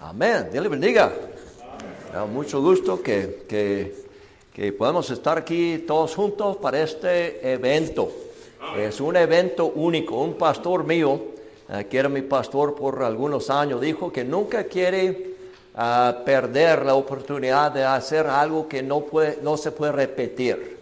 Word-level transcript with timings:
Amén. 0.00 0.48
Dios 0.50 0.62
le 0.62 0.68
bendiga. 0.68 1.12
Da 2.12 2.24
mucho 2.24 2.60
gusto 2.60 3.02
que, 3.02 3.44
que, 3.48 3.94
que 4.52 4.72
podamos 4.72 5.10
estar 5.10 5.38
aquí 5.38 5.84
todos 5.86 6.14
juntos 6.14 6.56
para 6.56 6.82
este 6.82 7.52
evento. 7.52 8.10
Es 8.76 9.00
un 9.00 9.16
evento 9.16 9.66
único. 9.66 10.16
Un 10.20 10.34
pastor 10.34 10.84
mío, 10.84 11.20
eh, 11.68 11.86
que 11.88 11.98
era 11.98 12.08
mi 12.08 12.22
pastor 12.22 12.74
por 12.74 13.02
algunos 13.02 13.50
años, 13.50 13.80
dijo 13.80 14.10
que 14.10 14.24
nunca 14.24 14.64
quiere 14.64 15.34
ah, 15.74 16.22
perder 16.24 16.84
la 16.84 16.94
oportunidad 16.94 17.70
de 17.72 17.84
hacer 17.84 18.26
algo 18.26 18.66
que 18.68 18.82
no, 18.82 19.00
puede, 19.00 19.38
no 19.42 19.56
se 19.56 19.70
puede 19.70 19.92
repetir. 19.92 20.78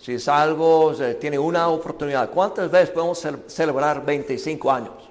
Si 0.00 0.14
es 0.14 0.28
algo, 0.28 0.94
tiene 1.20 1.38
una 1.40 1.68
oportunidad. 1.68 2.30
¿Cuántas 2.30 2.70
veces 2.70 2.90
podemos 2.90 3.22
cel- 3.22 3.40
celebrar 3.48 4.06
25 4.06 4.70
años? 4.70 5.07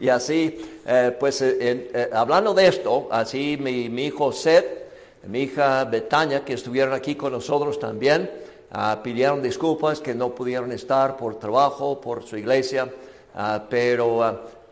Y 0.00 0.08
así, 0.08 0.58
eh, 0.86 1.16
pues 1.18 1.42
eh, 1.42 1.50
eh, 1.60 2.10
hablando 2.12 2.54
de 2.54 2.66
esto, 2.66 3.08
así 3.10 3.56
mi, 3.60 4.04
hijo 4.04 4.32
Seth, 4.32 4.90
mi 5.26 5.42
hija 5.42 5.84
Betania, 5.84 6.44
que 6.44 6.54
estuvieron 6.54 6.94
aquí 6.94 7.14
con 7.14 7.32
nosotros 7.32 7.78
también, 7.78 8.30
ah, 8.72 9.00
pidieron 9.02 9.42
disculpas 9.42 10.00
que 10.00 10.14
no 10.14 10.34
pudieron 10.34 10.72
estar 10.72 11.16
por 11.16 11.38
trabajo, 11.38 12.00
por 12.00 12.26
su 12.26 12.36
iglesia, 12.36 12.88
ah, 13.34 13.64
pero 13.68 14.22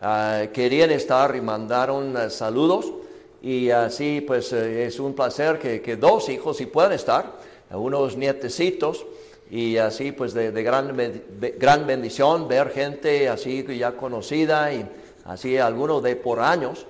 ah, 0.00 0.42
querían 0.52 0.90
estar 0.90 1.34
y 1.36 1.40
mandaron 1.40 2.30
saludos. 2.30 2.92
Y 3.40 3.70
así, 3.70 4.20
pues 4.20 4.52
es 4.52 4.98
un 4.98 5.14
placer 5.14 5.60
que, 5.60 5.80
que 5.80 5.96
dos 5.96 6.28
hijos 6.28 6.56
sí 6.56 6.66
puedan 6.66 6.92
estar, 6.92 7.34
unos 7.70 8.16
nietecitos. 8.16 9.06
Y 9.50 9.78
así 9.78 10.12
pues 10.12 10.34
de, 10.34 10.52
de 10.52 10.62
gran, 10.62 10.94
gran 11.58 11.86
bendición 11.86 12.48
ver 12.48 12.70
gente 12.70 13.28
así 13.28 13.64
ya 13.78 13.92
conocida 13.92 14.72
y 14.72 14.86
así 15.24 15.56
algunos 15.56 16.02
de 16.02 16.16
por 16.16 16.40
años. 16.40 16.86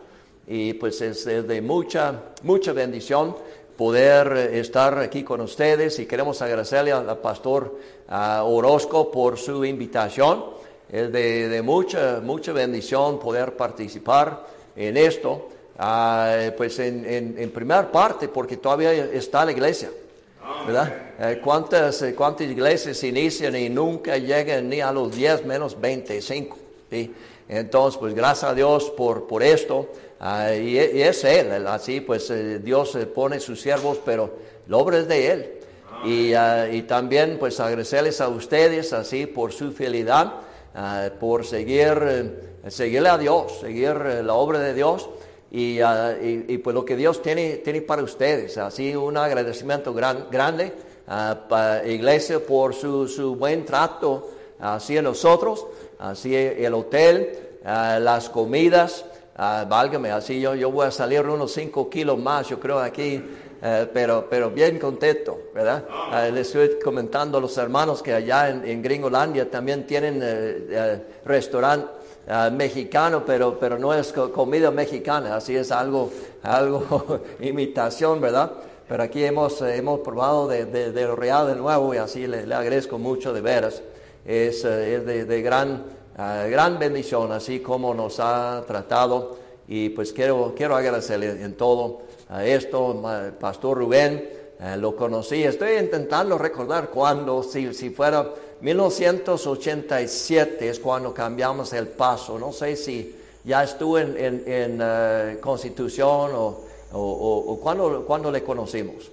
Y 0.47 0.73
pues 0.75 1.01
es, 1.01 1.25
de 1.25 1.63
mucha, 1.63 2.23
mucha 2.43 2.73
bendición 2.73 3.37
poder 3.77 4.33
estar 4.55 4.99
aquí 4.99 5.23
con 5.23 5.41
ustedes 5.41 5.99
y 6.01 6.07
queremos 6.07 6.43
agradecerle 6.43 6.91
al 6.91 7.19
pastor 7.19 7.79
Orozco 8.09 9.11
por 9.11 9.39
su 9.39 9.65
invitación. 9.65 10.45
Es 10.91 11.13
de, 11.13 11.49
de 11.49 11.63
mucha, 11.63 12.21
mucha 12.21 12.53
bendición 12.53 13.21
poder 13.21 13.57
participar 13.57 14.47
en 14.75 14.97
esto. 14.97 15.49
Ah, 15.79 16.51
pues 16.57 16.81
en, 16.81 17.05
en, 17.05 17.37
en 17.39 17.51
primer 17.51 17.93
parte 17.93 18.27
porque 18.27 18.57
todavía 18.57 18.93
está 18.93 19.45
la 19.45 19.53
iglesia. 19.53 19.91
¿Verdad? 20.67 20.93
Eh, 21.19 21.41
¿cuántas, 21.43 22.03
eh, 22.03 22.15
¿Cuántas 22.15 22.47
iglesias 22.47 23.03
inician 23.05 23.57
y 23.57 23.69
nunca 23.69 24.17
llegan 24.17 24.69
ni 24.69 24.81
a 24.81 24.93
los 24.93 25.15
10 25.15 25.45
menos 25.47 25.79
25? 25.81 26.57
¿sí? 26.91 27.15
Entonces, 27.49 27.99
pues 27.99 28.15
gracias 28.15 28.51
a 28.51 28.55
Dios 28.55 28.91
por, 28.91 29.27
por 29.27 29.43
esto. 29.43 29.89
ah, 30.21 30.53
y, 30.55 30.77
y 30.77 31.03
es 31.03 31.25
Él, 31.25 31.67
así 31.67 32.01
pues 32.01 32.31
eh, 32.31 32.59
Dios 32.59 32.95
eh, 32.95 33.07
pone 33.07 33.41
sus 33.41 33.61
siervos, 33.61 33.99
pero 34.05 34.31
la 34.67 34.77
obra 34.77 34.99
es 34.99 35.09
de 35.09 35.33
Él. 35.33 35.53
Y, 36.05 36.35
ah, 36.35 36.69
y 36.71 36.83
también 36.83 37.39
pues 37.39 37.59
agradecerles 37.59 38.21
a 38.21 38.29
ustedes 38.29 38.93
así 38.93 39.27
por 39.27 39.53
su 39.53 39.73
fidelidad, 39.73 40.35
ah, 40.75 41.09
por 41.19 41.47
seguir, 41.47 41.99
eh, 42.03 42.71
seguirle 42.71 43.09
a 43.09 43.19
Dios, 43.19 43.61
seguir 43.61 43.95
la 43.97 44.35
obra 44.35 44.59
de 44.59 44.75
Dios 44.75 45.09
y, 45.51 45.81
ah, 45.81 46.15
y- 46.21 46.45
y, 46.49 46.59
pues 46.59 46.75
lo 46.75 46.85
que 46.85 46.97
Dios 46.97 47.23
tiene, 47.23 47.57
tiene 47.59 47.81
para 47.83 48.03
ustedes. 48.03 48.59
Así 48.59 48.95
un 48.95 49.17
agradecimiento 49.17 49.95
gran- 49.95 50.27
grande 50.31 50.73
a 51.07 51.39
la 51.51 51.87
iglesia 51.87 52.39
por 52.45 52.75
su, 52.75 53.09
su 53.09 53.35
buen 53.37 53.65
trato 53.65 54.31
hacia 54.61 55.01
nosotros, 55.03 55.67
así 55.99 56.35
el 56.35 56.75
hotel, 56.75 57.39
ah, 57.65 57.99
las 58.01 58.29
comidas. 58.29 59.05
ah, 59.41 59.65
válgame, 59.69 60.11
así 60.11 60.41
yo, 60.41 60.55
yo 60.57 60.71
voy 60.73 60.87
a 60.87 60.91
salir 60.91 61.21
unos 61.23 61.53
5 61.53 61.89
kilos 61.89 62.19
más, 62.19 62.49
yo 62.49 62.59
creo, 62.59 62.81
aquí, 62.81 63.23
eh, 63.63 63.87
pero, 63.95 64.27
pero 64.29 64.51
bien 64.51 64.79
contento, 64.81 65.39
¿verdad? 65.55 65.85
Ah, 66.11 66.29
les 66.33 66.49
estoy 66.49 66.79
comentando 66.83 67.39
a 67.39 67.41
los 67.41 67.57
hermanos 67.57 68.03
que 68.03 68.13
allá 68.13 68.51
en, 68.51 68.65
en 68.69 68.83
Gringolandia 68.83 69.49
también 69.49 69.87
tienen 69.87 70.21
eh, 70.23 70.67
eh, 70.71 71.03
restaurante 71.25 71.87
ah, 72.29 72.51
mexicano, 72.53 73.25
pero, 73.27 73.59
pero 73.59 73.79
no 73.79 73.93
es 73.95 74.13
co- 74.13 74.33
comida 74.33 74.71
mexicana, 74.71 75.37
así 75.37 75.57
es 75.57 75.71
algo, 75.73 76.11
algo 76.43 77.21
imitación, 77.41 78.21
¿verdad? 78.21 78.53
Pero 78.89 79.03
aquí 79.03 79.25
hemos, 79.25 79.61
hemos 79.63 80.01
probado 80.01 80.49
de, 80.49 80.65
de, 80.65 81.07
real 81.15 81.47
de 81.49 81.57
nuevo 81.57 81.95
y 81.95 81.99
así 81.99 82.27
le, 82.27 82.43
agradezco 82.55 82.99
mucho 82.99 83.33
de 83.33 83.41
veras. 83.43 83.83
Es, 84.25 84.65
eh, 84.65 84.97
es 84.97 85.07
de, 85.07 85.25
de 85.25 85.43
gran, 85.43 85.85
ah, 86.17 86.47
gran 86.49 86.79
bendición, 86.79 87.31
así 87.33 87.61
como 87.61 87.93
nos 87.95 88.19
ha 88.21 88.63
tratado. 88.67 89.37
Y 89.67 89.91
pues 89.91 90.13
quiero, 90.15 90.55
quiero 90.57 90.75
agradecerle 90.77 91.43
en 91.43 91.55
todo 91.55 92.01
a 92.31 92.45
esto, 92.45 93.03
Pastor 93.39 93.77
Rubén, 93.79 94.29
eh, 94.61 94.77
lo 94.79 94.97
conocí, 94.97 95.45
estoy 95.45 95.77
intentando 95.77 96.37
recordar 96.39 96.89
cuándo, 96.89 97.43
si, 97.43 97.73
si 97.75 97.91
fuera 97.91 98.27
1987 98.61 100.69
es 100.69 100.79
cuando 100.81 101.15
cambiamos 101.15 101.73
el 101.73 101.89
paso, 101.89 102.39
no 102.39 102.53
sé 102.53 102.77
si 102.77 103.15
ya 103.45 103.63
estuvo 103.65 103.99
en, 103.99 104.17
en, 104.17 104.43
en, 104.47 104.79
eh, 104.83 105.39
Constitución 105.41 106.33
o, 106.35 106.61
o, 106.93 106.99
o- 106.99 107.53
o 107.53 107.61
cuándo, 107.61 108.05
cuándo 108.07 108.31
le 108.31 108.43
conocimos. 108.43 109.11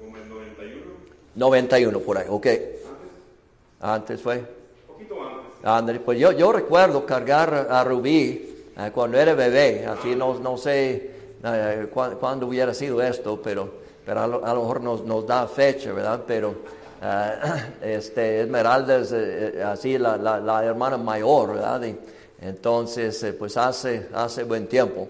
Como 0.00 0.16
el 0.16 0.28
91, 0.28 0.82
91 1.34 2.00
por 2.00 2.18
ahí, 2.18 2.26
ok. 2.28 2.46
Antes 3.80 4.20
fue. 4.20 4.44
poquito 4.86 5.14
antes. 5.22 5.38
Ándale, 5.64 6.00
pues 6.00 6.18
yo, 6.18 6.32
yo 6.32 6.52
recuerdo 6.52 7.04
cargar 7.06 7.68
a 7.70 7.82
Rubí 7.84 8.64
eh, 8.76 8.90
cuando 8.94 9.18
era 9.18 9.34
bebé, 9.34 9.86
así 9.86 10.14
no, 10.14 10.38
no 10.38 10.56
sé 10.56 11.10
cuá- 11.92 12.16
cuándo 12.18 12.46
hubiera 12.46 12.74
sido 12.74 13.02
esto, 13.02 13.40
pero, 13.42 13.68
pero 14.04 14.20
a, 14.20 14.26
lo, 14.26 14.44
a 14.44 14.54
lo 14.54 14.60
mejor 14.60 14.80
nos, 14.82 15.04
nos 15.04 15.26
da 15.26 15.46
fecha, 15.48 15.92
¿verdad? 15.92 16.22
Pero 16.26 16.54
eh, 17.02 17.62
este, 17.82 18.42
Esmeralda 18.42 18.98
es 18.98 19.12
eh, 19.12 19.52
eh, 19.56 19.62
así 19.62 19.98
la, 19.98 20.16
la, 20.16 20.64
hermana 20.64 20.96
mayor, 20.96 21.54
¿verdad? 21.54 21.82
Entonces, 22.40 23.22
eh, 23.22 23.32
pues 23.32 23.56
hace, 23.56 24.08
hace 24.12 24.44
buen 24.44 24.66
tiempo. 24.66 25.08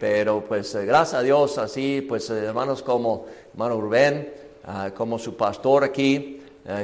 Pero 0.00 0.44
pues 0.46 0.74
eh, 0.74 0.84
gracias 0.84 1.20
a 1.20 1.22
Dios, 1.22 1.58
así 1.58 2.04
pues 2.08 2.30
hermanos 2.30 2.82
como 2.82 3.26
hermano 3.52 3.80
Rubén, 3.80 4.32
ah, 4.64 4.90
como 4.96 5.18
su 5.18 5.36
pastor 5.36 5.84
aquí, 5.84 6.42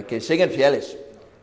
que 0.09 0.19
siguen 0.21 0.51
fieles. 0.51 0.97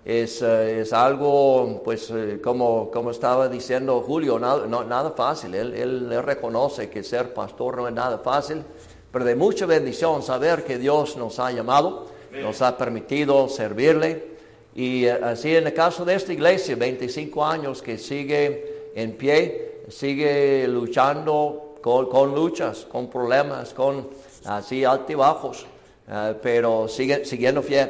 Es, 0.03 0.41
es 0.41 0.93
algo, 0.93 1.83
pues, 1.85 2.11
como, 2.43 2.89
como 2.89 3.11
estaba 3.11 3.47
diciendo 3.47 4.01
Julio, 4.01 4.39
nada, 4.39 4.65
nada 4.65 5.11
fácil. 5.11 5.53
Él, 5.53 5.75
él 5.75 6.23
reconoce 6.23 6.89
que 6.89 7.03
ser 7.03 7.35
pastor 7.35 7.77
no 7.77 7.87
es 7.87 7.93
nada 7.93 8.17
fácil, 8.17 8.63
pero 9.11 9.23
de 9.25 9.35
mucha 9.35 9.67
bendición 9.67 10.23
saber 10.23 10.63
que 10.63 10.79
Dios 10.79 11.17
nos 11.17 11.37
ha 11.37 11.51
llamado, 11.51 12.07
nos 12.31 12.61
ha 12.61 12.77
permitido 12.77 13.47
servirle. 13.49 14.31
Y 14.75 15.05
eh, 15.05 15.11
así 15.11 15.55
en 15.55 15.67
el 15.67 15.73
caso 15.73 16.05
de 16.05 16.15
esta 16.15 16.31
iglesia, 16.33 16.75
25 16.75 17.45
años 17.45 17.81
que 17.81 17.97
sigue 17.97 18.91
en 18.95 19.13
pie, 19.13 19.81
sigue 19.89 20.67
luchando 20.67 21.75
con, 21.81 22.33
luchas, 22.35 22.85
con 22.89 23.09
problemas, 23.09 23.73
con 23.73 24.07
así 24.45 24.85
altibajos, 24.85 25.65
eh, 26.07 26.35
pero 26.41 26.87
sigue 26.87 27.25
siguiendo 27.25 27.61
fiel. 27.61 27.89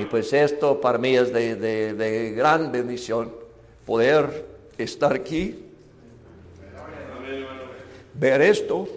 Y 0.00 0.04
pues 0.06 0.32
esto 0.32 0.80
para 0.80 0.98
mí 0.98 1.14
es 1.16 1.32
de, 1.32 1.54
de- 1.56 2.30
gran 2.32 2.72
bendición 2.72 3.32
poder 3.84 4.46
estar 4.78 5.12
aquí, 5.12 5.62
ver 8.14 8.40
esto. 8.42 8.88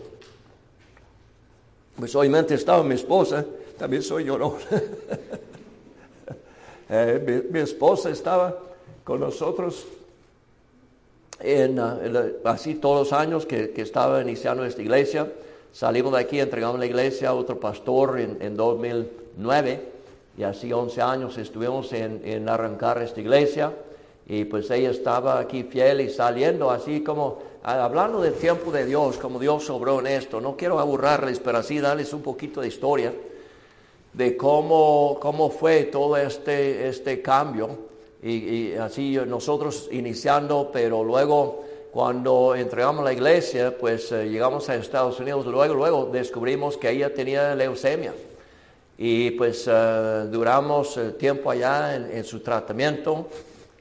Pues 1.97 2.16
obviamente 2.16 2.53
estaba 2.56 2.81
mi 2.84 2.95
esposa, 2.95 3.45
también 3.79 4.03
soy 4.03 4.25
¿no? 4.25 4.56
Eh, 6.91 7.45
mi, 7.51 7.59
esposa 7.59 8.09
estaba 8.09 8.57
con 9.03 9.19
nosotros 9.19 9.85
en, 11.40 11.78
ah, 11.78 12.00
así 12.45 12.73
todos 12.73 13.07
los 13.07 13.13
años 13.13 13.45
que, 13.45 13.69
que 13.69 13.84
estaba 13.84 14.19
iniciando 14.23 14.66
esta 14.66 14.81
iglesia. 14.81 15.31
Salimos 15.71 16.13
de 16.13 16.19
aquí, 16.19 16.39
entregamos 16.39 16.80
la 16.80 16.88
iglesia 16.88 17.30
a 17.30 17.36
otro 17.36 17.59
pastor 17.59 18.19
en, 18.19 18.42
en 18.42 18.57
2009 18.57 19.81
y 20.36 20.42
así 20.42 20.74
11 20.74 21.00
años 21.00 21.38
estuvimos 21.38 21.94
en, 21.94 22.24
en 22.25 22.50
arrancar 22.50 23.00
esta 23.04 23.21
iglesia 23.21 23.71
y 24.25 24.45
pues 24.45 24.71
ella 24.71 24.89
estaba 24.89 25.38
aquí 25.38 25.62
fiel 25.62 26.01
y 26.01 26.09
saliendo 26.09 26.71
así 26.71 27.04
como 27.04 27.38
hablando 27.62 28.19
del 28.19 28.33
tiempo 28.33 28.71
de 28.71 28.88
Dios, 28.88 29.18
como 29.18 29.38
Dios 29.38 29.63
sobró 29.63 30.00
en 30.00 30.07
esto. 30.07 30.42
No 30.42 30.57
quiero 30.57 30.80
aburrarles, 30.80 31.39
pero 31.39 31.59
así 31.59 31.80
darles 31.80 32.13
un 32.13 32.24
poquito 32.24 32.62
de 32.62 32.68
historia 32.68 33.13
de 34.13 34.35
cómo, 34.35 35.17
cómo 35.21 35.50
fue 35.50 35.83
todo 35.83 36.17
este, 36.17 36.88
este 36.88 37.21
cambio. 37.21 37.89
Y, 38.21 38.73
así 38.73 39.17
nosotros 39.27 39.88
iniciando, 39.91 40.69
pero 40.73 41.03
luego 41.03 41.63
cuando 41.91 42.53
entregamos 42.53 43.03
la 43.03 43.13
iglesia, 43.13 43.75
pues 43.77 44.11
eh, 44.11 44.29
llegamos 44.29 44.69
a 44.69 44.75
Estados 44.75 45.19
Unidos, 45.19 45.45
luego, 45.45 45.73
luego 45.73 46.09
descubrimos 46.11 46.77
que 46.77 46.91
ella 46.91 47.13
tenía 47.13 47.56
leucemia. 47.56 48.13
Y 48.97 49.31
pues 49.31 49.65
eh, 49.67 50.25
duramos 50.29 50.97
el 50.97 51.15
tiempo 51.15 51.50
allá 51.50 51.95
en, 51.95 52.23
su 52.25 52.41
tratamiento 52.41 53.29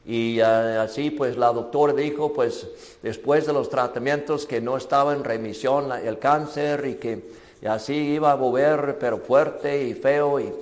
Y 0.06 0.38
así 0.38 1.10
pues 1.10 1.36
la 1.36 1.52
doctora 1.52 1.92
dijo 1.92 2.32
pues 2.32 2.69
después 3.02 3.44
de 3.44 3.52
los 3.52 3.69
tratamientos 3.69 4.46
que 4.46 4.60
no 4.60 4.76
estaba 4.76 5.12
en 5.12 5.25
remisión 5.25 5.90
el 5.90 6.20
cáncer 6.20 6.86
y 6.86 6.94
que 6.94 7.20
y 7.60 7.66
así 7.66 7.94
iba 7.94 8.32
a 8.32 8.34
volver 8.34 8.99
pero 8.99 9.19
fuerte 9.19 9.84
y 9.84 9.94
feo 9.94 10.40
y, 10.40 10.52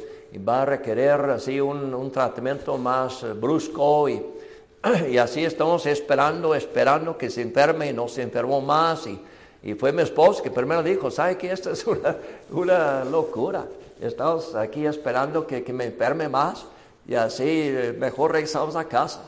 va 0.46 0.62
a 0.62 0.64
requerir 0.66 1.30
así 1.30 1.58
un, 1.60 1.94
un 1.94 2.10
tratamiento 2.10 2.76
más 2.76 3.22
eh, 3.22 3.32
brusco 3.32 4.06
y, 4.06 4.22
y 5.10 5.16
así 5.16 5.42
estamos 5.42 5.86
esperando, 5.86 6.54
esperando 6.54 7.16
que 7.16 7.30
se 7.30 7.40
enferme 7.40 7.88
y 7.88 7.92
no 7.94 8.06
se 8.06 8.20
enfermó 8.20 8.60
más 8.60 9.06
y, 9.06 9.18
y 9.62 9.74
fue 9.74 9.92
mi 9.92 10.02
esposo 10.02 10.42
que 10.42 10.50
primero 10.50 10.82
dijo, 10.82 11.10
¿sabe 11.10 11.38
que 11.38 11.50
esto 11.50 11.70
es 11.70 11.86
una, 11.86 12.16
una 12.50 13.04
locura? 13.04 13.66
Estamos 14.00 14.54
aquí 14.54 14.84
esperando 14.84 15.46
que, 15.46 15.64
que 15.64 15.72
me 15.72 15.86
enferme 15.86 16.28
más 16.28 16.66
y 17.08 17.14
así 17.14 17.44
eh, 17.46 17.94
mejor 17.98 18.32
regresamos 18.32 18.76
a 18.76 18.84
casa. 18.84 19.22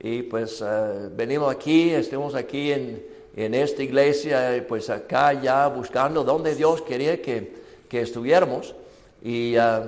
Y 0.00 0.22
pues 0.22 0.62
eh, 0.64 1.08
venimos 1.12 1.52
aquí, 1.52 1.90
estuvimos 1.90 2.34
aquí 2.34 2.72
en, 2.72 3.17
en 3.44 3.54
esta 3.54 3.82
iglesia, 3.82 4.56
eh, 4.56 4.62
pues 4.62 4.90
acá 4.90 5.32
ya 5.32 5.66
buscando 5.68 6.24
donde 6.24 6.54
Dios 6.54 6.82
quería 6.82 7.20
que, 7.22 7.54
que 7.88 8.00
estuviéramos. 8.02 8.74
Y 9.22 9.56
ah, 9.56 9.84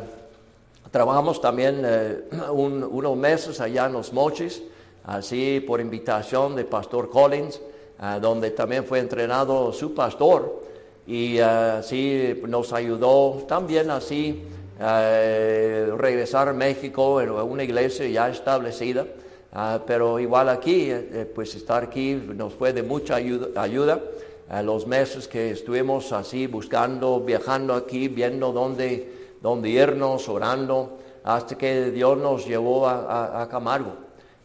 trabajamos 0.91 1.41
también 1.41 1.83
eh, 1.85 2.25
un- 2.53 2.85
unos 2.85 3.17
meses 3.17 3.61
allá 3.61 3.87
en 3.87 3.93
Los 3.95 4.13
Mochis, 4.13 4.63
así 5.05 5.61
por 5.67 5.81
invitación 5.81 6.55
de 6.55 6.65
Pastor 6.65 7.11
Collins, 7.11 7.61
ah, 7.99 8.19
donde 8.21 8.51
también 8.53 8.85
fue 8.85 8.99
entrenado 9.01 9.73
su 9.73 9.95
pastor. 9.95 10.63
Y 11.07 11.39
ah, 11.41 11.79
así 11.79 12.41
nos 12.47 12.73
ayudó 12.73 13.45
también 13.49 13.91
así 13.91 14.45
eh, 14.81 15.93
regresar 15.99 16.49
a 16.49 16.53
México 16.53 17.21
en 17.21 17.31
una 17.31 17.65
iglesia 17.65 18.07
ya 18.09 18.29
establecida. 18.29 19.07
Ah, 19.53 19.81
pero 19.85 20.19
igual 20.21 20.49
aquí, 20.49 20.91
eh, 20.91 21.09
eh, 21.13 21.33
pues 21.35 21.55
estar 21.57 21.83
aquí 21.85 22.15
nos 22.15 22.55
fue 22.55 22.73
de 22.73 22.83
mucha 22.83 23.17
ayuda. 23.17 23.61
ayuda. 23.61 24.01
Ah, 24.49 24.63
los 24.63 24.87
meses 24.87 25.27
que 25.29 25.51
estuvimos 25.51 26.13
así 26.13 26.47
buscando, 26.47 27.21
viajando 27.21 27.75
aquí, 27.75 28.09
viendo 28.09 28.53
dónde, 28.53 29.13
dónde 29.41 29.69
irnos, 29.71 30.29
orando, 30.29 30.99
hasta 31.25 31.57
que 31.59 31.91
Dios 31.91 32.17
nos 32.19 32.47
llevó 32.47 32.87
a, 32.89 33.01
a- 33.39 33.43
a 33.43 33.49
Camargo. 33.49 33.93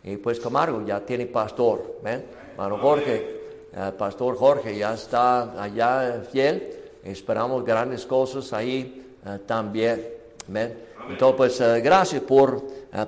Y 0.03 0.17
pues 0.17 0.39
Camargo 0.39 0.83
ya 0.85 0.99
tiene 1.01 1.25
pastor, 1.27 1.97
¿ven? 2.03 2.25
Hermano 2.51 2.77
Jorge, 2.77 3.41
el 3.75 3.93
pastor 3.93 4.35
Jorge 4.37 4.75
ya 4.77 4.93
está 4.93 5.61
allá 5.61 6.23
fiel. 6.31 6.69
Esperamos 7.03 7.63
grandes 7.65 8.05
cosas 8.05 8.51
ahí 8.53 9.05
eh, 9.25 9.39
también. 9.45 10.07
¿ven? 10.47 10.73
Entonces, 11.09 11.35
pues 11.37 11.83
gracias 11.83 12.21
por, 12.23 12.63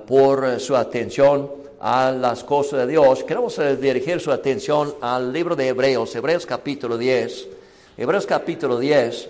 por 0.06 0.58
su 0.60 0.76
atención 0.76 1.50
a 1.80 2.10
las 2.10 2.44
cosas 2.44 2.80
de 2.80 2.86
Dios. 2.88 3.24
Queremos 3.24 3.58
eh, 3.58 3.76
dirigir 3.76 4.20
su 4.20 4.32
atención 4.32 4.94
al 5.00 5.32
libro 5.32 5.54
de 5.54 5.68
Hebreos, 5.68 6.14
Hebreos 6.14 6.46
capítulo 6.46 6.98
10. 6.98 7.48
Hebreos 7.96 8.26
capítulo 8.26 8.78
10, 8.78 9.28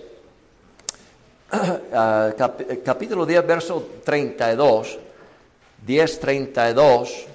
ah, 1.92 2.32
eh, 2.36 2.82
capítulo 2.84 3.24
10, 3.24 3.46
verso 3.46 3.86
32. 4.04 4.98
10, 5.86 6.20
32. 6.20 7.26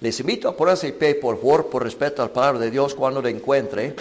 Les 0.00 0.20
invito 0.20 0.48
a 0.48 0.56
ponerse 0.56 0.92
pie, 0.92 1.16
por 1.16 1.36
favor, 1.36 1.66
por 1.66 1.82
respeto 1.82 2.22
al 2.22 2.30
palabra 2.30 2.60
de 2.60 2.70
Dios 2.70 2.94
cuando 2.94 3.20
lo 3.20 3.28
encuentre. 3.28 3.96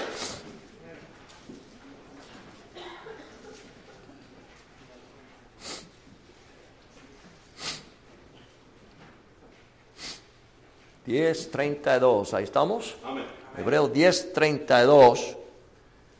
Diez 11.05 11.51
treinta 11.51 11.97
y 11.97 11.99
dos, 11.99 12.33
ahí 12.33 12.43
estamos. 12.43 12.95
Amén. 13.03 13.25
Hebreos 13.57 13.93
10, 13.93 14.33
32. 14.33 15.37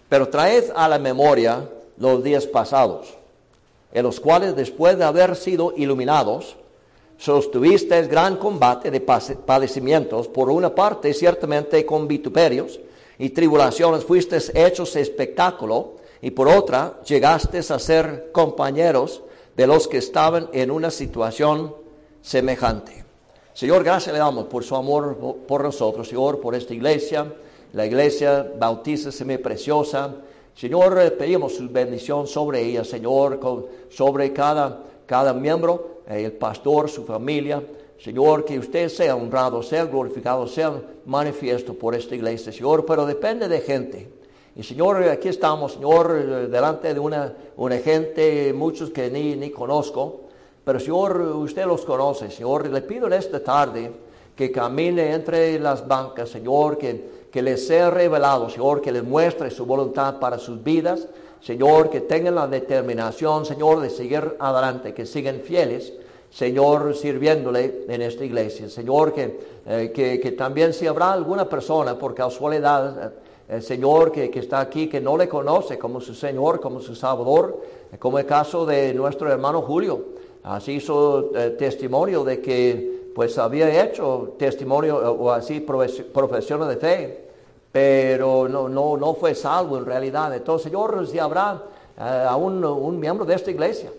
Pero 0.08 0.30
traed 0.30 0.66
a 0.76 0.88
la 0.88 1.00
memoria 1.00 1.68
los 1.98 2.24
días 2.24 2.46
pasados, 2.46 3.18
en 3.92 4.04
los 4.04 4.20
cuales 4.20 4.56
después 4.56 4.98
de 4.98 5.04
haber 5.04 5.36
sido 5.36 5.74
iluminados, 5.76 6.56
sostuvisteis 7.18 8.08
gran 8.08 8.38
combate 8.38 8.92
de 8.92 9.02
padecimientos, 9.02 10.28
por 10.28 10.50
una 10.50 10.76
parte 10.76 11.14
ciertamente 11.14 11.86
con 11.86 12.08
vituperios 12.08 12.80
y 13.18 13.30
tribulaciones 13.30 14.04
fuisteis 14.04 14.52
hechos 14.54 14.96
espectáculo, 14.96 15.96
y 16.22 16.32
por 16.32 16.48
otra 16.48 17.00
llegasteis 17.04 17.72
a 17.72 17.80
ser 17.80 18.30
compañeros 18.32 19.24
de 19.56 19.68
los 19.68 19.88
que 19.88 19.98
estaban 19.98 20.50
en 20.54 20.70
una 20.72 20.92
situación 20.92 21.76
semejante. 22.22 23.05
Señor, 23.56 23.86
gracias 23.86 24.12
le 24.12 24.20
damos 24.20 24.48
por 24.48 24.66
su 24.66 24.76
amor 24.76 25.16
por 25.48 25.64
nosotros, 25.64 26.10
Señor, 26.10 26.42
por 26.42 26.56
esta 26.56 26.74
iglesia, 26.74 27.34
la 27.72 27.86
iglesia 27.86 28.52
Bautista 28.60 29.14
Semi 29.14 29.38
Preciosa. 29.38 30.14
Señor, 30.54 31.00
eh, 31.00 31.10
pedimos 31.12 31.56
su 31.56 31.70
bendición 31.70 32.28
sobre 32.28 32.62
ella, 32.62 32.84
Señor, 32.84 33.40
sobre 33.90 34.34
cada, 34.34 34.84
cada 35.06 35.34
miembro, 35.34 36.02
eh, 36.06 36.26
el 36.26 36.34
pastor, 36.34 36.90
su 36.90 37.06
familia. 37.06 37.64
Señor, 37.98 38.44
que 38.44 38.60
usted 38.60 38.90
sea 38.90 39.16
honrado, 39.16 39.64
sea 39.64 39.86
glorificado, 39.86 40.48
sea 40.48 40.74
manifiesto 41.06 41.76
por 41.76 41.96
esta 41.96 42.14
iglesia, 42.14 42.52
Señor, 42.52 42.86
pero 42.86 43.06
depende 43.06 43.48
de 43.48 43.62
gente. 43.62 44.10
Y 44.58 44.64
Señor, 44.64 45.02
aquí 45.04 45.30
estamos, 45.30 45.76
Señor, 45.76 46.12
eh, 46.20 46.48
delante 46.48 46.94
de 46.94 47.00
una, 47.00 47.34
una 47.56 47.78
gente, 47.78 48.52
muchos 48.52 48.90
que 48.90 49.10
ni, 49.10 49.38
ni 49.38 49.50
conozco, 49.50 50.25
pero 50.66 50.80
Señor, 50.80 51.22
usted 51.22 51.66
los 51.66 51.86
conoce, 51.86 52.32
Señor, 52.32 52.68
le 52.68 52.82
pido 52.82 53.06
en 53.06 53.14
esta 53.14 53.42
tarde 53.42 53.92
que 54.36 54.52
camine 54.52 55.14
entre 55.14 55.60
las 55.60 55.88
bancas, 55.88 56.30
Señor, 56.30 56.78
que, 56.78 57.28
que 57.32 57.42
les 57.44 57.68
sea 57.68 57.92
revelado, 57.92 58.50
Señor, 58.50 58.82
que 58.82 58.92
les 58.92 59.04
muestre 59.04 59.52
su 59.52 59.66
voluntad 59.66 60.20
para 60.20 60.40
sus 60.40 60.64
vidas, 60.64 61.08
Señor, 61.40 61.92
que 61.92 62.02
tengan 62.02 62.34
la 62.34 62.48
determinación, 62.48 63.46
Señor, 63.46 63.80
de 63.80 63.92
seguir 63.92 64.36
adelante, 64.40 64.96
que 64.96 65.06
sigan 65.06 65.42
fieles, 65.42 65.94
Señor, 66.32 66.96
sirviéndole 66.96 67.86
en 67.88 68.02
esta 68.02 68.26
iglesia. 68.26 68.68
Señor, 68.68 69.14
que, 69.14 69.40
eh, 69.68 69.92
que, 69.94 70.20
que 70.20 70.32
también 70.32 70.74
si 70.74 70.88
habrá 70.88 71.14
alguna 71.14 71.48
persona 71.48 71.98
por 71.98 72.16
casualidad, 72.16 73.14
eh, 73.48 73.62
Señor 73.62 74.12
que, 74.12 74.32
que 74.32 74.40
está 74.40 74.60
aquí, 74.60 74.88
que 74.88 75.00
no 75.00 75.16
le 75.16 75.30
conoce 75.30 75.78
como 75.78 76.02
su 76.02 76.16
Señor, 76.16 76.60
como 76.60 76.80
su 76.80 76.96
Salvador, 76.96 77.62
como 78.00 78.18
el 78.18 78.26
caso 78.26 78.66
de 78.66 78.94
nuestro 78.96 79.32
hermano 79.32 79.62
Julio. 79.62 80.15
Así 80.46 80.74
hizo 80.74 81.32
eh, 81.36 81.50
testimonio 81.58 82.24
de 82.24 82.40
que 82.40 83.12
pues 83.16 83.38
había 83.40 83.84
hecho 83.84 84.36
testimonio 84.38 85.02
eh, 85.02 85.08
o 85.08 85.32
así 85.32 85.60
profes- 85.60 86.04
profesión 86.04 86.68
de 86.68 86.78
fe, 86.78 87.26
pero 87.72 88.48
no, 88.48 88.70
no, 88.70 88.96
no 88.96 89.16
fue 89.16 89.34
salvo 89.34 89.78
en 89.80 89.86
realidad. 89.86 90.36
Entonces, 90.36 90.72
Señor, 90.72 91.08
si 91.08 91.18
habrá 91.18 91.64
a 91.98 92.36
un, 92.36 92.64
un 92.64 93.00
miembro 93.00 93.26
de 93.26 93.34
esta 93.34 93.50
iglesia, 93.50 93.90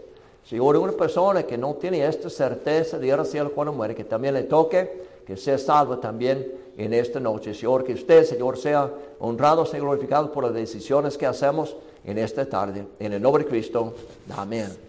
Señor, 0.44 0.76
una 0.76 0.92
persona 0.92 1.42
que 1.42 1.58
no 1.58 1.74
tiene 1.74 2.06
esta 2.06 2.30
certeza 2.30 2.96
de 2.98 3.08
ir 3.08 3.14
al 3.14 3.26
cielo 3.26 3.50
cuando 3.52 3.72
muere, 3.72 3.96
que 3.96 4.04
también 4.04 4.34
le 4.34 4.44
toque, 4.44 5.06
que 5.26 5.36
sea 5.36 5.58
salvo 5.58 5.98
también 5.98 6.52
en 6.76 6.94
esta 6.94 7.18
noche. 7.18 7.54
Señor, 7.54 7.82
que 7.82 7.94
usted, 7.94 8.24
Señor, 8.24 8.56
sea 8.56 8.88
honrado, 9.18 9.66
sea 9.66 9.80
glorificado 9.80 10.30
por 10.30 10.44
las 10.44 10.54
decisiones 10.54 11.18
que 11.18 11.26
hacemos 11.26 11.74
en 12.04 12.18
esta 12.18 12.46
tarde. 12.46 12.86
En 13.00 13.14
el 13.14 13.20
nombre 13.20 13.42
de 13.42 13.50
Cristo. 13.50 13.92
Amén. 14.36 14.85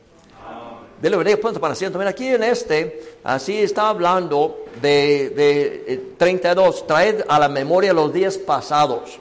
Dele 1.01 1.15
bendiga, 1.15 1.37
punto 1.37 1.59
para 1.59 1.73
asiento. 1.73 1.99
Mira, 1.99 2.09
aquí 2.09 2.27
en 2.27 2.41
este, 2.41 3.17
así 3.23 3.61
está 3.61 3.89
hablando 3.89 4.65
de, 4.81 5.29
de 5.29 5.83
eh, 5.87 6.13
32, 6.17 6.87
traed 6.87 7.23
a 7.27 7.37
la 7.37 7.47
memoria 7.47 7.93
los 7.93 8.11
días 8.11 8.37
pasados. 8.39 9.19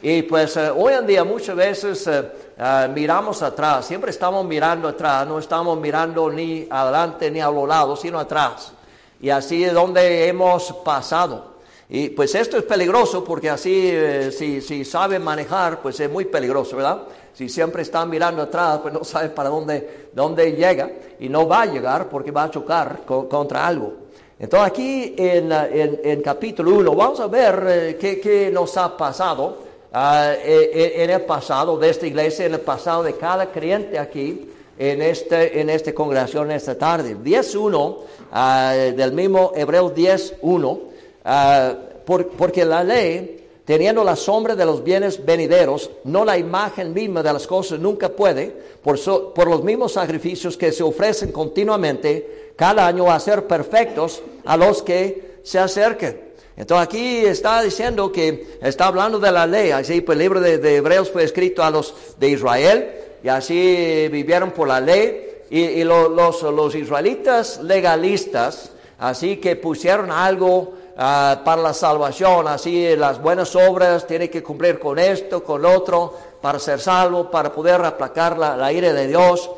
Y 0.00 0.22
pues 0.22 0.56
eh, 0.56 0.70
hoy 0.70 0.94
en 0.94 1.06
día 1.06 1.22
muchas 1.22 1.54
veces 1.54 2.08
eh, 2.08 2.88
miramos 2.94 3.42
atrás, 3.42 3.86
siempre 3.86 4.10
estamos 4.10 4.46
mirando 4.46 4.88
atrás, 4.88 5.26
no 5.26 5.38
estamos 5.38 5.78
mirando 5.78 6.30
ni 6.30 6.66
adelante 6.70 7.30
ni 7.30 7.40
a 7.40 7.50
los 7.50 7.68
lados, 7.68 8.00
sino 8.00 8.18
atrás. 8.18 8.72
Y 9.20 9.28
así 9.28 9.62
es 9.62 9.74
donde 9.74 10.26
hemos 10.28 10.72
pasado. 10.84 11.52
Y 11.90 12.08
pues 12.08 12.34
esto 12.34 12.56
es 12.56 12.62
peligroso 12.62 13.22
porque 13.22 13.50
así, 13.50 13.90
eh, 13.92 14.32
si, 14.32 14.62
si 14.62 14.82
sabe 14.82 15.18
manejar, 15.18 15.82
pues 15.82 16.00
es 16.00 16.10
muy 16.10 16.24
peligroso, 16.24 16.76
¿verdad? 16.76 17.02
Si 17.34 17.48
siempre 17.48 17.82
está 17.82 18.04
mirando 18.06 18.42
atrás, 18.42 18.78
pues 18.82 18.92
no 18.94 19.04
sabe 19.04 19.30
para 19.30 19.48
dónde, 19.48 20.08
dónde 20.12 20.52
llega 20.52 20.90
y 21.20 21.28
no 21.28 21.46
va 21.48 21.62
a 21.62 21.66
llegar 21.66 22.08
porque 22.08 22.30
va 22.30 22.44
a 22.44 22.50
chocar 22.50 23.00
co- 23.06 23.28
contra 23.28 23.66
algo. 23.66 23.94
Entonces 24.38 24.68
aquí 24.68 25.14
en, 25.16 25.52
en- 25.52 26.00
en 26.02 26.20
capítulo 26.22 26.72
1 26.74 26.94
vamos 26.94 27.20
a 27.20 27.26
ver 27.28 27.64
eh, 27.68 27.96
qué, 28.00 28.18
qué 28.20 28.50
nos 28.52 28.76
ha 28.76 28.96
pasado 28.96 29.58
ah, 29.92 30.32
eh, 30.36 30.70
eh, 30.74 30.92
en 31.04 31.10
el 31.10 31.20
pasado 31.22 31.76
de 31.78 31.90
esta 31.90 32.06
iglesia, 32.06 32.46
en 32.46 32.54
el 32.54 32.60
pasado 32.60 33.02
de 33.04 33.14
cada 33.14 33.50
creyente 33.52 33.98
aquí 33.98 34.48
en, 34.78 35.00
este, 35.02 35.60
en 35.60 35.70
esta 35.70 35.92
congregación 35.94 36.50
esta 36.50 36.76
tarde. 36.76 37.16
10.1 37.16 37.96
ah, 38.32 38.72
del 38.74 39.12
mismo 39.12 39.52
Hebreos 39.54 39.94
10.1, 39.94 40.80
ah, 41.24 41.72
por- 42.04 42.28
porque 42.30 42.64
la 42.64 42.82
ley, 42.82 43.41
teniendo 43.64 44.02
la 44.04 44.16
sombra 44.16 44.56
de 44.56 44.64
los 44.64 44.82
bienes 44.82 45.24
venideros, 45.24 45.90
no 46.04 46.24
la 46.24 46.36
imagen 46.38 46.92
misma 46.92 47.22
de 47.22 47.32
las 47.32 47.46
cosas, 47.46 47.78
nunca 47.78 48.08
puede, 48.08 48.52
por, 48.82 48.98
so- 48.98 49.32
por 49.32 49.48
los 49.48 49.62
mismos 49.62 49.92
sacrificios 49.92 50.56
que 50.56 50.72
se 50.72 50.82
ofrecen 50.82 51.30
continuamente, 51.32 52.52
cada 52.56 52.86
año 52.86 53.10
a 53.10 53.18
ser 53.20 53.46
perfectos 53.46 54.22
a 54.44 54.56
los 54.56 54.82
que 54.82 55.38
se 55.42 55.58
acerquen. 55.58 56.32
Entonces 56.56 56.86
aquí 56.86 57.16
está 57.24 57.62
diciendo 57.62 58.12
que 58.12 58.58
está 58.60 58.86
hablando 58.86 59.18
de 59.18 59.32
la 59.32 59.46
ley. 59.46 59.70
Así 59.70 60.02
pues 60.02 60.16
el 60.16 60.22
libro 60.22 60.40
de, 60.40 60.76
Hebreos 60.76 61.10
fue 61.10 61.24
escrito 61.24 61.62
a 61.62 61.70
los 61.70 61.94
de 62.18 62.28
Israel 62.28 62.90
y 63.24 63.28
así 63.28 64.08
vivieron 64.12 64.50
por 64.50 64.68
la 64.68 64.78
ley. 64.80 65.28
Y, 65.50 65.60
y 65.60 65.84
lo- 65.84 66.08
los, 66.10 66.42
los 66.42 66.74
israelitas 66.74 67.60
legalistas, 67.62 68.70
así 68.98 69.36
que 69.38 69.56
pusieron 69.56 70.10
algo 70.10 70.74
ah, 71.02 71.42
para 71.44 71.62
la 71.62 71.74
salvación, 71.74 72.48
así 72.48 72.94
las 72.96 73.20
buenas 73.20 73.54
obras, 73.56 74.06
tiene 74.06 74.30
que 74.30 74.42
cumplir 74.42 74.78
con 74.78 74.98
esto, 74.98 75.42
con 75.42 75.64
otro, 75.64 76.16
para 76.40 76.58
ser 76.58 76.80
salvo, 76.80 77.30
para 77.30 77.52
poder 77.52 77.84
aplacar 77.84 78.38
la, 78.38 78.72
ira 78.72 78.92
de 78.92 79.08
Dios. 79.08 79.50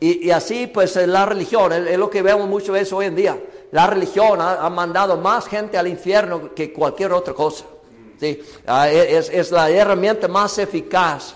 Y, 0.00 0.30
así 0.30 0.66
pues 0.66 0.96
la 0.96 1.26
religión, 1.26 1.72
es, 1.72 1.86
es 1.86 1.98
lo 1.98 2.10
que 2.10 2.22
vemos 2.22 2.48
muchas 2.48 2.70
veces 2.70 2.92
hoy 2.92 3.06
en 3.06 3.16
día. 3.16 3.38
La 3.72 3.86
religión 3.86 4.40
ha, 4.40 4.68
mandado 4.68 5.16
más 5.16 5.46
gente 5.46 5.78
al 5.78 5.88
infierno 5.88 6.54
que 6.54 6.72
cualquier 6.72 7.12
otra 7.12 7.32
cosa. 7.32 7.64
¿sí? 8.20 8.42
Ah, 8.66 8.90
es, 8.90 9.30
es 9.30 9.50
la 9.50 9.70
herramienta 9.70 10.28
más 10.28 10.58
eficaz 10.58 11.34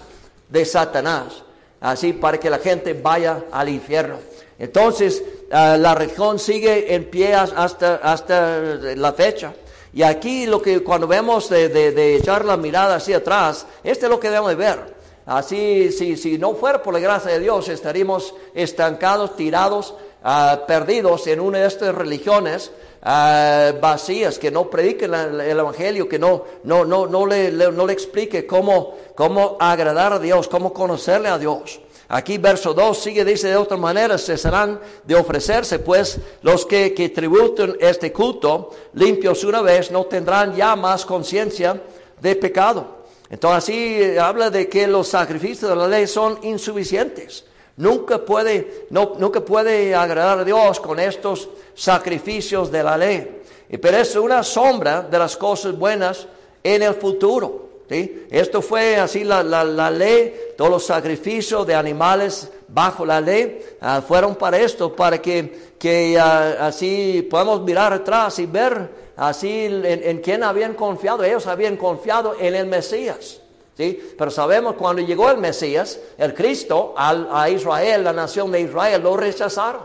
de 0.49 0.65
Satanás, 0.65 1.43
así 1.81 2.13
para 2.13 2.39
que 2.39 2.51
la 2.51 2.59
gente 2.59 2.93
vaya 2.93 3.45
al 3.51 3.69
infierno. 3.69 4.17
Entonces, 4.59 5.23
ah, 5.53 5.77
la 5.79 5.95
religión 5.95 6.39
sigue 6.39 6.95
en 6.95 7.05
pie 7.11 7.35
as- 7.35 7.53
hasta, 7.57 7.97
hasta 7.97 8.59
la 8.97 9.13
fecha. 9.13 9.55
Y 9.93 10.03
aquí 10.03 10.47
lo 10.47 10.61
que 10.61 10.83
cuando 10.83 11.07
vemos 11.07 11.49
de, 11.49 11.69
de- 11.71 12.17
echar 12.17 12.45
la 12.45 12.57
mirada 12.57 12.97
hacia 12.97 13.19
atrás, 13.19 13.67
esto 13.83 14.07
es 14.07 14.11
lo 14.11 14.21
que 14.21 14.29
debemos 14.29 14.51
de 14.51 14.57
ver. 14.57 14.97
Así, 15.25 15.91
si, 15.91 16.17
si 16.17 16.39
no 16.39 16.55
fuera 16.55 16.83
por 16.83 16.95
la 16.95 17.01
gracia 17.01 17.33
de 17.33 17.41
Dios, 17.41 17.69
estaríamos 17.69 18.35
estancados, 18.55 19.35
tirados, 19.37 19.95
ah, 20.23 20.65
perdidos 20.69 21.27
en 21.27 21.41
una 21.41 21.59
de 21.59 21.67
estas 21.67 21.95
religiones 21.95 22.71
ah, 23.03 23.73
vacías 23.81 24.39
que 24.39 24.51
no 24.51 24.69
prediquen 24.71 25.15
el 25.15 25.41
Evangelio, 25.59 26.09
que 26.09 26.19
no, 26.19 26.45
no, 26.65 26.85
no, 26.85 27.07
no, 27.07 27.27
le, 27.27 27.51
le- 27.51 27.73
no 27.73 27.87
le 27.87 27.93
explique 27.93 28.47
cómo, 28.47 28.97
cómo 29.15 29.57
agradar 29.59 30.13
a 30.13 30.19
Dios, 30.19 30.47
cómo 30.49 30.73
conocerle 30.73 31.29
a 31.29 31.39
Dios. 31.39 31.81
Aquí 32.09 32.39
verso 32.39 32.73
2 32.73 32.99
sigue, 32.99 33.25
dice 33.25 33.49
de 33.49 33.57
otra 33.57 33.77
manera, 33.77 34.17
cesarán 34.17 34.81
de 35.05 35.15
ofrecerse, 35.17 35.81
pues 35.81 36.19
los 36.43 36.65
que, 36.65 36.95
que 36.95 37.09
tributen 37.09 37.77
este 37.81 38.13
culto 38.13 38.71
limpios 38.93 39.43
una 39.43 39.61
vez 39.61 39.91
no 39.91 40.05
tendrán 40.05 40.55
ya 40.55 40.77
más 40.77 41.05
conciencia 41.05 41.83
de 42.21 42.37
pecado. 42.37 43.07
Entonces 43.29 43.59
así 43.59 44.03
eh, 44.03 44.21
habla 44.21 44.51
de 44.51 44.69
que 44.69 44.87
los 44.87 45.09
sacrificios 45.09 45.69
de 45.69 45.77
la 45.77 45.89
ley 45.89 46.07
son 46.07 46.39
insuficientes. 46.43 47.45
Nunca 47.77 48.19
puede, 48.25 48.87
no, 48.91 49.15
nunca 49.19 49.41
puede 49.41 49.95
agradar 49.95 50.39
a 50.39 50.45
Dios 50.45 50.81
con 50.81 51.01
estos 51.01 51.49
sacrificios 51.75 52.71
de 52.71 52.83
la 52.83 52.97
ley. 52.97 53.43
Pero 53.69 53.97
es 53.97 54.15
una 54.15 54.45
sombra 54.45 55.03
de 55.03 55.19
las 55.19 55.37
cosas 55.37 55.77
buenas 55.77 56.27
en 56.63 56.83
el 56.83 56.95
futuro. 56.95 57.66
Esto 57.89 58.63
fue 58.63 58.97
así 58.97 59.23
la, 59.23 59.43
la- 59.45 59.63
la 59.65 59.91
ley, 59.91 60.35
todos 60.57 60.71
los 60.71 60.87
sacrificios 60.87 61.67
de 61.67 61.75
animales 61.75 62.51
bajo 62.69 63.07
la 63.07 63.21
ley 63.21 63.61
ah, 63.81 64.03
fueron 64.07 64.35
para 64.35 64.59
esto, 64.59 64.95
para 64.95 65.23
que, 65.23 65.75
que 65.79 66.19
ah, 66.19 66.67
así 66.67 67.27
podamos 67.31 67.63
mirar 67.63 67.93
atrás 67.93 68.39
y 68.41 68.47
ver 68.47 68.91
así 69.17 69.67
en, 69.67 69.85
en 69.85 70.19
quién 70.21 70.43
habían 70.43 70.75
confiado. 70.75 71.23
Ellos 71.23 71.47
habían 71.47 71.77
confiado 71.77 72.35
en 72.41 72.57
el 72.57 72.67
Mesías. 72.67 73.41
¿sí? 73.77 74.15
Pero 74.19 74.31
sabemos 74.33 74.75
cuando 74.75 75.03
llegó 75.03 75.31
el 75.31 75.39
Mesías, 75.39 76.01
el 76.19 76.35
Cristo, 76.35 76.93
al- 76.97 77.29
a 77.31 77.49
Israel, 77.49 78.03
la 78.03 78.13
nación 78.13 78.51
de 78.51 78.63
Israel, 78.63 79.01
lo 79.03 79.17
rechazaron. 79.17 79.83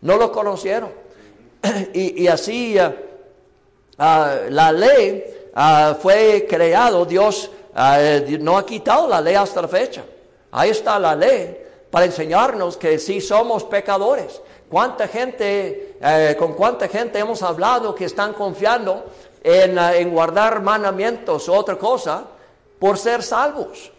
No 0.00 0.16
lo 0.16 0.32
conocieron. 0.32 0.90
y, 1.92 2.22
y 2.22 2.28
así 2.28 2.76
ah, 3.98 4.36
la 4.48 4.72
ley 4.72 5.24
ah, 5.58 5.96
fue 6.00 6.46
creado, 6.48 7.04
Dios 7.04 7.50
ah, 7.74 7.98
eh, 8.00 8.38
no 8.40 8.56
ha 8.56 8.64
quitado 8.64 9.08
la 9.08 9.20
ley 9.20 9.34
hasta 9.34 9.62
la 9.62 9.68
fecha. 9.68 10.04
Ahí 10.52 10.70
está 10.70 10.98
la 10.98 11.14
ley 11.14 11.58
para 11.90 12.06
enseñarnos 12.06 12.76
que 12.76 12.98
sí 12.98 13.20
somos 13.20 13.64
pecadores. 13.64 14.40
¿Cuánta 14.68 15.08
gente, 15.08 15.96
eh, 16.00 16.36
con 16.38 16.52
cuánta 16.52 16.88
gente 16.88 17.18
hemos 17.18 17.42
hablado 17.42 17.94
que 17.94 18.04
están 18.04 18.34
confiando 18.34 19.04
en, 19.42 19.78
ah, 19.78 19.96
en 19.96 20.10
guardar 20.10 20.62
mandamientos 20.62 21.48
o 21.48 21.54
otra 21.54 21.76
cosa 21.76 22.24
por 22.78 22.98
ser 22.98 23.22
salvos? 23.22 23.90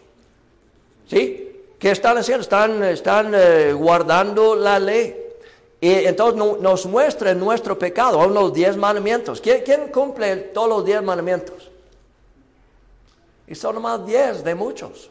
¿Sí? 1.08 1.50
¿Qué 1.78 1.90
están 1.90 2.18
haciendo? 2.18 2.42
Están, 2.42 2.84
están 2.84 3.32
eh, 3.34 3.72
guardando 3.72 4.54
la 4.54 4.78
ley. 4.78 5.29
Y 5.80 5.90
entonces 6.04 6.36
no- 6.36 6.56
nos 6.58 6.84
muestra 6.86 7.32
nuestro 7.34 7.78
pecado, 7.78 8.26
los 8.28 8.52
diez 8.52 8.76
mandamientos. 8.76 9.40
¿Quién, 9.40 9.62
quién 9.64 9.88
cumple 9.88 10.36
todos 10.36 10.68
los 10.68 10.84
diez 10.84 11.02
mandamientos? 11.02 11.70
Y 13.46 13.54
son 13.54 13.76
nomás 13.76 14.04
diez 14.06 14.44
de 14.44 14.54
muchos. 14.54 15.10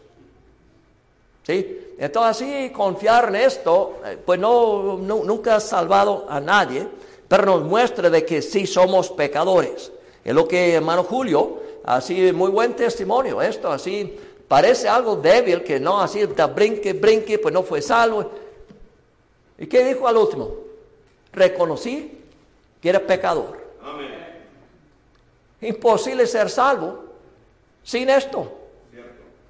¿Sí? 1.46 1.96
Entonces 1.98 2.30
así 2.44 2.70
confiar 2.70 3.30
en 3.30 3.36
esto, 3.38 3.98
eh, 4.06 4.18
pues 4.24 4.40
no, 4.40 4.98
no- 5.02 5.24
nunca 5.24 5.56
ha 5.56 5.60
salvado 5.60 6.26
a 6.30 6.40
nadie, 6.40 6.88
pero 7.28 7.46
nos 7.46 7.64
muestra 7.64 8.10
de 8.10 8.24
que 8.26 8.42
sí 8.42 8.68
somos 8.68 9.10
pecadores. 9.10 9.92
Es 10.24 10.34
lo 10.34 10.48
que 10.48 10.76
hermano 10.76 11.04
Julio, 11.04 11.58
así 11.84 12.32
muy 12.32 12.52
buen 12.52 12.76
testimonio, 12.76 13.42
esto 13.42 13.72
así 13.72 14.18
parece 14.48 14.88
algo 14.88 15.16
débil, 15.16 15.64
que 15.64 15.80
no 15.80 16.00
así 16.00 16.26
da 16.28 16.46
brinque, 16.48 16.94
brinque, 16.94 17.40
pues 17.40 17.54
no 17.54 17.64
fue 17.64 17.82
salvo. 17.82 18.30
¿Y 19.60 19.68
qué 19.68 19.84
dijo 19.84 20.08
al 20.08 20.18
último? 20.18 20.56
Reconocí 21.34 22.18
que 22.82 22.90
era 22.90 23.00
pecador. 23.00 23.60
Amén. 23.84 24.10
Imposible 25.62 26.26
ser 26.26 26.50
salvo 26.50 27.04
sin 27.84 28.10
esto. 28.10 28.54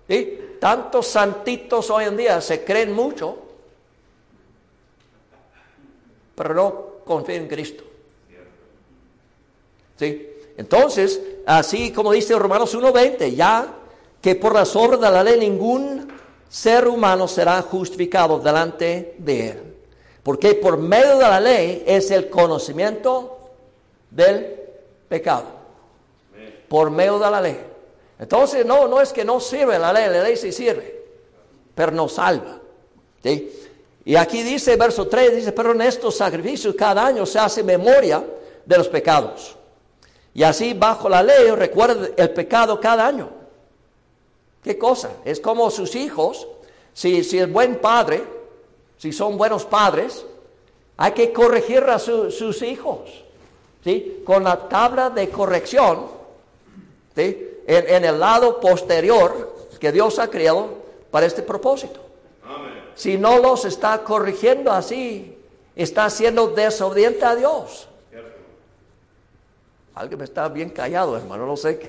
¿Sí? 0.08 0.58
Tantos 0.60 1.08
santitos 1.08 1.90
hoy 1.92 2.06
en 2.06 2.18
día 2.18 2.42
se 2.42 2.64
creen 2.64 2.92
mucho, 2.92 3.38
pero 6.36 6.54
no 6.54 6.86
confían 7.06 7.44
en 7.44 7.48
Cristo. 7.48 7.84
¿Sí? 9.98 10.28
Entonces, 10.58 11.22
así 11.46 11.94
como 11.94 12.12
dice 12.12 12.38
Romanos 12.38 12.76
1.20, 12.76 13.36
ya 13.36 13.76
que 14.20 14.36
por 14.36 14.54
las 14.54 14.76
obras 14.76 15.00
de 15.00 15.12
la 15.12 15.24
ley 15.24 15.40
ningún 15.40 16.12
ser 16.50 16.88
humano 16.88 17.28
será 17.28 17.62
justificado 17.62 18.40
delante 18.40 19.16
de 19.20 19.50
él. 19.50 19.69
Porque 20.24 20.56
por 20.56 20.78
medio 20.78 21.18
de 21.18 21.24
la 21.24 21.40
ley 21.40 21.84
es 21.86 22.12
el 22.12 22.30
conocimiento 22.30 23.38
del 24.10 24.60
pecado. 25.08 25.46
Por 26.68 26.92
medio 26.92 27.18
de 27.20 27.32
la 27.32 27.42
ley. 27.42 27.60
Entonces, 28.20 28.66
no, 28.66 28.88
no 28.88 29.00
es 29.02 29.14
que 29.14 29.24
no 29.24 29.40
sirve 29.40 29.80
la 29.80 29.94
ley, 29.94 30.10
la 30.10 30.24
ley 30.24 30.36
sí 30.36 30.52
sirve, 30.52 31.04
pero 31.74 31.92
no 31.92 32.10
salva. 32.10 32.60
Y 34.06 34.16
aquí 34.16 34.44
dice, 34.44 34.76
verso 34.76 35.08
3, 35.08 35.36
dice, 35.36 35.52
pero 35.54 35.72
en 35.72 35.82
estos 35.82 36.18
sacrificios 36.18 36.76
cada 36.76 37.06
año 37.06 37.26
se 37.26 37.40
hace 37.40 37.64
memoria 37.64 38.24
de 38.66 38.78
los 38.78 38.90
pecados. 38.90 39.56
Y 40.34 40.44
así 40.44 40.74
bajo 40.74 41.10
la 41.10 41.24
ley 41.24 41.50
recuerda 41.52 42.10
el 42.16 42.30
pecado 42.32 42.80
cada 42.80 43.08
año. 43.08 43.30
¿Qué 44.64 44.78
cosa? 44.78 45.12
Es 45.24 45.40
como 45.40 45.72
sus 45.72 45.96
hijos, 45.96 46.48
si, 46.94 47.24
si 47.24 47.40
es 47.40 47.52
buen 47.52 47.80
padre, 47.80 48.24
si 49.00 49.12
son 49.12 49.36
buenos 49.38 49.66
padres, 49.66 50.24
hay 50.98 51.14
que 51.14 51.34
corregir 51.34 51.84
a 51.86 51.98
su- 51.98 52.30
sus 52.30 52.62
hijos, 52.62 53.10
¿sí? 53.84 54.22
Con 54.26 54.44
la 54.44 54.68
tabla 54.70 55.10
de 55.10 55.30
corrección, 55.30 56.06
¿sí? 57.16 57.48
En, 57.66 57.88
en 57.96 58.06
el 58.06 58.20
lado 58.20 58.60
posterior 58.60 59.56
que 59.80 59.92
Dios 59.92 60.20
ha 60.20 60.30
creado 60.30 60.70
para 61.10 61.26
este 61.26 61.42
propósito. 61.42 62.02
Amén. 62.46 62.84
Si 62.94 63.18
no 63.18 63.40
los 63.40 63.64
está 63.66 64.04
corrigiendo 64.04 64.72
así, 64.72 65.38
está 65.76 66.10
siendo 66.10 66.48
desobediente 66.50 67.24
a 67.26 67.36
Dios. 67.36 67.88
Alguien 69.96 70.22
está 70.22 70.48
bien 70.50 70.70
callado, 70.70 71.16
hermano, 71.18 71.46
no 71.46 71.56
sé 71.58 71.78
qué. 71.80 71.88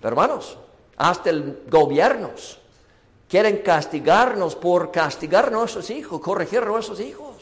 Pero, 0.00 0.08
hermanos, 0.08 0.58
hasta 0.96 1.30
el 1.30 1.62
gobiernos 1.70 2.58
quieren 3.28 3.58
castigarnos 3.58 4.54
por 4.56 4.90
castigar 4.90 5.46
a 5.46 5.50
nuestros 5.50 5.90
hijos, 5.90 6.20
corregir 6.20 6.60
a 6.60 6.66
nuestros 6.66 7.00
hijos. 7.00 7.34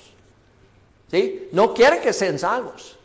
¿Sí? 1.10 1.48
No 1.52 1.72
quieren 1.74 2.00
que 2.00 2.12
sean 2.12 2.38
salvos. 2.38 2.96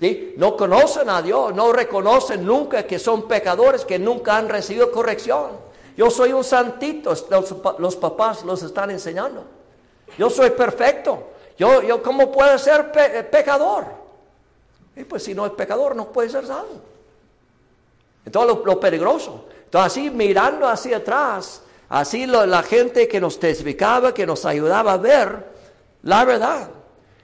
¿Sí? 0.00 0.34
No 0.36 0.56
conocen 0.56 1.08
a 1.08 1.22
Dios, 1.22 1.54
no 1.54 1.72
reconocen 1.72 2.44
nunca 2.44 2.86
que 2.86 2.98
son 2.98 3.26
pecadores, 3.26 3.84
que 3.84 3.98
nunca 3.98 4.36
han 4.36 4.48
recibido 4.48 4.90
corrección. 4.92 5.52
Yo 5.96 6.10
soy 6.10 6.32
un 6.32 6.44
santito, 6.44 7.14
los, 7.30 7.52
pa- 7.54 7.76
los 7.78 7.96
papás 7.96 8.44
los 8.44 8.62
están 8.62 8.90
enseñando. 8.90 9.44
Yo 10.18 10.28
soy 10.28 10.50
perfecto. 10.50 11.28
Yo, 11.56 11.82
yo 11.82 12.02
¿cómo 12.02 12.30
puedo 12.32 12.58
ser 12.58 12.90
pe- 12.90 13.22
pecador? 13.24 13.84
Y 14.96 15.04
pues 15.04 15.22
si 15.22 15.34
no 15.34 15.46
es 15.46 15.52
pecador, 15.52 15.94
no 15.96 16.06
puede 16.12 16.28
ser 16.28 16.46
salvo. 16.46 16.80
Entonces 18.26 18.56
lo, 18.56 18.64
lo 18.64 18.80
peligroso. 18.80 19.46
Entonces 19.64 19.86
así 19.92 20.10
mirando 20.10 20.66
hacia 20.68 20.96
atrás, 20.98 21.62
Así 21.88 22.26
lo- 22.26 22.46
la 22.46 22.62
gente 22.62 23.06
que 23.08 23.20
nos 23.20 23.38
testificaba, 23.38 24.12
que 24.14 24.26
nos 24.26 24.44
ayudaba 24.44 24.94
a 24.94 24.96
ver 24.96 25.46
la 26.02 26.24
verdad. 26.24 26.68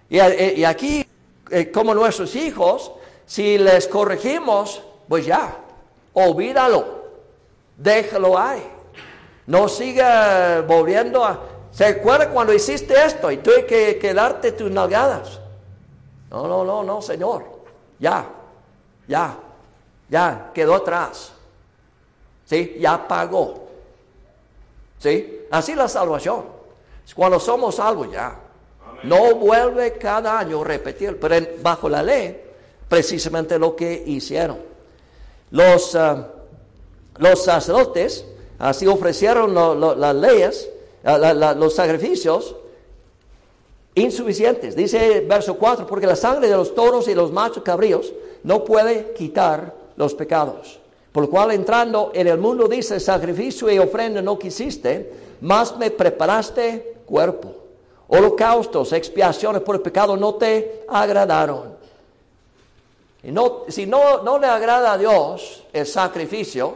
Y, 0.08 0.18
y 0.20 0.64
aquí, 0.64 1.06
eh, 1.50 1.70
como 1.70 1.94
nuestros 1.94 2.34
hijos, 2.36 2.92
si 3.26 3.58
les 3.58 3.86
corregimos, 3.86 4.82
pues 5.08 5.26
ya, 5.26 5.56
olvídalo, 6.12 7.04
déjalo 7.76 8.38
ahí. 8.38 8.62
No 9.46 9.68
siga 9.68 10.62
volviendo 10.62 11.24
a... 11.24 11.40
¿Se 11.72 11.84
acuerda 11.84 12.28
cuando 12.30 12.52
hiciste 12.52 12.94
esto 13.04 13.30
y 13.30 13.38
tuve 13.38 13.64
que, 13.66 13.98
que 13.98 14.12
darte 14.14 14.52
tus 14.52 14.70
nalgadas? 14.70 15.40
No, 16.30 16.46
no, 16.46 16.64
no, 16.64 16.82
no, 16.82 17.00
Señor. 17.02 17.44
Ya, 17.98 18.26
ya, 19.08 19.36
ya, 20.08 20.50
quedó 20.54 20.74
atrás. 20.76 21.32
¿Sí? 22.44 22.76
Ya 22.80 23.06
pagó. 23.06 23.69
¿Sí? 25.00 25.46
Así 25.50 25.74
la 25.74 25.88
salvación. 25.88 26.44
Cuando 27.14 27.40
somos 27.40 27.76
salvos 27.76 28.10
ya. 28.12 28.38
No 29.02 29.34
vuelve 29.34 29.94
cada 29.94 30.38
año 30.38 30.60
a 30.60 30.64
repetir, 30.64 31.18
pero 31.18 31.34
bajo 31.62 31.88
la 31.88 32.02
ley, 32.02 32.38
precisamente 32.86 33.58
lo 33.58 33.74
que 33.74 34.02
hicieron. 34.06 34.58
Los, 35.50 35.94
ah, 35.94 36.28
los 37.16 37.42
sacerdotes 37.42 38.26
así 38.58 38.86
ofrecieron 38.86 39.54
las 39.54 40.14
leyes, 40.14 40.68
los 41.02 41.74
sacrificios 41.74 42.54
insuficientes. 43.94 44.76
Dice 44.76 45.20
verso 45.20 45.56
4, 45.56 45.86
porque 45.86 46.06
la 46.06 46.16
sangre 46.16 46.48
de 46.48 46.56
los 46.56 46.74
toros 46.74 47.08
y 47.08 47.14
los 47.14 47.32
machos 47.32 47.62
cabríos 47.62 48.12
no 48.42 48.64
puede 48.64 49.14
quitar 49.14 49.74
los 49.96 50.14
pecados. 50.14 50.79
Por 51.12 51.24
lo 51.24 51.30
cual 51.30 51.50
entrando 51.50 52.12
en 52.14 52.28
el 52.28 52.38
mundo 52.38 52.68
dice, 52.68 53.00
sacrificio 53.00 53.70
y 53.70 53.78
ofrenda 53.78 54.22
no 54.22 54.38
quisiste, 54.38 55.12
más 55.40 55.76
me 55.76 55.90
preparaste 55.90 56.98
cuerpo. 57.04 57.54
Holocaustos, 58.08 58.92
expiaciones 58.92 59.62
por 59.62 59.76
el 59.76 59.82
pecado 59.82 60.16
no 60.16 60.34
te 60.34 60.84
agradaron. 60.88 61.78
Y 63.22 63.32
no, 63.32 63.64
si 63.68 63.86
no, 63.86 64.22
no 64.22 64.38
le 64.38 64.46
agrada 64.46 64.92
a 64.92 64.98
Dios 64.98 65.64
el 65.72 65.86
sacrificio, 65.86 66.74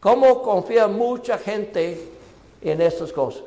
¿cómo 0.00 0.42
confía 0.42 0.86
mucha 0.88 1.38
gente 1.38 2.08
en 2.62 2.80
estas 2.80 3.12
cosas? 3.12 3.44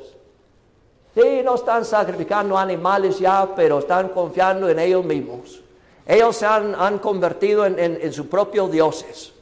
Sí, 1.14 1.42
no 1.44 1.56
están 1.56 1.84
sacrificando 1.84 2.56
animales 2.56 3.18
ya, 3.18 3.52
pero 3.54 3.80
están 3.80 4.10
confiando 4.10 4.68
en 4.68 4.78
ellos 4.78 5.04
mismos. 5.04 5.61
Ellos 6.06 6.36
se 6.36 6.46
han, 6.46 6.74
han 6.74 6.98
convertido 6.98 7.64
en, 7.64 7.78
en- 7.78 7.98
en 8.00 8.12
sus 8.12 8.26
propios 8.26 8.70
dioses. 8.70 9.32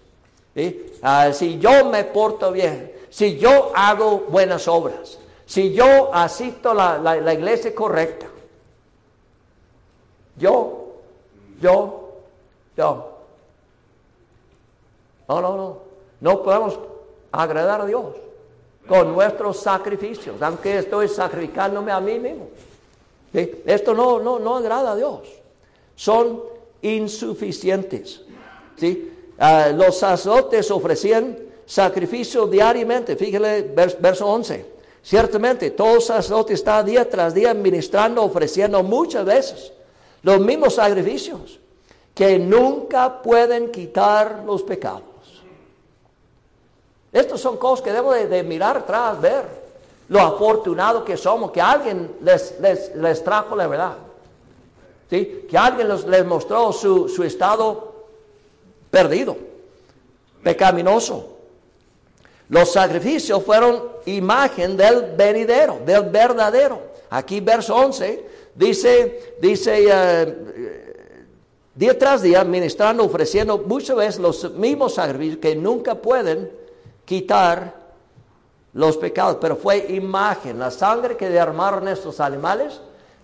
Ah, 1.02 1.30
si 1.32 1.58
yo 1.58 1.86
me 1.86 2.04
porto 2.04 2.52
bien, 2.52 2.92
si 3.08 3.38
yo 3.38 3.72
hago 3.74 4.26
buenas 4.28 4.68
obras, 4.68 5.18
si 5.46 5.72
yo 5.72 6.14
asisto 6.14 6.70
a 6.72 6.74
la, 6.74 6.98
la- 6.98 7.16
la 7.16 7.34
iglesia 7.34 7.74
correcta, 7.74 8.26
yo, 10.36 10.86
yo, 11.60 12.10
yo. 12.76 13.06
No, 15.28 15.40
no, 15.40 15.56
no. 15.56 15.78
No 16.20 16.42
podemos 16.42 16.78
agradar 17.32 17.80
a 17.82 17.86
Dios 17.86 18.04
con 18.88 19.12
nuestros 19.12 19.58
sacrificios, 19.60 20.40
aunque 20.42 20.78
estoy 20.78 21.08
sacrificándome 21.08 21.92
a 21.92 22.00
mí 22.00 22.18
mismo. 22.18 22.48
Esto 23.32 23.94
no, 23.94 24.18
no, 24.18 24.38
no 24.38 24.56
agrada 24.56 24.92
a 24.92 24.96
Dios. 24.96 25.20
Son 26.00 26.40
insuficientes. 26.80 28.22
¿Sí? 28.78 29.12
Ah, 29.38 29.68
los 29.74 29.98
sacerdotes 29.98 30.70
ofrecían 30.70 31.36
sacrificio 31.66 32.46
diariamente. 32.46 33.16
Fíjale, 33.16 33.74
vers- 33.74 33.98
verso 34.00 34.26
11. 34.26 34.64
Ciertamente, 35.02 35.70
todo 35.72 36.00
sacerdote 36.00 36.54
está 36.54 36.82
día 36.82 37.06
tras 37.08 37.34
día 37.34 37.52
ministrando, 37.52 38.22
ofreciendo 38.22 38.82
muchas 38.82 39.26
veces 39.26 39.72
los 40.22 40.40
mismos 40.40 40.76
sacrificios 40.76 41.58
que 42.14 42.38
nunca 42.38 43.20
pueden 43.20 43.70
quitar 43.70 44.42
los 44.46 44.62
pecados. 44.62 45.02
Estas 47.12 47.40
son 47.40 47.58
cosas 47.58 47.84
que 47.84 47.90
debemos 47.90 48.14
de, 48.14 48.26
de 48.26 48.42
mirar 48.42 48.78
atrás, 48.78 49.20
ver 49.20 49.44
lo 50.08 50.20
afortunado 50.20 51.04
que 51.04 51.18
somos, 51.18 51.50
que 51.50 51.60
alguien 51.60 52.10
les, 52.22 52.58
les, 52.58 52.94
les 52.96 53.22
trajo 53.22 53.54
la 53.54 53.66
verdad. 53.66 53.96
Que 55.10 55.58
alguien 55.58 55.88
les 55.88 56.24
mostró 56.24 56.72
su, 56.72 57.08
su 57.08 57.24
estado 57.24 58.06
perdido, 58.90 59.36
pecaminoso. 60.42 61.36
Los 62.48 62.72
sacrificios 62.72 63.42
fueron 63.42 63.82
imagen 64.06 64.76
del 64.76 65.14
venidero, 65.16 65.80
del 65.84 66.04
verdadero. 66.04 66.80
Aquí 67.10 67.40
verso 67.40 67.74
11 67.74 68.26
dice, 68.54 69.36
dice 69.40 69.86
eh, 69.88 71.26
día 71.74 71.98
tras 71.98 72.22
día 72.22 72.44
ministrando, 72.44 73.04
ofreciendo 73.04 73.58
muchas 73.58 73.96
veces 73.96 74.20
los 74.20 74.52
mismos 74.52 74.94
sacrificios 74.94 75.38
que 75.38 75.56
nunca 75.56 75.96
pueden 75.96 76.50
quitar 77.04 77.74
los 78.72 78.96
pecados, 78.96 79.38
pero 79.40 79.56
fue 79.56 79.86
imagen. 79.88 80.58
La 80.58 80.70
sangre 80.70 81.16
que 81.16 81.28
derramaron 81.28 81.88
estos 81.88 82.20
animales 82.20 82.80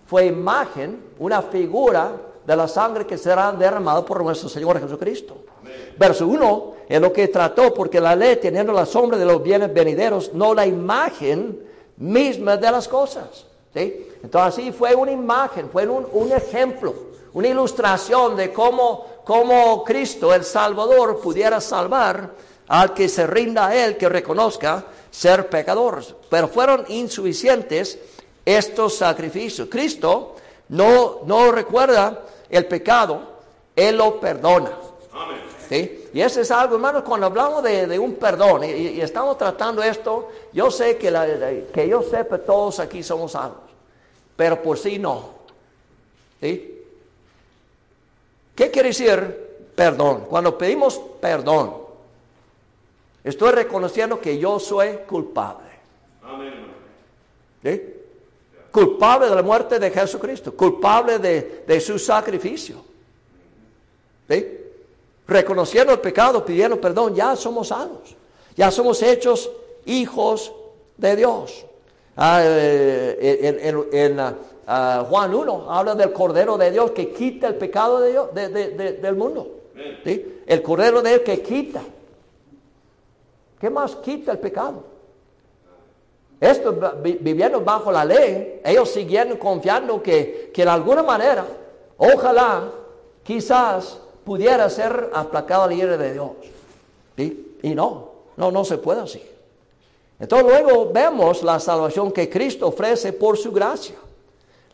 fue 0.07 0.25
imagen, 0.25 1.03
una 1.19 1.41
figura 1.41 2.13
de 2.45 2.55
la 2.55 2.67
sangre 2.67 3.05
que 3.05 3.17
será 3.17 3.51
derramada 3.51 4.03
por 4.05 4.23
nuestro 4.23 4.47
Señor 4.47 4.79
Jesucristo. 4.79 5.37
Verso 5.97 6.27
1 6.27 6.73
es 6.87 7.01
lo 7.01 7.11
que 7.11 7.27
trató, 7.27 7.73
porque 7.73 7.99
la 7.99 8.15
ley, 8.15 8.37
teniendo 8.37 8.71
la 8.71 8.85
sombra 8.85 9.17
de 9.17 9.25
los 9.25 9.43
bienes 9.43 9.73
venideros, 9.73 10.33
no 10.33 10.53
la 10.53 10.65
imagen 10.65 11.59
misma 11.97 12.55
de 12.55 12.71
las 12.71 12.87
cosas. 12.87 13.45
¿sí? 13.73 14.07
Entonces, 14.23 14.63
así 14.63 14.71
fue 14.71 14.95
una 14.95 15.11
imagen, 15.11 15.69
fue 15.69 15.85
un, 15.85 16.07
un 16.13 16.31
ejemplo, 16.31 16.93
una 17.33 17.49
ilustración 17.49 18.37
de 18.37 18.53
cómo, 18.53 19.05
cómo 19.25 19.83
Cristo, 19.83 20.33
el 20.33 20.45
Salvador, 20.45 21.19
pudiera 21.19 21.59
salvar 21.59 22.31
al 22.69 22.93
que 22.93 23.09
se 23.09 23.27
rinda 23.27 23.67
a 23.67 23.75
Él, 23.75 23.97
que 23.97 24.07
reconozca 24.07 24.85
ser 25.11 25.49
pecadores. 25.49 26.15
Pero 26.29 26.47
fueron 26.47 26.85
insuficientes 26.87 27.99
estos 28.47 28.95
sacrificios. 28.95 29.67
Cristo 29.69 30.35
no, 30.69 31.19
no 31.25 31.51
recuerda 31.51 32.23
el 32.49 32.65
pecado, 32.65 33.21
Él 33.75 33.97
lo 33.97 34.19
perdona. 34.21 34.71
¿Sí? 35.67 36.05
Y 36.13 36.21
eso 36.21 36.39
es 36.39 36.49
algo, 36.49 36.75
hermanos, 36.75 37.03
cuando 37.03 37.25
hablamos 37.27 37.61
de, 37.61 37.87
de 37.87 37.99
un 37.99 38.15
perdón 38.15 38.63
y, 38.63 38.67
y 38.67 39.01
estamos 39.01 39.37
tratando 39.37 39.83
esto, 39.83 40.29
yo 40.53 40.71
sé 40.71 40.97
que, 40.97 41.11
la- 41.11 41.27
que 41.73 41.87
yo 41.89 42.01
sepa, 42.01 42.37
todos 42.37 42.79
aquí 42.79 43.03
somos 43.03 43.33
salvos, 43.33 43.57
pero 44.37 44.63
por 44.63 44.77
sí 44.77 44.97
no. 44.97 45.31
¿Sí? 46.39 46.73
¿Qué 48.55 48.71
quiere 48.71 48.89
decir 48.89 49.69
perdón? 49.75 50.21
Cuando 50.29 50.57
pedimos 50.57 50.99
perdón, 51.19 51.73
estoy 53.25 53.51
reconociendo 53.51 54.21
que 54.21 54.37
yo 54.39 54.59
soy 54.59 54.99
culpable. 55.07 55.67
¿Sí? 57.61 57.93
Culpable 58.77 59.27
de 59.27 59.33
la 59.33 59.41
muerte 59.41 59.79
de 59.79 59.89
Jesucristo, 59.89 60.53
culpable 60.55 61.17
de, 61.17 61.63
de 61.65 61.81
su 61.81 61.97
sacrificio. 61.97 62.75
¿Sí? 64.29 64.45
Reconociendo 65.27 65.91
el 65.93 65.99
pecado, 65.99 66.45
pidiendo 66.45 66.79
perdón, 66.79 67.15
ya 67.15 67.35
somos 67.35 67.69
salvos. 67.69 68.15
Ya 68.55 68.69
somos 68.69 69.01
hechos 69.01 69.49
hijos 69.85 70.53
de 70.95 71.15
Dios. 71.15 71.65
Ah, 72.17 72.41
eh, 72.43 73.87
en 73.91 74.19
ah, 74.19 74.35
ah, 74.67 75.05
Juan 75.09 75.33
1 75.33 75.71
habla 75.71 75.95
del 75.95 76.13
Cordero 76.13 76.55
de 76.55 76.69
Dios 76.69 76.91
que 76.91 77.11
quita 77.11 77.47
el 77.47 77.55
pecado 77.55 77.99
de 77.99 78.11
Dios- 78.11 78.31
de- 78.35 78.49
de- 78.49 78.69
de- 78.69 78.93
del 78.93 79.15
mundo. 79.15 79.55
El 80.45 80.61
Cordero 80.61 81.01
de 81.01 81.09
Dios 81.09 81.21
que 81.23 81.41
quita. 81.41 81.81
¿Qué 83.59 83.71
más 83.71 83.95
quita 83.95 84.33
el 84.33 84.37
pecado? 84.37 84.83
Esto 86.39 86.73
vi- 87.01 87.17
viviendo 87.19 87.61
bajo 87.61 87.91
la 87.91 88.05
ley, 88.05 88.61
ellos 88.63 88.89
siguieron 88.89 89.37
confiando 89.37 90.01
que, 90.03 90.51
que 90.53 90.63
de 90.63 90.69
alguna 90.69 91.01
manera, 91.03 91.45
ojalá, 91.97 92.69
quizás 93.23 93.97
pudiera 94.23 94.69
ser 94.69 95.09
aplacada 95.13 95.67
la 95.67 95.73
ira 95.73 95.97
de 95.97 96.13
Dios. 96.13 96.29
Y 97.63 97.73
no, 97.73 98.11
no, 98.35 98.51
no 98.51 98.63
se 98.63 98.77
puede 98.77 99.01
así. 99.01 99.21
Entonces 100.19 100.47
luego 100.47 100.91
vemos 100.91 101.43
la 101.43 101.59
salvación 101.59 102.11
que 102.11 102.29
Cristo 102.29 102.67
ofrece 102.67 103.13
por 103.13 103.37
su 103.37 103.51
gracia. 103.51 103.95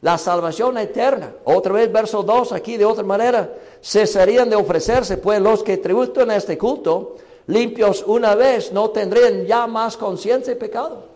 La 0.02 0.18
salvación 0.18 0.78
eterna. 0.78 1.32
Otra 1.46 1.72
vez 1.74 1.90
verso 1.92 2.24
2 2.24 2.52
aquí 2.52 2.76
de 2.76 2.84
otra 2.86 3.04
manera. 3.06 3.54
Cesarían 3.82 4.50
de 4.50 4.58
ofrecerse 4.58 5.16
pues 5.18 5.40
los 5.40 5.64
que 5.64 5.78
tributan 5.78 6.30
a 6.32 6.36
este 6.36 6.58
culto, 6.58 7.16
limpios 7.48 8.04
una 8.06 8.36
vez, 8.36 8.74
no 8.74 8.90
tendrían 8.90 9.46
ya 9.46 9.66
más 9.66 9.96
conciencia 9.96 10.54
de 10.54 10.60
pecado. 10.60 11.13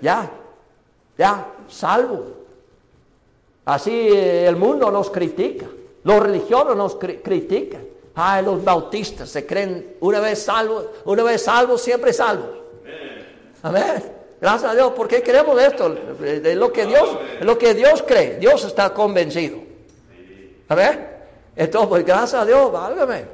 Ya, 0.00 0.30
ya, 1.18 1.46
salvo. 1.68 2.24
Así 3.64 3.90
eh, 4.08 4.46
el 4.48 4.56
mundo 4.56 4.90
nos 4.90 5.10
critica, 5.10 5.66
los 6.04 6.20
religiosos 6.20 6.76
nos 6.76 6.98
cri- 6.98 7.20
critican. 7.22 7.82
Ay, 8.14 8.44
los 8.44 8.62
bautistas 8.64 9.28
se 9.30 9.46
creen 9.46 9.96
una 10.00 10.20
vez 10.20 10.42
salvos, 10.42 10.86
una 11.04 11.22
vez 11.22 11.42
salvos, 11.42 11.80
siempre 11.80 12.12
salvos. 12.12 12.48
Amén. 13.62 14.02
Gracias 14.40 14.70
a 14.72 14.74
Dios, 14.74 14.92
porque 14.96 15.22
queremos 15.22 15.60
esto, 15.62 15.90
de 15.90 16.54
lo 16.56 16.72
que 16.72 16.86
Dios, 16.86 17.08
lo 17.42 17.56
que 17.58 17.74
Dios 17.74 18.02
cree, 18.06 18.38
Dios 18.38 18.64
está 18.64 18.92
convencido. 18.92 19.58
Amén. 20.68 21.08
Entonces, 21.54 21.88
pues 21.88 22.04
gracias 22.06 22.42
a 22.42 22.46
Dios, 22.46 22.72
válgame. 22.72 23.24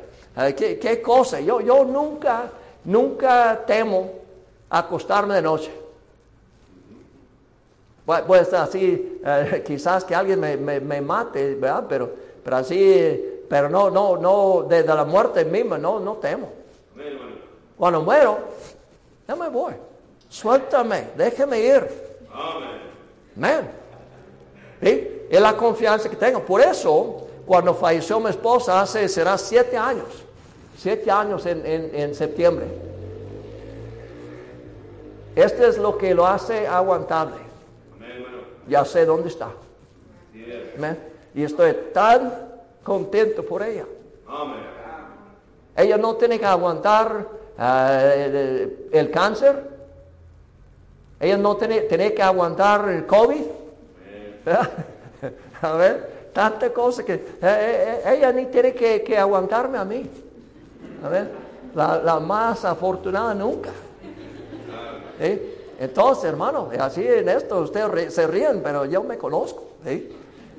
¿Qué, 0.57 0.79
qué 0.79 1.01
cosa? 1.01 1.41
Yo, 1.41 1.61
yo 1.61 1.85
nunca, 1.85 2.51
nunca 2.85 3.63
temo 3.67 4.11
acostarme 4.69 5.35
de 5.37 5.43
noche. 5.43 5.71
Pues, 8.07 8.23
pues 8.23 8.53
así, 8.55 9.21
eh, 9.25 9.65
quizás 9.67 10.05
que 10.05 10.15
alguien 10.15 10.39
me, 10.41 10.57
me- 10.57 10.81
me 10.81 11.01
mate, 11.01 11.57
¿verdad? 11.57 11.85
Pero, 11.89 12.11
pero 12.45 12.57
así, 12.57 13.43
pero 13.49 13.69
no, 13.69 13.91
no, 13.91 14.17
no, 14.17 14.65
desde 14.69 14.95
la 14.95 15.05
muerte 15.05 15.45
misma, 15.45 15.77
no, 15.77 15.99
no 16.01 16.15
temo. 16.15 16.49
Cuando 17.77 18.01
muero, 18.03 18.39
ya 19.27 19.35
me 19.37 19.49
voy. 19.49 19.75
Suéltame, 20.29 21.09
déjeme 21.17 21.59
ir. 21.61 21.89
Amén. 23.37 23.71
¿Sí? 24.83 25.09
Es 25.29 25.41
la 25.41 25.57
confianza 25.57 26.09
que 26.09 26.17
tengo. 26.17 26.41
Por 26.41 26.61
eso, 26.61 27.27
cuando 27.45 27.75
falleció 27.75 28.21
mi 28.21 28.31
esposa 28.31 28.81
hace, 28.81 29.09
será 29.09 29.37
siete 29.37 29.77
años. 29.77 30.07
Siete 30.79 31.11
años 31.11 31.45
en, 31.47 31.67
en- 31.67 31.91
en 31.95 32.15
septiembre. 32.15 32.67
Este 35.35 35.67
es 35.69 35.77
lo 35.77 35.99
que 35.99 36.15
lo 36.15 36.27
hace 36.27 36.67
aguantable. 36.67 37.46
Ya 38.69 38.85
sé 38.85 39.05
dónde 39.05 39.29
está. 39.29 39.51
Amén. 40.77 40.99
Y 41.35 41.43
estoy 41.43 41.73
tan 41.93 42.33
contento 42.83 43.45
por 43.45 43.63
ella. 43.63 43.85
Amén. 44.27 44.77
Ella 45.77 45.99
no 45.99 46.17
tiene 46.17 46.39
que 46.39 46.47
aguantar 46.47 47.29
ah, 47.59 48.01
el, 48.91 49.11
cáncer. 49.13 49.77
Ella 51.21 51.37
no 51.37 51.57
tiene, 51.57 51.83
tiene 51.83 52.15
que 52.15 52.23
aguantar 52.23 52.89
el 52.89 53.07
COVID. 53.07 53.43
A 55.63 55.73
ver, 55.73 56.31
tanta 56.33 56.73
cosa 56.73 57.05
que 57.05 57.15
eh, 57.15 57.21
eh, 57.43 58.03
eh, 58.05 58.17
ella 58.17 58.33
ni 58.33 58.47
tiene 58.47 58.75
que, 58.75 59.03
que 59.03 59.17
aguantarme 59.17 59.79
a 59.79 59.85
mí. 59.85 60.09
A 61.03 61.09
ver, 61.09 61.31
la, 61.75 61.99
la 61.99 62.21
más 62.21 62.65
afortunada 62.65 63.35
nunca. 63.35 63.71
¿Sí? 65.19 65.55
Entonces, 65.79 66.25
hermano, 66.25 66.71
así 66.79 67.07
en 67.07 67.29
esto 67.29 67.59
ustedes 67.59 68.15
se 68.15 68.27
ríen, 68.27 68.63
pero 68.63 68.85
yo 68.87 69.03
me 69.03 69.19
conozco. 69.19 69.65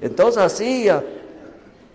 Entonces, 0.02 0.42
así, 0.42 0.88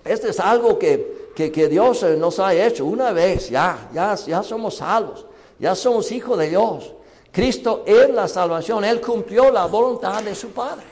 este 0.05 0.31
es 0.31 0.41
algo 0.41 0.79
que, 0.79 1.31
que, 1.35 1.53
que 1.53 1.69
Dios 1.69 2.03
eh, 2.03 2.17
nos 2.17 2.41
ha 2.41 2.53
hecho 2.55 2.85
una 2.85 3.13
vez, 3.13 3.51
ya, 3.51 3.89
ya, 3.95 4.15
ya 4.15 4.43
somos 4.43 4.77
salvos, 4.77 5.25
ya 5.59 5.75
somos 5.75 6.11
hijos 6.11 6.37
de 6.39 6.49
Dios. 6.49 6.93
Cristo 7.31 7.85
es 7.87 8.11
la 8.11 8.27
salvación, 8.27 8.85
Él 8.85 9.01
cumplió 9.01 9.51
la 9.51 9.67
voluntad 9.67 10.23
de 10.23 10.35
su 10.35 10.49
Padre. 10.49 10.85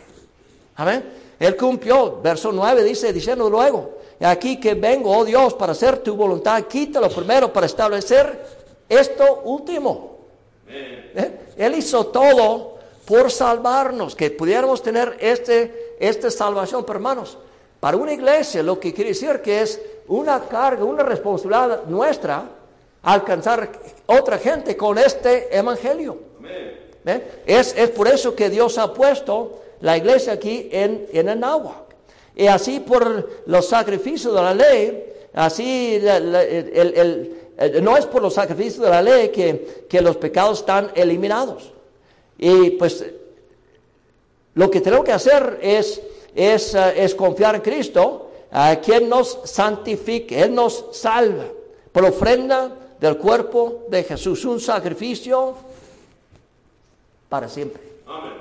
Amén. 0.77 1.13
Él 1.39 1.57
cumplió, 1.57 2.21
verso 2.23 2.53
9 2.53 2.85
dice, 2.85 3.13
diciendo 3.13 3.51
luego, 3.51 3.99
"Y 4.21 4.25
aquí 4.25 4.61
que 4.61 4.75
vengo, 4.75 5.17
oh 5.17 5.25
Dios, 5.25 5.55
para 5.55 5.73
hacer 5.73 5.99
tu 5.99 6.15
voluntad, 6.15 6.63
quítalo 6.65 7.09
primero 7.09 7.53
para 7.53 7.67
establecer 7.67 8.61
esto 8.91 9.43
último. 9.45 10.10
¿Eh? 10.73 11.31
Él 11.57 11.75
hizo 11.75 12.07
todo 12.07 12.79
por 13.05 13.31
salvarnos, 13.31 14.15
que 14.15 14.31
pudiéramos 14.31 14.83
tener 14.83 15.17
este, 15.21 15.97
esta 15.99 16.31
salvación. 16.31 16.85
Pero 16.85 16.99
hermanos, 16.99 17.37
para 17.81 17.97
una 17.97 18.13
iglesia 18.13 18.63
lo 18.63 18.79
que 18.79 18.93
quiere 18.95 19.11
decir 19.11 19.41
que 19.43 19.63
es 19.63 19.81
una 20.09 20.41
carga, 20.45 20.85
una 20.85 21.03
responsabilidad 21.03 21.85
nuestra 21.85 22.45
alcanzar 23.03 23.71
otra 24.07 24.39
gente 24.39 24.77
con 24.77 24.99
este 24.99 25.57
evangelio. 25.57 26.19
¿Eh? 27.07 27.43
Es, 27.47 27.75
es 27.77 27.91
por 27.91 28.07
eso 28.09 28.35
que 28.37 28.51
Dios 28.51 28.77
ha 28.79 28.93
puesto 28.93 29.63
la 29.81 29.97
iglesia 29.97 30.35
aquí 30.35 30.69
en, 30.71 31.07
en 31.13 31.29
Anáhuac. 31.31 31.89
Y 32.37 32.47
así 32.47 32.81
por 32.81 33.43
los 33.47 33.67
sacrificios 33.67 34.35
de 34.35 34.43
la 34.43 34.55
ley, 34.55 35.13
así 35.35 35.99
la- 36.01 36.21
la- 36.21 36.43
el- 36.43 36.95
el- 36.97 37.37
el- 37.61 37.85
no 37.85 37.97
es 37.97 38.07
por 38.07 38.23
los 38.23 38.35
sacrificios 38.35 38.83
de 38.85 38.91
la 38.91 39.01
ley 39.03 39.29
que, 39.29 39.87
que 39.89 40.01
los 40.01 40.17
pecados 40.17 40.61
están 40.61 40.91
eliminados. 40.97 41.73
Y 42.39 42.71
pues 42.71 43.05
lo 44.55 44.71
que 44.71 44.81
tenemos 44.81 45.05
que 45.05 45.13
hacer 45.13 45.59
es, 45.63 46.01
es, 46.35 46.75
eh, 46.75 46.95
es 47.05 47.15
confiar 47.15 47.55
en 47.55 47.61
Cristo, 47.61 48.31
a 48.51 48.75
quien 48.81 49.09
nos 49.09 49.39
santifique, 49.45 50.43
Él 50.43 50.53
nos 50.55 50.87
salva 50.93 51.45
por 51.93 52.05
ofrenda 52.05 52.73
del 52.99 53.17
cuerpo 53.17 53.85
de 53.89 54.03
Jesús, 54.03 54.45
un 54.45 54.59
sacrificio 54.61 55.55
para 57.29 57.49
siempre 57.49 57.83
Amén. 58.07 58.33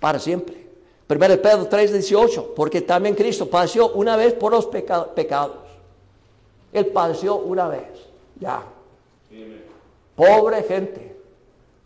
para 0.00 0.18
siempre. 0.18 0.66
1 1.08 1.18
Pedro 1.40 1.66
3, 1.68 1.92
18, 1.92 2.54
porque 2.54 2.82
también 2.82 3.14
Cristo 3.14 3.48
padeció 3.48 3.90
una 3.92 4.16
vez 4.16 4.34
por 4.34 4.52
los 4.52 4.66
peca- 4.66 5.06
pecados. 5.14 5.56
Él 6.72 6.86
padeció 6.86 7.36
una 7.36 7.68
vez, 7.68 8.08
ya. 8.38 8.62
Pobre 10.14 10.62
gente, 10.62 11.16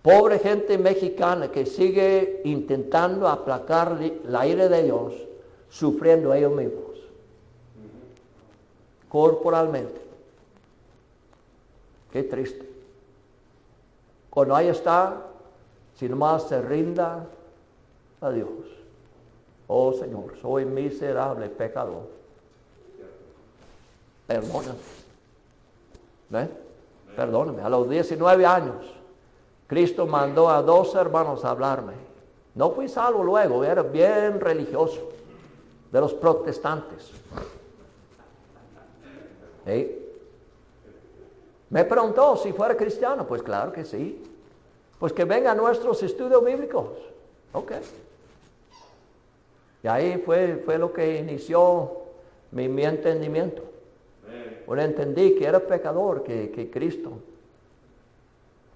pobre 0.00 0.38
gente 0.38 0.78
mexicana 0.78 1.50
que 1.50 1.66
sigue 1.66 2.40
intentando 2.44 3.28
aplacar 3.28 3.98
la 4.24 4.46
ira 4.46 4.68
de 4.68 4.82
Dios, 4.82 5.14
sufriendo 5.68 6.32
ellos 6.34 6.52
mismos, 6.52 6.96
corporalmente. 9.08 10.00
Qué 12.10 12.22
triste. 12.24 12.68
Cuando 14.30 14.56
ahí 14.56 14.68
está, 14.68 15.26
si 15.94 16.08
nomás 16.08 16.48
se 16.48 16.60
rinda 16.60 17.26
a 18.20 18.30
Dios. 18.30 18.48
Oh 19.66 19.92
Señor, 19.92 20.34
soy 20.40 20.64
miserable 20.64 21.48
pecador. 21.48 22.21
Perdóname. 24.26 24.78
¿Ven? 26.30 26.50
Perdóname. 27.16 27.62
A 27.62 27.68
los 27.68 27.88
19 27.88 28.46
años, 28.46 28.86
Cristo 29.66 30.06
mandó 30.06 30.48
a 30.48 30.62
dos 30.62 30.94
hermanos 30.94 31.44
a 31.44 31.50
hablarme. 31.50 31.94
No 32.54 32.70
fui 32.70 32.88
salvo 32.88 33.22
luego, 33.22 33.64
era 33.64 33.82
bien 33.82 34.40
religioso, 34.40 35.10
de 35.90 36.00
los 36.00 36.12
protestantes. 36.14 37.10
¿Sí? 39.66 39.98
Me 41.70 41.84
preguntó 41.84 42.36
si 42.36 42.52
fuera 42.52 42.76
cristiano. 42.76 43.26
Pues 43.26 43.42
claro 43.42 43.72
que 43.72 43.84
sí. 43.84 44.22
Pues 44.98 45.12
que 45.12 45.24
venga 45.24 45.52
a 45.52 45.54
nuestros 45.54 46.02
estudios 46.02 46.44
bíblicos. 46.44 46.88
Ok. 47.52 47.72
Y 49.82 49.88
ahí 49.88 50.22
fue, 50.24 50.62
fue 50.64 50.78
lo 50.78 50.92
que 50.92 51.18
inició 51.18 51.92
mi 52.50 52.84
entendimiento. 52.84 53.71
Bueno, 54.66 54.82
entendí 54.82 55.34
que 55.34 55.44
era 55.46 55.60
pecador, 55.60 56.22
que, 56.22 56.50
que 56.50 56.70
Cristo 56.70 57.12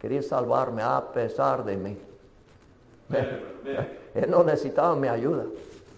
quería 0.00 0.22
salvarme 0.22 0.82
a 0.82 1.00
pesar 1.12 1.64
de 1.64 1.76
mí. 1.76 1.96
Él 4.14 4.30
no 4.30 4.42
necesitaba 4.44 4.94
mi 4.96 5.08
ayuda. 5.08 5.44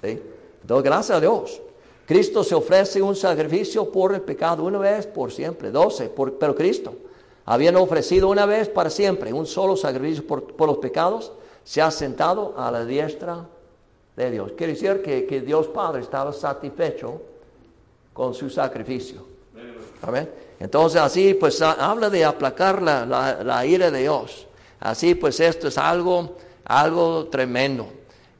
¿sí? 0.02 0.22
Entonces, 0.62 0.84
gracias 0.84 1.16
a 1.16 1.20
Dios. 1.20 1.60
Cristo 2.06 2.42
se 2.42 2.54
ofrece 2.54 3.02
un 3.02 3.14
sacrificio 3.14 3.90
por 3.90 4.14
el 4.14 4.22
pecado 4.22 4.64
una 4.64 4.78
vez 4.78 5.06
por 5.06 5.30
siempre, 5.30 5.70
doce, 5.70 6.08
por- 6.08 6.34
pero 6.38 6.54
Cristo, 6.54 6.94
habiendo 7.44 7.82
ofrecido 7.82 8.28
una 8.30 8.46
vez 8.46 8.68
para 8.68 8.88
siempre 8.88 9.32
un 9.32 9.46
solo 9.46 9.76
sacrificio 9.76 10.26
por, 10.26 10.54
por 10.54 10.68
los 10.68 10.78
pecados, 10.78 11.32
se 11.64 11.82
ha 11.82 11.90
sentado 11.90 12.54
a 12.56 12.70
la 12.70 12.84
diestra 12.86 13.46
de 14.16 14.30
Dios. 14.30 14.52
Quiere 14.56 14.72
decir 14.72 15.02
que, 15.02 15.26
que 15.26 15.42
Dios 15.42 15.68
Padre 15.68 16.00
estaba 16.00 16.32
satisfecho 16.32 17.20
con 18.14 18.32
su 18.32 18.48
sacrificio. 18.48 19.27
Amén. 20.02 20.30
Entonces 20.60 21.00
así 21.00 21.34
pues 21.34 21.60
ha- 21.62 21.72
habla 21.72 22.10
de 22.10 22.24
aplacar 22.24 22.82
la, 22.82 23.64
ira 23.66 23.90
de 23.90 24.00
Dios. 24.00 24.46
Así 24.80 25.14
pues 25.14 25.40
esto 25.40 25.68
es 25.68 25.78
algo, 25.78 26.36
algo 26.64 27.26
tremendo. 27.28 27.88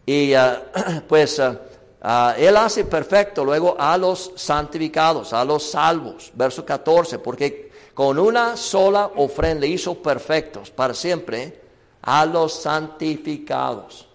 Y 0.07 0.35
ah, 0.35 0.63
pues 1.09 1.39
ah, 1.41 1.61
ah, 2.03 2.35
Él 2.39 2.57
hace 2.57 2.85
perfecto 2.85 3.45
luego 3.45 3.77
a 3.79 3.97
los 3.99 4.33
santificados, 4.37 5.33
a 5.33 5.45
los 5.45 5.71
salvos. 5.71 6.31
Verso 6.35 6.65
14, 6.65 7.19
porque 7.19 7.71
con 7.95 8.19
una 8.19 8.57
sola 8.57 9.11
ofrenda 9.17 9.67
hizo 9.67 9.95
perfectos 10.01 10.71
para 10.71 10.95
siempre 10.95 11.61
a 12.03 12.25
los 12.25 12.53
santificados. 12.63 14.07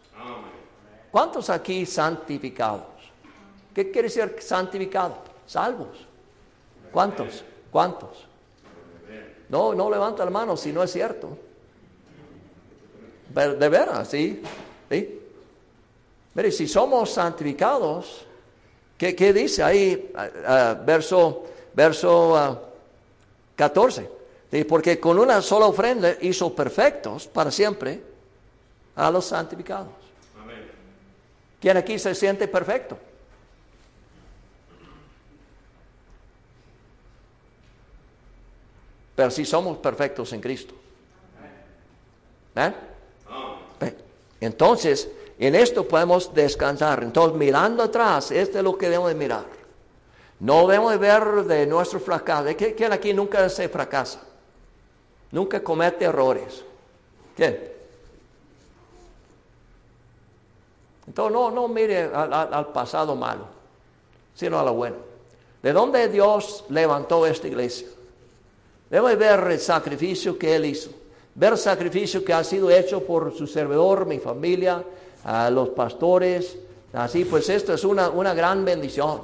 ¿Cuántos 1.12 1.50
aquí 1.50 1.86
santificados? 1.86 2.86
¿Qué 3.74 3.92
quiere 3.92 4.08
decir 4.08 4.36
santificado? 4.40 5.18
Salvos. 5.46 6.08
¿Cuántos? 6.94 7.44
¿Cuántos? 7.72 8.28
No, 9.50 9.74
no 9.74 9.90
levanta 9.90 10.24
la 10.24 10.32
mano 10.32 10.56
si 10.56 10.72
no 10.72 10.84
es 10.84 10.92
cierto. 10.92 11.38
Pero 13.34 13.56
De 13.56 13.70
veras, 13.70 14.08
sí. 14.08 14.42
¿Sí? 14.90 15.20
Mire, 16.36 16.52
si 16.52 16.68
somos 16.68 17.12
santificados, 17.12 18.26
¿qué, 18.98 19.16
qué 19.16 19.34
dice 19.34 19.64
ahí? 19.64 20.12
Ah, 20.16 20.30
ah, 20.46 20.82
verso 20.86 21.44
verso 21.74 22.38
ah, 22.38 22.62
14. 23.56 24.10
Sí, 24.52 24.64
Porque 24.66 25.00
con 25.00 25.18
una 25.18 25.42
sola 25.42 25.66
ofrenda 25.66 26.16
hizo 26.22 26.54
perfectos 26.56 27.28
para 27.28 27.50
siempre 27.50 28.02
a 28.96 29.10
los 29.10 29.26
santificados. 29.26 29.94
Amén. 30.40 30.70
¿Quién 31.60 31.78
aquí 31.78 31.98
se 31.98 32.14
siente 32.14 32.48
perfecto? 32.48 32.98
Pero 39.16 39.30
sí 39.32 39.46
somos 39.46 39.78
perfectos 39.78 40.34
en 40.34 40.42
Cristo. 40.42 40.74
¿Eh? 42.56 42.74
Entonces, 44.42 45.10
en 45.40 45.56
esto 45.56 45.88
podemos 45.88 46.34
descansar. 46.34 47.04
Entonces, 47.04 47.38
mirando 47.38 47.84
atrás, 47.84 48.32
este 48.32 48.58
es 48.58 48.64
lo 48.64 48.78
que 48.78 48.88
debemos 48.88 49.10
de 49.10 49.16
mirar. 49.16 49.46
No 50.40 50.68
debemos 50.68 50.92
de 50.92 50.98
ver 50.98 51.24
de 51.46 51.66
nuestro 51.66 52.00
fracaso. 52.00 52.50
¿Qui- 52.50 52.76
¿Quién 52.76 52.92
aquí 52.92 53.14
nunca 53.14 53.48
se 53.50 53.70
fracasa? 53.70 54.22
Nunca 55.32 55.64
comete 55.64 56.06
errores. 56.06 56.64
¿Quién? 57.36 57.72
Entonces, 61.08 61.34
no, 61.34 61.52
no 61.52 61.68
mire 61.68 62.04
al- 62.14 62.34
al 62.34 62.68
pasado 62.72 63.16
malo, 63.16 63.46
sino 64.34 64.60
a 64.60 64.64
lo 64.64 64.74
bueno. 64.74 64.96
¿De 65.62 65.72
dónde 65.74 66.08
Dios 66.10 66.66
levantó 66.70 67.26
esta 67.26 67.48
iglesia? 67.48 67.88
Debe 68.94 69.16
ver 69.16 69.40
el 69.50 69.60
sacrificio 69.60 70.38
que 70.38 70.56
Él 70.56 70.66
hizo, 70.66 70.92
ver 71.34 71.54
el 71.54 71.58
sacrificio 71.58 72.24
que 72.24 72.32
ha 72.32 72.44
sido 72.44 72.70
hecho 72.70 73.04
por 73.04 73.36
su 73.36 73.48
servidor, 73.48 74.06
mi 74.06 74.20
familia, 74.20 74.84
a 75.24 75.50
los 75.50 75.70
pastores. 75.70 76.58
Así 76.94 77.26
pues, 77.26 77.50
esto 77.50 77.74
es 77.74 77.84
una, 77.86 78.10
una 78.10 78.36
gran 78.36 78.64
bendición, 78.64 79.22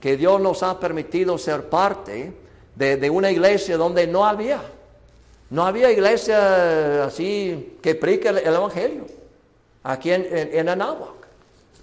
que 0.00 0.16
Dios 0.16 0.40
nos 0.40 0.62
ha 0.62 0.80
permitido 0.80 1.36
ser 1.36 1.68
parte 1.68 2.32
de, 2.74 3.10
una 3.10 3.30
iglesia 3.30 3.76
donde 3.76 4.06
no 4.06 4.24
había, 4.24 4.62
no 5.50 5.66
había 5.66 5.92
iglesia 5.92 7.04
así 7.04 7.76
que 7.82 7.94
predique 7.94 8.28
el, 8.28 8.38
el 8.38 8.54
Evangelio, 8.54 9.04
aquí 9.82 10.12
en, 10.12 10.26
en, 10.34 10.60
en 10.60 10.68
Anáhuac. 10.70 11.26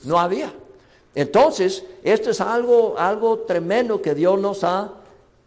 No 0.05 0.19
había. 0.19 0.51
Entonces, 1.13 1.83
esto 2.01 2.31
es 2.31 2.41
algo, 2.41 2.95
algo 2.97 3.41
tremendo 3.41 4.01
que 4.01 4.15
Dios 4.15 4.39
nos 4.39 4.63
ha 4.63 4.89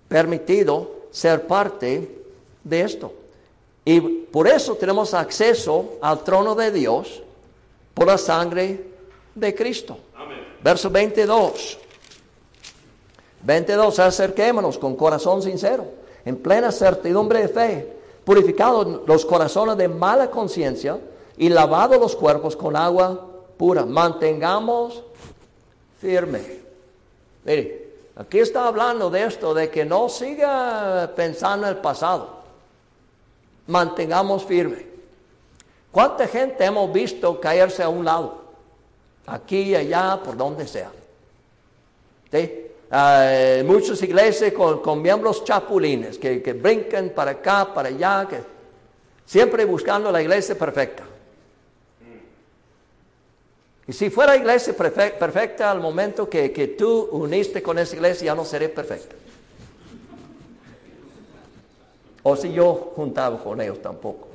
permitido 0.06 0.99
ser 1.10 1.46
parte 1.46 2.22
de 2.64 2.80
esto. 2.80 3.12
Y 3.84 4.00
por 4.00 4.46
eso 4.46 4.74
tenemos 4.76 5.14
acceso 5.14 5.98
al 6.00 6.22
trono 6.22 6.54
de 6.54 6.70
Dios 6.70 7.22
por 7.94 8.06
la 8.06 8.18
sangre 8.18 8.84
de 9.34 9.54
Cristo. 9.54 9.96
Amén. 10.14 10.38
Verso 10.62 10.90
22. 10.90 11.78
22, 13.42 13.98
acerquémonos 13.98 14.78
con 14.78 14.96
corazón 14.96 15.42
sincero, 15.42 15.86
en 16.24 16.36
plena 16.36 16.70
certidumbre 16.70 17.40
de 17.40 17.48
fe, 17.48 17.96
purificados 18.24 19.00
los 19.06 19.24
corazones 19.24 19.76
de 19.78 19.88
mala 19.88 20.30
conciencia 20.30 20.98
y 21.38 21.48
lavados 21.48 21.98
los 21.98 22.16
cuerpos 22.16 22.54
con 22.54 22.76
agua 22.76 23.28
pura. 23.56 23.86
Mantengamos 23.86 25.02
firme. 26.00 26.60
Mire, 27.44 27.79
aquí 28.20 28.38
está 28.38 28.66
hablando 28.66 29.10
de 29.10 29.24
esto, 29.24 29.54
de 29.54 29.70
que 29.70 29.84
no 29.84 30.08
siga 30.08 31.10
pensando 31.16 31.66
en 31.66 31.76
el 31.76 31.80
pasado. 31.80 32.40
Mantengamos 33.66 34.44
firme. 34.44 34.86
¿Cuánta 35.90 36.26
gente 36.28 36.64
hemos 36.64 36.92
visto 36.92 37.40
caerse 37.40 37.82
a 37.82 37.88
un 37.88 38.04
lado? 38.04 38.40
Aquí 39.26 39.62
y 39.62 39.74
allá, 39.74 40.20
por 40.22 40.36
donde 40.36 40.66
sea. 40.66 40.90
¿Sí? 42.30 42.66
Ah, 42.90 43.62
muchas 43.64 44.02
iglesias 44.02 44.52
con, 44.52 44.80
con 44.80 45.00
miembros 45.00 45.44
chapulines 45.44 46.18
que, 46.18 46.42
que 46.42 46.52
brincan 46.52 47.10
para 47.10 47.32
acá, 47.32 47.72
para 47.72 47.88
allá, 47.88 48.26
que 48.28 48.40
siempre 49.24 49.64
buscando 49.64 50.10
la 50.10 50.20
iglesia 50.20 50.56
perfecta. 50.58 51.04
Y 53.90 53.92
si 53.92 54.08
fuera 54.08 54.36
iglesia 54.36 54.72
perfe- 54.76 55.18
perfecta 55.18 55.68
al 55.68 55.80
momento 55.80 56.30
que, 56.30 56.52
que 56.52 56.68
tú 56.68 57.08
uniste 57.10 57.60
con 57.60 57.76
esa 57.76 57.96
iglesia, 57.96 58.26
ya 58.26 58.34
no 58.36 58.44
seré 58.44 58.68
perfecta. 58.68 59.16
O 62.22 62.36
si 62.36 62.52
yo 62.52 62.92
juntaba 62.94 63.42
con 63.42 63.60
ellos 63.60 63.82
tampoco. 63.82 64.28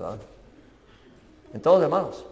Entonces, 1.54 1.84
hermanos, 1.86 2.26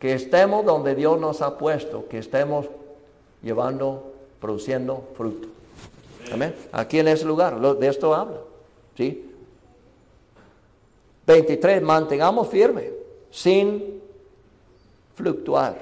que 0.00 0.14
estemos 0.14 0.64
donde 0.64 0.96
Dios 0.96 1.20
nos 1.20 1.40
ha 1.40 1.56
puesto, 1.56 2.08
que 2.08 2.18
estemos 2.18 2.66
llevando, 3.40 4.12
produciendo 4.40 5.04
fruto. 5.16 5.46
Amén. 6.32 6.52
Aquí 6.72 6.98
en 6.98 7.06
ese 7.06 7.24
lugar, 7.24 7.60
de 7.78 7.86
esto 7.86 8.12
habla. 8.12 8.38
¿Sí? 8.96 9.24
23, 11.28 11.80
mantengamos 11.80 12.48
firme, 12.48 12.90
sin 13.30 13.97
fluctuar. 15.18 15.76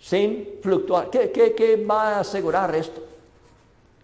Sin 0.00 0.58
fluctuar. 0.62 1.10
¿Qué, 1.10 1.30
qué, 1.30 1.54
qué 1.54 1.76
va 1.76 2.16
a 2.16 2.20
asegurar 2.20 2.74
esto? 2.74 3.02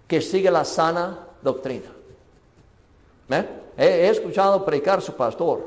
Que 0.07 0.21
sigue 0.21 0.51
la 0.51 0.65
sana 0.65 1.27
doctrina. 1.43 1.91
¿Eh? 3.31 3.49
He, 3.77 3.87
he 3.87 4.09
escuchado 4.11 4.65
predicar 4.65 5.01
su 5.01 5.15
pastor, 5.15 5.63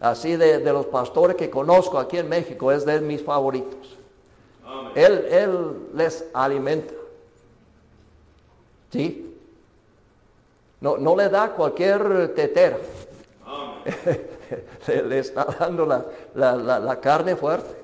así 0.00 0.36
de, 0.36 0.58
de 0.58 0.72
los 0.72 0.86
pastores 0.86 1.36
que 1.36 1.50
conozco 1.50 1.98
aquí 1.98 2.18
en 2.18 2.28
México, 2.28 2.70
es 2.70 2.84
de 2.84 3.00
mis 3.00 3.22
favoritos. 3.22 3.96
Él, 4.94 5.26
él 5.30 5.88
les 5.94 6.24
alimenta. 6.32 6.94
¿Sí? 8.90 9.34
No, 10.80 10.96
no 10.96 11.16
le 11.16 11.28
da 11.28 11.52
cualquier 11.54 12.34
tetera. 12.34 12.78
le, 15.08 15.18
está 15.18 15.46
dando 15.58 15.86
la, 15.86 16.04
la- 16.34 16.56
la- 16.80 17.00
carne 17.00 17.36
fuerte. 17.36 17.74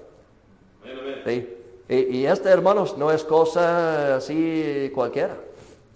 ¿sí? 1.26 1.48
Y, 1.88 1.94
y 2.18 2.26
este, 2.26 2.48
hermanos, 2.48 2.96
no 2.96 3.10
es 3.10 3.24
cosa 3.24 4.16
así 4.16 4.90
cualquiera. 4.94 5.36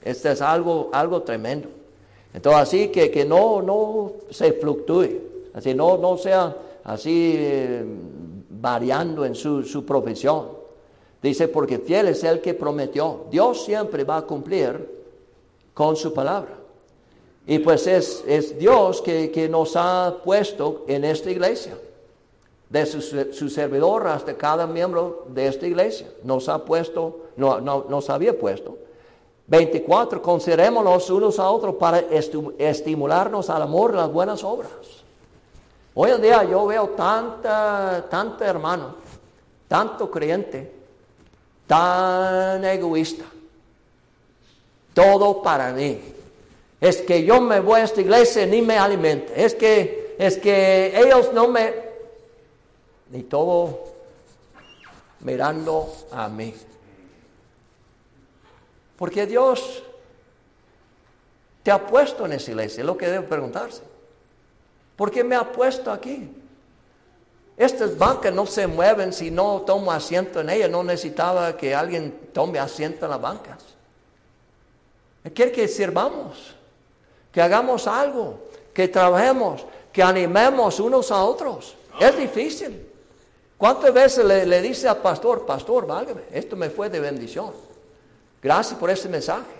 Este 0.02 0.32
es 0.32 0.42
algo, 0.42 0.90
algo 0.92 1.22
tremendo. 1.22 1.68
Entonces, 2.32 2.62
así 2.62 2.88
que, 2.88 3.10
que 3.10 3.24
no, 3.24 3.62
no 3.62 4.12
se 4.30 4.52
fluctúe, 4.52 5.08
así 5.54 5.74
no, 5.74 5.96
no 5.96 6.18
sea 6.18 6.54
así 6.84 7.34
eh, 7.36 7.84
variando 8.50 9.24
en 9.24 9.34
su, 9.34 9.62
su 9.62 9.84
profesión. 9.86 10.48
Dice, 11.22 11.48
porque 11.48 11.78
fiel 11.78 12.08
es 12.08 12.22
el 12.24 12.40
que 12.40 12.54
prometió. 12.54 13.24
Dios 13.30 13.64
siempre 13.64 14.04
va 14.04 14.18
a 14.18 14.22
cumplir 14.22 14.94
con 15.74 15.96
su 15.96 16.12
palabra. 16.12 16.50
Y 17.46 17.60
pues 17.60 17.86
es, 17.86 18.24
es 18.26 18.58
Dios 18.58 19.00
que, 19.02 19.30
que 19.30 19.48
nos 19.48 19.74
ha 19.76 20.16
puesto 20.24 20.84
en 20.88 21.04
esta 21.04 21.30
iglesia 21.30 21.78
de 22.68 22.84
su, 22.86 23.00
su 23.00 23.48
servidor 23.48 24.06
hasta 24.08 24.34
cada 24.34 24.66
miembro 24.66 25.24
de 25.28 25.46
esta 25.46 25.66
iglesia. 25.66 26.08
Nos 26.24 26.48
ha 26.48 26.64
puesto, 26.64 27.26
no, 27.36 27.60
no- 27.60 27.86
nos 27.88 28.10
había 28.10 28.36
puesto. 28.36 28.76
24. 29.46 30.20
Considerémonos 30.20 31.08
unos 31.08 31.38
a 31.38 31.48
otros 31.48 31.76
para 31.76 32.00
estimularnos 32.58 33.48
al 33.48 33.62
amor 33.62 33.94
las 33.94 34.10
buenas 34.12 34.42
obras. 34.42 34.70
Hoy 35.94 36.10
en 36.10 36.20
día 36.20 36.42
yo 36.42 36.66
veo 36.66 36.88
tanta, 36.90 38.04
tanta 38.10 38.44
hermano, 38.44 38.96
tanto 39.68 40.10
creyente, 40.10 40.72
tan 41.68 42.64
egoísta. 42.64 43.24
Todo 44.92 45.40
para 45.42 45.72
mí. 45.72 46.00
Es 46.80 46.98
que 46.98 47.24
yo 47.24 47.40
me 47.40 47.60
voy 47.60 47.80
a 47.80 47.84
esta 47.84 48.00
iglesia 48.00 48.46
ni 48.46 48.62
me 48.62 48.78
alimente. 48.78 49.32
Es 49.44 49.54
que, 49.54 50.14
es 50.18 50.36
que 50.36 50.98
ellos 50.98 51.32
no 51.32 51.48
me, 51.48 51.72
ni 53.10 53.22
todo 53.22 53.84
mirando 55.20 55.94
a 56.12 56.28
mí. 56.28 56.54
Porque 58.96 59.26
Dios 59.26 59.82
te 61.62 61.70
ha 61.70 61.84
puesto 61.86 62.26
en 62.26 62.32
esa 62.32 62.50
iglesia, 62.50 62.80
es 62.80 62.86
lo 62.86 62.96
que 62.96 63.08
debe 63.08 63.26
preguntarse. 63.26 63.82
¿Por 64.96 65.10
qué 65.10 65.22
me 65.22 65.36
ha 65.36 65.50
puesto 65.50 65.90
aquí? 65.90 66.30
Estas 67.56 67.96
bancas 67.96 68.34
no 68.34 68.46
se 68.46 68.66
mueven 68.66 69.12
si 69.12 69.30
no 69.30 69.62
tomo 69.62 69.90
asiento 69.90 70.40
en 70.40 70.50
ellas. 70.50 70.70
No 70.70 70.82
necesitaba 70.84 71.56
que 71.56 71.74
alguien 71.74 72.28
tome 72.32 72.58
asiento 72.58 73.06
en 73.06 73.10
las 73.10 73.20
bancas. 73.20 73.64
Él 75.24 75.32
quiere 75.32 75.52
que 75.52 75.66
sirvamos, 75.66 76.54
que 77.36 77.42
hagamos 77.42 77.86
algo, 77.86 78.48
que 78.72 78.88
trabajemos, 78.88 79.66
que 79.92 80.02
animemos 80.02 80.80
unos 80.80 81.10
a 81.10 81.22
otros. 81.22 81.76
Es 82.00 82.16
difícil. 82.16 82.90
¿Cuántas 83.58 83.92
veces 83.92 84.24
le, 84.24 84.62
dice 84.62 84.88
al 84.88 85.02
pastor, 85.02 85.44
pastor, 85.44 85.86
válgame, 85.86 86.22
esto 86.32 86.56
me 86.56 86.70
fue 86.70 86.88
de 86.88 86.98
bendición? 86.98 87.52
Gracias 88.42 88.80
por 88.80 88.88
ese 88.88 89.10
mensaje. 89.10 89.52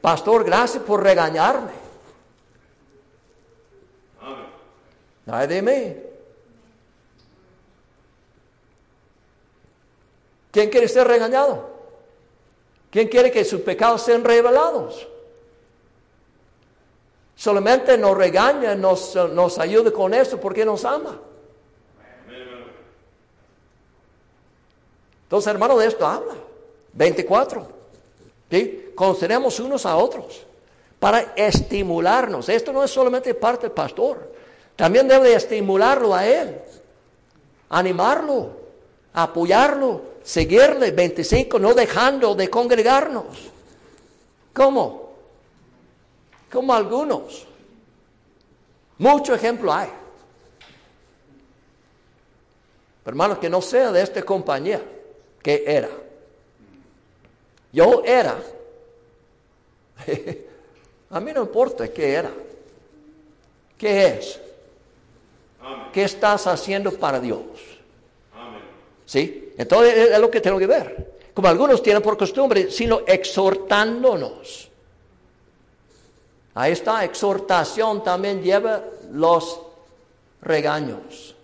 Pastor, 0.00 0.44
gracias 0.44 0.80
por 0.84 1.02
regañarme. 1.02 1.72
Amén. 5.26 5.42
Es 5.42 5.48
de 5.48 5.60
mí. 5.60 5.96
¿Quién 10.52 10.70
quiere 10.70 10.86
ser 10.86 11.08
regañado? 11.08 11.68
¿Quién 12.92 13.08
quiere 13.08 13.32
que 13.32 13.44
sus 13.44 13.60
pecados 13.62 14.02
sean 14.02 14.22
revelados? 14.22 15.08
Solamente 17.36 17.98
nos 17.98 18.16
regaña, 18.16 18.74
nos, 18.74 19.14
nos 19.32 19.58
ayuda 19.58 19.90
con 19.90 20.14
eso 20.14 20.40
porque 20.40 20.64
nos 20.64 20.84
ama. 20.84 21.18
Entonces, 25.24 25.50
hermano, 25.50 25.76
de 25.76 25.86
esto 25.86 26.06
habla. 26.06 26.34
24. 26.92 27.66
¿Sí? 28.50 28.92
Conoceremos 28.94 29.58
unos 29.58 29.84
a 29.84 29.96
otros 29.96 30.46
para 31.00 31.34
estimularnos. 31.34 32.48
Esto 32.48 32.72
no 32.72 32.84
es 32.84 32.90
solamente 32.90 33.34
parte 33.34 33.62
del 33.62 33.72
pastor. 33.72 34.32
También 34.76 35.08
debe 35.08 35.34
estimularlo 35.34 36.14
a 36.14 36.26
él, 36.26 36.60
animarlo, 37.68 38.50
apoyarlo, 39.12 40.02
seguirle. 40.22 40.92
25, 40.92 41.58
no 41.58 41.74
dejando 41.74 42.34
de 42.34 42.48
congregarnos. 42.48 43.24
¿Cómo? 44.52 45.03
Como 46.54 46.72
algunos. 46.72 47.44
Mucho 48.98 49.34
ejemplo 49.34 49.72
hay. 49.72 49.88
Hermanos, 53.04 53.38
que 53.38 53.50
no 53.50 53.60
sea 53.60 53.90
de 53.90 54.00
esta 54.00 54.22
compañía 54.22 54.80
que 55.42 55.64
era. 55.66 55.90
Yo 57.72 58.04
era. 58.04 58.38
A 61.10 61.20
mí 61.20 61.32
no 61.34 61.42
importa 61.42 61.88
qué 61.88 62.14
era. 62.14 62.30
¿Qué 63.76 64.06
es? 64.06 64.40
¿Qué 65.92 66.04
estás 66.04 66.46
haciendo 66.46 66.92
para 66.92 67.18
Dios? 67.18 67.42
¿Sí? 69.04 69.52
Entonces 69.58 70.10
es 70.12 70.18
lo 70.20 70.30
que 70.30 70.40
tengo 70.40 70.60
que 70.60 70.68
ver. 70.68 71.14
Como 71.34 71.48
algunos 71.48 71.82
tienen 71.82 72.00
por 72.00 72.16
costumbre, 72.16 72.70
sino 72.70 73.00
exhortándonos. 73.06 74.70
Ahí 76.54 76.72
está, 76.72 77.04
exhortación 77.04 78.04
también 78.04 78.42
lleva 78.42 78.82
los 79.10 79.60
regaños. 80.40 81.34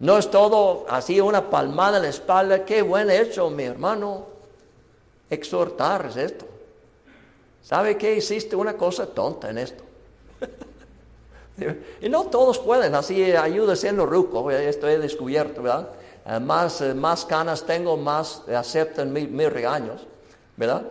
No 0.00 0.18
es 0.18 0.30
todo 0.30 0.86
así 0.88 1.20
una 1.20 1.50
palmada 1.50 1.98
en 1.98 2.04
la 2.04 2.08
espalda, 2.08 2.64
qué 2.64 2.82
buen 2.82 3.10
hecho, 3.10 3.48
mi 3.50 3.64
hermano. 3.64 4.26
Exhortar 5.28 6.06
es 6.06 6.16
esto. 6.16 6.46
¿Sabe 7.62 7.96
qué? 7.96 8.16
Hiciste 8.16 8.56
una 8.56 8.76
cosa 8.76 9.06
tonta 9.06 9.50
en 9.50 9.58
esto. 9.58 9.84
y 12.00 12.08
no 12.08 12.24
todos 12.24 12.58
pueden, 12.58 12.94
así 12.94 13.22
ayuda 13.32 13.76
siendo 13.76 14.06
ruco, 14.06 14.50
esto 14.50 14.88
he 14.88 14.98
descubierto, 14.98 15.62
¿verdad? 15.62 15.90
Eh, 16.26 16.40
más, 16.40 16.80
eh, 16.80 16.94
más 16.94 17.24
canas 17.24 17.64
tengo, 17.64 17.96
más 17.96 18.42
aceptan 18.48 19.12
mis 19.12 19.52
regaños, 19.52 20.06
¿verdad? 20.56 20.82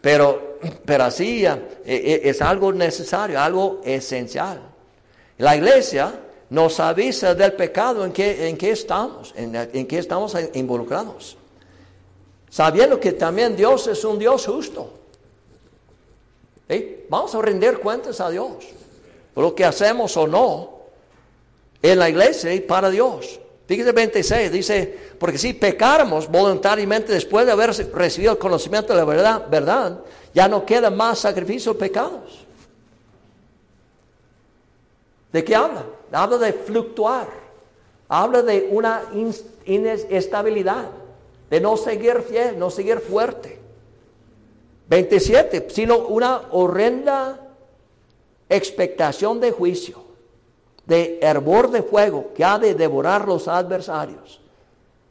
Pero, 0.00 0.58
pero 0.84 1.04
así 1.04 1.44
eh, 1.44 2.20
es 2.24 2.40
algo 2.40 2.72
necesario, 2.72 3.40
algo 3.40 3.80
esencial. 3.84 4.60
La 5.38 5.56
iglesia 5.56 6.20
nos 6.50 6.80
avisa 6.80 7.34
del 7.34 7.52
pecado 7.52 8.04
en 8.04 8.12
que, 8.12 8.48
en 8.48 8.56
que 8.56 8.70
estamos, 8.70 9.34
en, 9.36 9.54
en 9.54 9.86
que 9.86 9.98
estamos 9.98 10.36
involucrados. 10.54 11.36
Sabiendo 12.50 12.98
que 12.98 13.12
también 13.12 13.56
Dios 13.56 13.86
es 13.88 14.04
un 14.04 14.18
Dios 14.18 14.46
justo. 14.46 14.94
Vamos 17.08 17.34
a 17.34 17.42
rendir 17.42 17.78
cuentas 17.78 18.20
a 18.20 18.30
Dios 18.30 18.64
por 19.34 19.44
lo 19.44 19.54
que 19.54 19.64
hacemos 19.64 20.16
o 20.16 20.26
no 20.26 20.78
en 21.80 21.98
la 21.98 22.08
iglesia 22.08 22.52
y 22.52 22.60
para 22.60 22.90
Dios. 22.90 23.40
Fíjese 23.68 23.92
26, 23.92 24.50
dice, 24.50 24.98
porque 25.18 25.36
si 25.36 25.52
pecáramos 25.52 26.26
voluntariamente 26.26 27.12
después 27.12 27.44
de 27.44 27.52
haber 27.52 27.70
recibido 27.92 28.32
el 28.32 28.38
conocimiento 28.38 28.94
de 28.94 28.98
la 28.98 29.04
verdad, 29.04 29.46
verdad 29.50 30.00
ya 30.32 30.48
no 30.48 30.64
queda 30.64 30.88
más 30.90 31.18
sacrificio 31.18 31.74
de 31.74 31.78
pecados. 31.78 32.46
¿De 35.30 35.44
qué 35.44 35.54
habla? 35.54 35.84
Habla 36.10 36.38
de 36.38 36.54
fluctuar. 36.54 37.28
Habla 38.08 38.40
de 38.40 38.68
una 38.70 39.02
inestabilidad, 39.66 40.88
de 41.50 41.60
no 41.60 41.76
seguir 41.76 42.22
fiel, 42.22 42.58
no 42.58 42.70
seguir 42.70 43.00
fuerte. 43.00 43.58
27, 44.88 45.68
sino 45.68 45.98
una 45.98 46.40
horrenda 46.52 47.38
expectación 48.48 49.40
de 49.40 49.50
juicio, 49.50 50.02
de 50.88 51.20
hervor 51.20 51.70
de 51.70 51.82
fuego 51.82 52.30
que 52.34 52.42
ha 52.42 52.58
de 52.58 52.74
devorar 52.74 53.28
los 53.28 53.46
adversarios. 53.46 54.40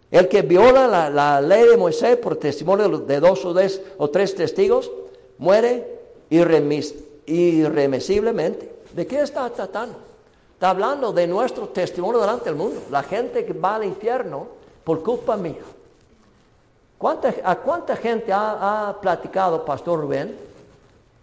El 0.09 0.27
que 0.27 0.41
viola 0.41 1.09
la, 1.09 1.39
ley 1.39 1.67
de 1.67 1.77
Moisés 1.77 2.17
por 2.17 2.37
testimonio 2.37 2.97
de 2.97 3.19
dos 3.19 3.45
o, 3.45 3.53
tres 4.09 4.33
testigos, 4.33 4.89
muere 5.37 5.99
irremisiblemente. 6.31 8.73
¿De 8.93 9.05
qué 9.05 9.21
está 9.21 9.47
tratando? 9.51 9.99
Está 10.53 10.71
hablando 10.71 11.13
de 11.13 11.27
nuestro 11.27 11.69
testimonio 11.69 12.21
delante 12.21 12.45
del 12.45 12.55
mundo. 12.55 12.81
La 12.89 13.03
gente 13.03 13.45
que 13.45 13.53
va 13.53 13.75
al 13.75 13.83
infierno 13.83 14.47
por 14.83 15.03
culpa 15.03 15.37
mía. 15.37 15.61
¿A 17.43 17.55
cuánta 17.57 17.95
gente 17.95 18.33
ha, 18.33 18.97
platicado, 18.99 19.63
Pastor 19.63 20.01
Rubén? 20.01 20.35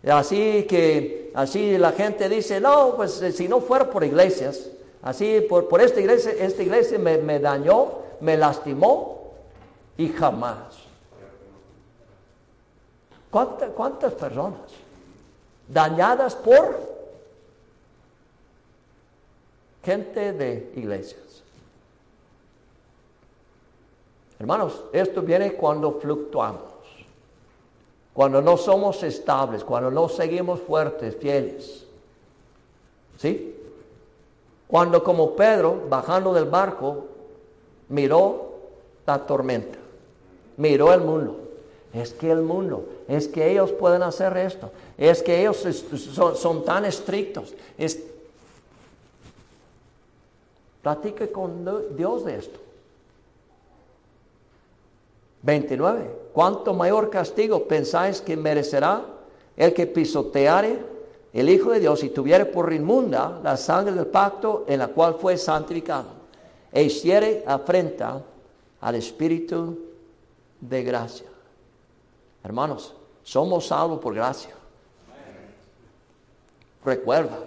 Así 0.06 0.64
que, 0.64 1.30
así 1.34 1.78
la 1.78 1.92
gente 1.92 2.28
dice, 2.28 2.60
no, 2.60 2.94
pues 2.96 3.20
eh, 3.22 3.32
si 3.32 3.48
no 3.48 3.60
fuera 3.60 3.90
por 3.90 4.04
iglesias, 4.04 4.68
así 5.02 5.40
por, 5.48 5.68
por 5.68 5.80
esta 5.80 6.00
iglesia, 6.00 6.32
esta 6.32 6.62
iglesia 6.62 6.98
me, 6.98 7.18
me 7.18 7.38
dañó, 7.38 7.92
me 8.20 8.36
lastimó 8.36 9.32
y 9.96 10.08
jamás. 10.08 10.58
¿Cuántas, 13.30 13.70
¿Cuántas 13.70 14.12
personas 14.12 14.70
dañadas 15.68 16.34
por 16.34 16.94
gente 19.82 20.32
de 20.32 20.72
iglesias. 20.76 21.42
Hermanos, 24.38 24.82
esto 24.92 25.22
viene 25.22 25.52
cuando 25.52 25.92
fluctuamos, 25.92 26.62
cuando 28.14 28.40
no 28.40 28.56
somos 28.56 29.02
estables, 29.02 29.64
cuando 29.64 29.90
no 29.90 30.08
seguimos 30.08 30.60
fuertes, 30.60 31.16
fieles. 31.16 31.84
¿Sí? 33.18 33.56
Cuando 34.68 35.02
como 35.02 35.34
Pedro, 35.34 35.82
bajando 35.88 36.32
del 36.32 36.44
barco, 36.46 37.06
miró 37.88 38.54
la 39.04 39.18
tormenta, 39.26 39.78
miró 40.56 40.92
el 40.94 41.00
mundo. 41.00 41.40
Es 41.92 42.12
que 42.12 42.30
el 42.30 42.42
mundo, 42.42 42.88
es 43.06 43.28
que 43.28 43.50
ellos 43.50 43.72
pueden 43.72 44.02
hacer 44.02 44.36
esto, 44.36 44.70
es 44.96 45.22
que 45.22 45.40
ellos 45.40 45.64
son, 46.36 46.64
tan 46.64 46.84
estrictos, 46.84 47.52
es, 47.76 48.00
Platique 50.82 51.32
con 51.32 51.96
Dios 51.96 52.26
de 52.26 52.36
esto. 52.36 52.60
29. 55.42 56.23
¿Cuánto 56.34 56.74
mayor 56.74 57.10
castigo 57.10 57.62
pensáis 57.68 58.20
que 58.20 58.36
merecerá 58.36 59.04
el 59.56 59.72
que 59.72 59.86
pisoteare 59.86 60.80
el 61.32 61.48
Hijo 61.48 61.70
de 61.70 61.78
Dios 61.78 62.02
y 62.02 62.08
tuviere 62.08 62.44
por 62.44 62.72
inmunda 62.72 63.38
la 63.40 63.56
sangre 63.56 63.94
del 63.94 64.08
pacto 64.08 64.64
en 64.66 64.80
la 64.80 64.88
cual 64.88 65.14
fue 65.14 65.36
santificado 65.36 66.08
e 66.72 66.82
hiciere 66.82 67.44
afrenta 67.46 68.20
al 68.80 68.96
Espíritu 68.96 69.78
de 70.60 70.82
gracia? 70.82 71.28
Hermanos, 72.42 72.94
somos 73.22 73.68
salvos 73.68 74.00
por 74.00 74.12
gracia. 74.12 74.54
Recuerda 76.84 77.38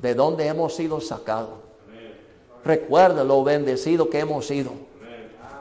de 0.00 0.14
dónde 0.14 0.46
hemos 0.46 0.76
sido 0.76 1.00
sacados. 1.00 1.58
Recuerda 2.64 3.24
lo 3.24 3.42
bendecido 3.42 4.08
que 4.08 4.20
hemos 4.20 4.46
sido. 4.46 4.91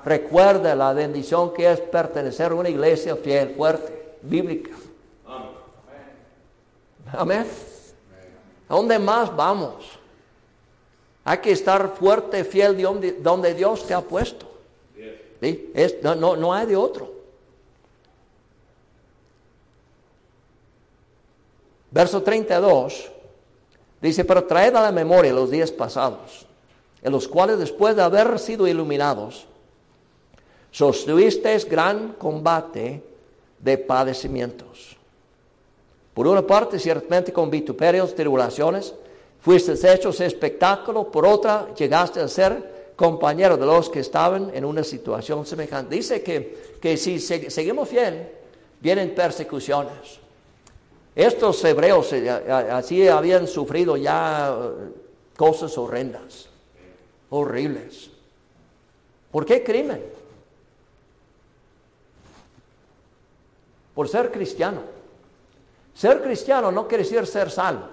Recuerda 0.04 0.76
la 0.76 0.94
bendición 0.94 1.54
que 1.54 1.72
es 1.72 1.80
pertenecer 1.80 2.52
a 2.52 2.56
una 2.56 2.70
iglesia 2.70 3.16
fiel, 3.16 3.56
fuerte, 3.56 4.16
bíblica. 4.22 4.72
Amén. 7.14 7.46
¿A 8.68 8.76
dónde 8.76 8.98
más 8.98 9.36
vamos? 9.36 10.00
Hay 11.24 11.38
que 11.40 11.52
estar 11.52 11.96
fuerte, 11.96 12.44
fiel 12.44 12.78
de 12.78 13.14
donde, 13.20 13.54
Dios 13.54 13.86
te 13.86 13.94
ha 13.94 14.02
puesto. 14.02 14.48
no, 16.04 16.36
no 16.36 16.54
hay 16.54 16.66
de 16.66 16.76
otro. 16.76 17.12
Verso 21.92 22.24
32 22.24 23.12
dice, 24.00 24.24
pero 24.24 24.46
traed 24.46 24.74
a 24.76 24.82
la 24.82 24.92
memoria 24.92 25.34
los 25.34 25.52
días 25.52 25.72
pasados 25.72 26.48
en 27.02 27.12
los 27.12 27.28
cuales 27.28 27.58
después 27.58 27.96
de 27.96 28.04
haber 28.04 28.38
sido 28.40 28.68
iluminados, 28.68 29.48
sostuvisteis 30.72 31.68
gran 31.68 32.14
combate 32.14 33.04
de 33.60 33.78
padecimientos. 33.78 34.98
Por 36.14 36.28
una 36.28 36.46
parte, 36.46 36.80
ciertamente 36.80 37.32
con 37.32 37.50
vituperios, 37.50 38.16
tribulaciones, 38.16 38.94
fuisteis 39.40 39.84
hechos 39.84 40.20
espectáculo, 40.20 41.12
por 41.12 41.26
otra, 41.26 41.74
llegaste 41.76 42.20
a 42.20 42.28
ser 42.28 42.92
compañero 42.96 43.58
de 43.58 43.66
los 43.66 43.90
que 43.90 44.00
estaban 44.00 44.52
en 44.54 44.66
una 44.66 44.84
situación 44.84 45.46
semejante. 45.46 45.96
Dice 45.96 46.22
que, 46.22 46.76
que 46.82 46.98
si 46.98 47.20
seguimos 47.20 47.90
fiel, 47.90 48.28
vienen 48.80 49.16
persecuciones. 49.16 50.20
Estos 51.16 51.64
hebreos 51.66 52.14
eh, 52.14 52.30
así 52.30 53.08
habían 53.08 53.48
sufrido 53.48 53.98
ya 53.98 54.56
eh, 54.56 54.90
cosas 55.36 55.78
horrendas, 55.78 56.48
horribles. 57.30 58.10
¿Por 59.32 59.46
qué 59.46 59.64
crimen? 59.64 60.11
Por 64.02 64.10
ser 64.10 64.32
cristiano. 64.32 64.82
Ser 65.94 66.24
cristiano 66.24 66.72
no 66.72 66.88
quiere 66.88 67.04
decir 67.04 67.28
ser 67.28 67.52
salvo. 67.52 67.86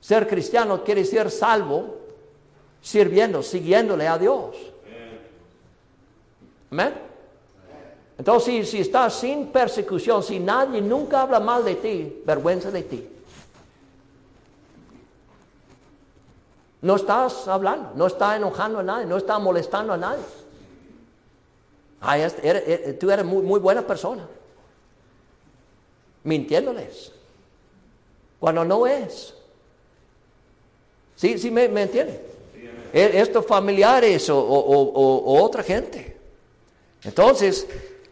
Ser 0.00 0.26
cristiano 0.26 0.82
quiere 0.82 1.02
decir 1.02 1.30
salvo 1.30 1.98
sirviendo, 2.80 3.42
siguiéndole 3.42 4.08
a 4.08 4.16
Dios. 4.16 4.56
Amén. 6.70 6.94
Entonces, 8.16 8.70
si, 8.70 8.80
estás 8.80 9.12
sin 9.12 9.48
persecución, 9.48 10.22
si 10.22 10.40
nadie 10.40 10.80
nunca 10.80 11.20
habla 11.20 11.38
mal 11.38 11.62
de 11.62 11.74
ti, 11.74 12.22
vergüenza 12.24 12.70
de 12.70 12.82
ti. 12.84 13.10
No 16.80 16.96
estás 16.96 17.46
hablando, 17.46 17.92
no 17.94 18.06
estás 18.06 18.38
enojando 18.38 18.78
a 18.78 18.82
nadie, 18.82 19.04
no 19.04 19.18
estás 19.18 19.38
molestando 19.38 19.92
a 19.92 19.98
nadie. 19.98 20.41
Tú 22.98 23.10
eres 23.10 23.24
muy, 23.24 23.42
muy 23.42 23.60
buena 23.60 23.86
persona. 23.86 24.28
Mintiéndoles. 26.24 27.12
Cuando 28.38 28.64
no 28.64 28.86
es. 28.86 29.34
¿Sí, 31.16 31.38
sí 31.38 31.50
me, 31.50 31.68
me 31.68 31.82
entiende? 31.82 32.20
E, 32.92 33.20
estos 33.20 33.46
familiares 33.46 34.28
o, 34.28 35.22
otra 35.42 35.62
gente. 35.62 36.16
Entonces, 37.04 37.66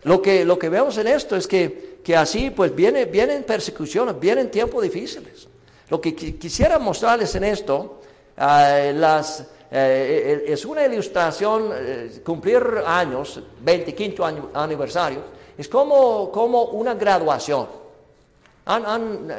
lo 0.05 0.23
que, 0.23 0.45
lo 0.45 0.59
que 0.59 0.69
vemos 0.69 0.97
en 0.99 1.09
esto 1.09 1.37
es 1.37 1.47
que, 1.47 1.99
que 2.03 2.17
así 2.17 2.51
pues 2.51 2.75
viene, 2.75 3.05
vienen 3.05 3.43
persecuciones, 3.43 4.19
vienen 4.19 4.51
tiempos 4.51 4.83
difíciles. 4.83 5.49
Lo 5.89 6.01
que 6.01 6.15
quisiera 6.15 6.79
mostrarles 6.79 7.35
en 7.35 7.45
esto, 7.45 8.01
ah, 8.37 8.91
las, 8.95 9.47
eh, 9.71 10.45
es 10.49 10.65
una 10.65 10.85
ilustración, 10.85 11.71
eh, 11.73 12.23
cumplir 12.25 12.83
años, 12.85 13.41
25 13.61 14.25
año, 14.25 14.51
aniversario, 14.53 15.21
es 15.57 15.69
como, 15.69 16.31
como 16.33 16.65
una 16.65 16.95
graduación. 16.95 17.69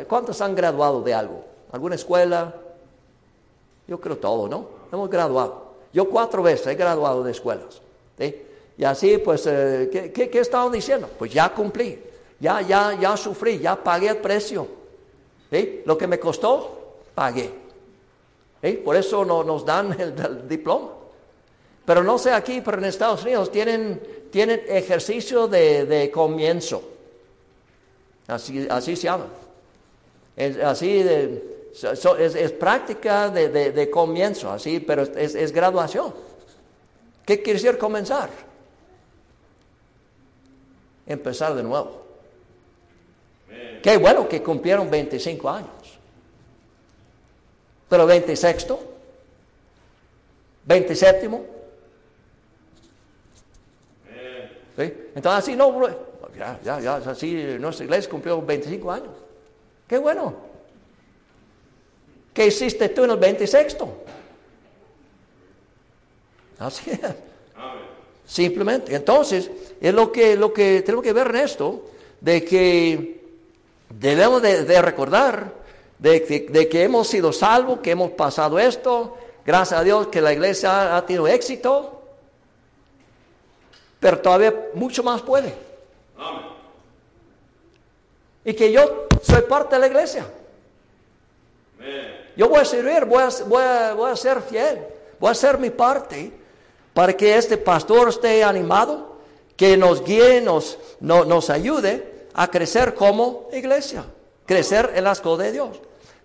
¿Cuántos 0.07 0.41
han 0.41 0.55
graduado 0.55 1.01
de 1.01 1.13
algo? 1.13 1.43
¿Alguna 1.71 1.95
escuela? 1.95 2.53
Yo 3.88 3.99
creo 3.99 4.17
todo, 4.17 4.47
¿no? 4.47 4.67
Hemos 4.91 5.09
graduado. 5.09 5.71
Yo 5.93 6.09
cuatro 6.09 6.43
veces 6.43 6.67
he 6.67 6.75
graduado 6.75 7.23
de 7.23 7.32
escuelas. 7.32 7.82
Y 8.77 8.84
así, 8.84 9.17
pues, 9.17 9.45
eh, 9.47 9.89
¿qué, 9.91 10.29
qué, 10.29 10.39
estaban 10.39 10.71
diciendo? 10.71 11.09
Pues 11.17 11.34
ya 11.34 11.53
cumplí, 11.53 12.01
ya, 12.39 12.61
ya, 12.61 12.97
ya 12.99 13.17
sufrí, 13.17 13.59
ya 13.59 13.75
pagué 13.75 14.09
el 14.09 14.17
precio. 14.17 14.67
Lo 15.86 15.97
que 15.97 16.07
me 16.07 16.19
costó, 16.19 16.95
pagué. 17.13 17.61
Por 18.84 18.95
eso 18.95 19.26
no, 19.26 19.43
nos 19.43 19.66
dan 19.66 19.99
el, 19.99 20.47
diploma. 20.47 20.89
Pero 21.86 22.03
no 22.03 22.18
sé 22.18 22.32
aquí, 22.32 22.62
pero 22.62 22.78
en 22.78 22.86
Estados 22.86 23.24
Unidos 23.24 23.51
tienen, 23.51 24.01
tienen 24.32 24.62
ejercicio 24.68 25.47
de, 25.47 26.12
comienzo. 26.14 26.84
Así, 28.28 28.68
así 28.70 28.95
se 28.95 29.03
llama. 29.03 29.26
Es, 30.36 30.57
así 30.57 31.03
de, 31.03 31.70
es, 32.20 32.51
práctica 32.53 33.30
de, 33.30 33.89
comienzo, 33.89 34.51
así, 34.51 34.80
pero 34.80 35.03
es, 35.03 35.36
es 35.36 35.51
graduación. 35.51 36.14
¿Qué 37.26 37.41
quiere 37.41 37.59
decir 37.59 37.78
comenzar? 37.78 38.30
empezar 41.12 41.55
de 41.55 41.64
nuevo. 41.64 42.01
Qué 43.82 43.97
bueno 43.97 44.28
que 44.28 44.41
cumplieron 44.41 44.89
25 44.89 45.49
años. 45.49 45.70
Pero 47.91 48.05
26, 48.07 48.67
27. 50.63 51.29
¿Sí? 54.77 54.93
Entonces 55.13 55.25
así 55.25 55.55
no, 55.57 55.89
ya, 56.37 56.57
ya, 56.63 56.79
ya, 56.79 56.95
así 56.95 57.33
nuestra 57.59 57.83
iglesia 57.83 58.09
cumplió 58.09 58.41
25 58.41 58.91
años. 58.93 59.09
Qué 59.89 59.97
bueno. 59.97 60.33
¿Qué 62.33 62.47
hiciste 62.47 62.87
tú 62.87 63.03
en 63.03 63.11
el 63.11 63.17
26? 63.17 63.75
Así 66.59 66.91
es. 66.91 66.99
Simplemente. 68.25 68.95
Entonces, 68.95 69.51
es 69.81 69.93
lo 69.93 70.13
que, 70.13 70.37
lo 70.37 70.53
que 70.53 70.81
tenemos 70.83 71.03
que 71.03 71.11
ver 71.11 71.27
en 71.27 71.35
esto, 71.35 71.89
de 72.21 72.45
que 72.45 73.21
debemos 73.89 74.41
de, 74.41 74.81
recordar 74.81 75.59
de, 76.01 76.67
que 76.67 76.83
hemos 76.83 77.07
sido 77.07 77.31
salvos, 77.31 77.79
que 77.79 77.91
hemos 77.91 78.11
pasado 78.11 78.57
esto, 78.57 79.15
gracias 79.45 79.79
a 79.79 79.83
Dios 79.83 80.07
que 80.07 80.19
la 80.19 80.33
iglesia 80.33 80.97
ha, 80.97 81.05
tenido 81.05 81.27
éxito, 81.27 82.01
pero 83.99 84.19
todavía 84.19 84.69
mucho 84.73 85.03
más 85.03 85.21
puede. 85.21 85.53
Y 88.43 88.53
que 88.55 88.71
yo 88.71 89.07
soy 89.21 89.43
parte 89.43 89.75
de 89.75 89.81
la 89.81 89.87
iglesia. 89.87 90.25
Yo 92.35 92.49
voy 92.49 92.61
a 92.61 92.65
servir, 92.65 93.05
voy 93.05 93.21
a, 93.21 93.93
voy 93.93 94.11
a 94.11 94.15
ser 94.15 94.41
fiel, 94.41 94.79
voy 95.19 95.29
a 95.29 95.31
hacer 95.33 95.59
mi 95.59 95.69
parte 95.69 96.31
para 96.95 97.13
que 97.13 97.37
este 97.37 97.57
pastor 97.57 98.09
esté 98.09 98.43
animado, 98.43 99.17
que 99.55 99.77
nos 99.77 100.03
guíe, 100.03 100.41
nos, 100.41 100.79
nos 100.99 101.49
ayude 101.51 102.27
a 102.33 102.49
crecer 102.49 102.95
como 102.95 103.49
iglesia, 103.53 104.03
crecer 104.47 104.93
en 104.95 105.03
las 105.03 105.21
cosas 105.21 105.45
de 105.45 105.51
Dios. 105.51 105.81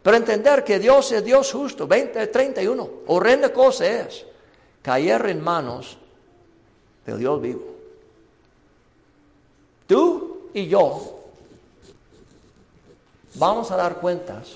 Pero 0.06 0.18
entender 0.18 0.62
que 0.62 0.78
Dios 0.78 1.10
es 1.10 1.24
Dios 1.24 1.50
justo, 1.50 1.88
20, 1.88 2.28
31, 2.28 2.90
horrenda 3.08 3.52
cosa 3.52 3.84
es 3.84 4.24
caer 4.80 5.26
en 5.26 5.42
manos 5.42 5.98
de 7.04 7.18
Dios 7.18 7.40
vivo. 7.40 7.64
Tú 9.88 10.50
y 10.54 10.68
yo 10.68 11.24
vamos 13.34 13.68
a 13.72 13.76
dar 13.76 13.96
cuentas 13.96 14.52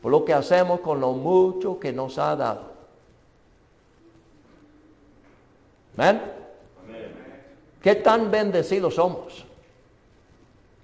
por 0.00 0.12
lo 0.12 0.24
que 0.24 0.32
hacemos 0.32 0.78
con 0.78 1.00
lo 1.00 1.10
mucho 1.10 1.80
que 1.80 1.92
nos 1.92 2.16
ha 2.16 2.36
dado. 2.36 2.70
¿Ven? 5.96 6.22
¿Qué 7.82 7.96
tan 7.96 8.30
bendecidos 8.30 8.94
somos? 8.94 9.44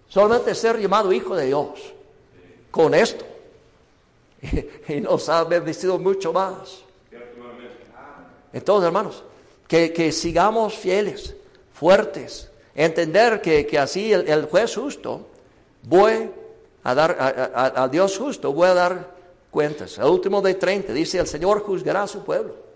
Solamente 0.08 0.52
ser 0.52 0.80
llamado 0.80 1.12
hijo 1.12 1.36
de 1.36 1.46
Dios. 1.46 1.94
Con 2.70 2.94
esto. 2.94 3.24
Y, 4.88 5.00
nos 5.00 5.28
ha 5.28 5.44
bendecido 5.44 5.98
mucho 5.98 6.32
más. 6.32 6.82
Entonces, 8.52 8.86
hermanos, 8.86 9.22
que, 9.68 10.12
sigamos 10.12 10.74
fieles, 10.74 11.36
fuertes. 11.72 12.50
Entender 12.74 13.40
que, 13.42 13.78
así 13.78 14.12
el, 14.12 14.46
juez 14.46 14.74
justo, 14.74 15.26
voy 15.82 16.30
a 16.82 16.94
dar, 16.94 17.16
a, 17.20 17.82
a, 17.82 17.88
Dios 17.88 18.16
justo, 18.16 18.52
voy 18.52 18.68
a 18.68 18.74
dar 18.74 19.10
cuentas. 19.50 19.98
El 19.98 20.06
último 20.06 20.40
de 20.40 20.54
30 20.54 20.92
dice, 20.92 21.18
el 21.18 21.26
Señor 21.26 21.62
juzgará 21.62 22.04
a 22.04 22.08
su 22.08 22.24
pueblo 22.24 22.70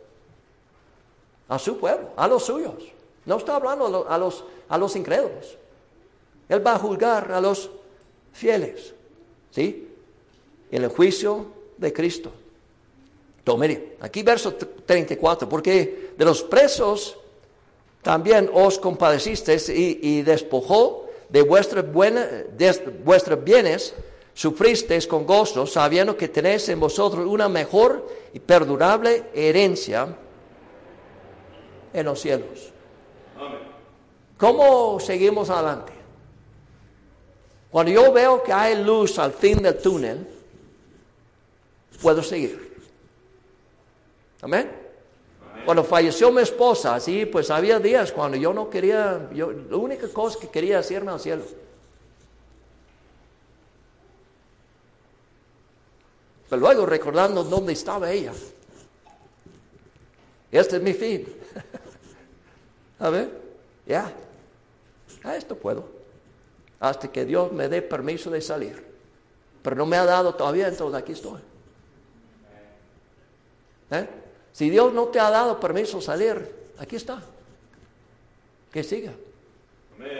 a 1.49 1.59
su 1.59 1.79
pueblo, 1.79 2.11
a 2.17 2.27
los 2.27 2.45
suyos. 2.45 2.75
No 3.25 3.37
está 3.37 3.57
hablando 3.57 4.07
a 4.09 4.19
los, 4.19 4.45
a 4.69 4.79
los 4.79 4.97
incrédulos. 4.97 5.57
Él 6.49 6.67
va 6.67 6.75
a 6.75 6.79
juzgar 6.79 7.33
a 7.33 7.41
los 7.41 7.71
fieles. 8.33 8.95
¿Sí? 9.51 9.84
En 10.75 10.83
el 10.83 10.89
juicio 10.89 11.47
de 11.79 11.93
Cristo. 11.93 12.33
Entonces, 13.39 13.61
mire, 13.61 13.97
aquí 14.01 14.25
verso 14.25 14.55
34, 14.55 15.49
porque 15.49 16.11
de 16.19 16.25
los 16.25 16.43
presos 16.43 17.17
también 18.03 18.51
os 18.53 18.81
compadecisteis 18.81 19.69
y, 19.69 20.23
despojó 20.23 21.07
de 21.29 21.43
vuestras, 21.43 21.85
de 21.85 22.93
vuestros 23.05 23.45
bienes, 23.45 23.95
sufristeis 24.35 25.07
con 25.07 25.25
gozo, 25.25 25.65
sabiendo 25.65 26.17
que 26.17 26.27
tenéis 26.27 26.69
en 26.69 26.81
vosotros 26.81 27.25
una 27.25 27.49
mejor 27.49 28.09
y 28.33 28.41
perdurable 28.41 29.27
herencia 29.33 30.09
en 31.93 32.05
los 32.05 32.21
cielos. 32.21 32.73
¿Cómo 34.39 34.99
seguimos 34.99 35.51
adelante? 35.51 35.93
Cuando 37.71 37.93
yo 37.93 38.13
veo 38.13 38.43
que 38.43 38.53
hay 38.53 38.83
luz 38.83 39.21
al 39.21 39.33
fin 39.35 39.63
del 39.63 39.79
túnel, 39.79 40.34
puedo 42.05 42.23
seguir. 42.23 42.77
Amén. 44.43 44.71
Cuando 45.65 45.83
falleció 45.83 46.31
mi 46.31 46.43
esposa, 46.43 46.95
así 46.95 47.25
pues 47.25 47.51
había 47.51 47.81
días 47.81 48.13
cuando 48.13 48.37
yo 48.37 48.53
no 48.53 48.69
quería, 48.69 49.31
yo, 49.33 49.51
la 49.51 49.77
única 49.79 50.07
cosa 50.09 50.39
que 50.39 50.51
quería 50.51 50.81
es 50.81 50.93
al 50.93 51.19
cielo. 51.19 51.45
Pero 56.51 56.61
luego 56.61 56.85
recordando 56.85 57.43
dónde 57.43 57.73
estaba 57.73 58.11
ella. 58.11 58.35
Este 60.53 60.77
es 60.77 60.83
mi 60.83 60.93
fin. 60.93 61.27
A 62.99 63.09
ver, 63.09 63.31
ya. 63.87 64.13
A 65.23 65.37
esto 65.37 65.57
puedo. 65.57 65.89
Hasta 66.81 67.11
que 67.11 67.25
Dios 67.25 67.51
me 67.51 67.67
dé 67.71 67.81
permiso 67.81 68.31
de 68.31 68.43
salir. 68.43 68.85
Pero 69.63 69.75
no 69.75 69.87
me 69.87 69.97
ha 69.97 70.05
dado 70.05 70.35
todavía, 70.35 70.69
entonces 70.69 71.01
aquí 71.01 71.13
estoy. 71.13 71.54
¿Eh? 73.91 74.09
Si 74.53 74.71
Dios 74.71 74.93
no 74.93 75.07
te 75.07 75.19
ha 75.19 75.31
dado 75.31 75.59
permiso 75.59 75.99
de 75.99 76.03
salir, 76.05 76.55
aquí 76.79 76.97
está. 76.97 77.23
Que 78.73 78.83
siga. 78.83 79.13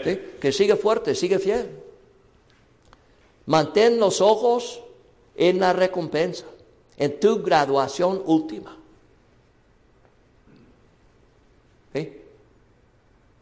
¿Sí? 0.05 0.21
Que 0.41 0.53
siga 0.53 0.77
fuerte, 0.77 1.15
sigue 1.15 1.39
fiel. 1.39 1.71
Mantén 3.47 3.99
los 3.99 4.21
ojos 4.21 4.81
en 5.37 5.61
la 5.61 5.73
recompensa, 5.73 6.47
en 6.97 7.21
tu 7.21 7.43
graduación 7.43 8.23
última. 8.25 8.77
¿Sí? 11.93 12.23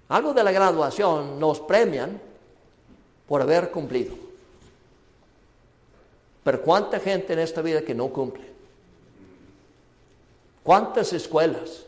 Algo 0.09 0.35
de 0.35 0.45
la 0.45 0.53
graduación 0.53 1.39
nos 1.39 1.61
premian 1.61 2.21
por 3.27 3.41
haber 3.41 3.71
cumplido. 3.71 4.15
Pero 6.45 6.63
¿cuánta 6.63 6.99
gente 6.99 7.33
en 7.35 7.39
esta 7.39 7.63
vida 7.63 7.83
que 7.83 7.95
no 7.95 8.09
cumple? 8.09 8.45
¿Cuántas 10.63 11.13
escuelas? 11.13 11.85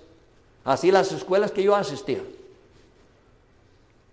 Así 0.65 0.91
las 0.91 1.13
escuelas 1.13 1.51
que 1.51 1.63
yo 1.63 1.75
asistía. 1.75 2.23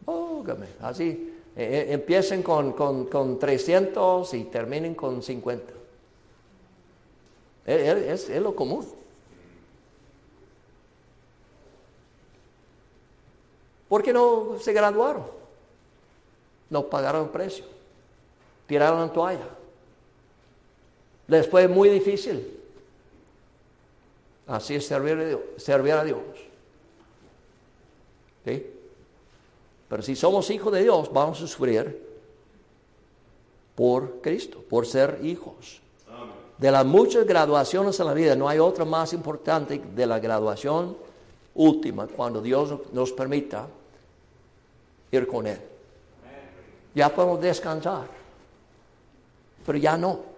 Ógame, 0.06 0.68
así. 0.82 1.34
eh, 1.56 1.86
eh, 1.90 1.94
empiecen 1.94 2.44
con, 2.44 2.74
con, 2.74 3.06
con 3.06 3.38
300 3.40 4.34
y 4.34 4.44
terminen 4.46 4.96
con 4.96 5.22
50. 5.24 5.74
Es, 7.66 7.98
es- 8.24 8.30
es 8.30 8.42
lo 8.42 8.56
común. 8.56 8.86
¿Por 13.90 14.04
qué 14.04 14.14
no 14.14 14.58
se 14.60 14.72
graduaron? 14.74 15.26
No 16.70 16.86
pagaron 16.88 17.30
precio. 17.30 17.66
Tiraron 18.68 19.02
la 19.02 19.12
toalla. 19.12 19.48
Les 21.28 21.48
fue 21.48 21.68
muy 21.68 21.90
difícil. 21.90 22.61
Así 24.52 24.76
es 24.76 24.86
servir 24.86 25.18
a 25.18 25.26
Dios. 25.26 25.42
Servir 25.56 25.94
a 25.94 26.04
Dios. 26.04 26.20
Pero 29.88 30.04
si 30.04 30.14
somos 30.16 30.50
hijos 30.50 30.74
de 30.74 30.84
Dios, 30.84 31.12
vamos 31.14 31.42
a 31.42 31.48
sufrir 31.48 32.06
por 33.76 34.20
Cristo, 34.20 34.62
por 34.70 34.86
ser 34.86 35.20
hijos. 35.24 35.82
De 36.58 36.70
las 36.70 36.86
muchas 36.86 37.26
graduaciones 37.26 37.98
en 38.02 38.06
la 38.06 38.14
vida, 38.14 38.36
no 38.36 38.50
hay 38.50 38.60
otra 38.60 38.84
más 38.84 39.14
importante 39.14 39.82
de 39.96 40.06
la 40.06 40.20
graduación 40.20 40.98
última, 41.56 42.08
cuando 42.08 42.42
Dios 42.42 42.74
nos 42.92 43.14
permita 43.14 43.68
ir 45.12 45.28
con 45.28 45.48
Él. 45.48 45.60
Ya 46.94 47.08
podemos 47.08 47.40
descansar, 47.40 48.06
pero 49.66 49.78
ya 49.78 49.96
no. 49.98 50.31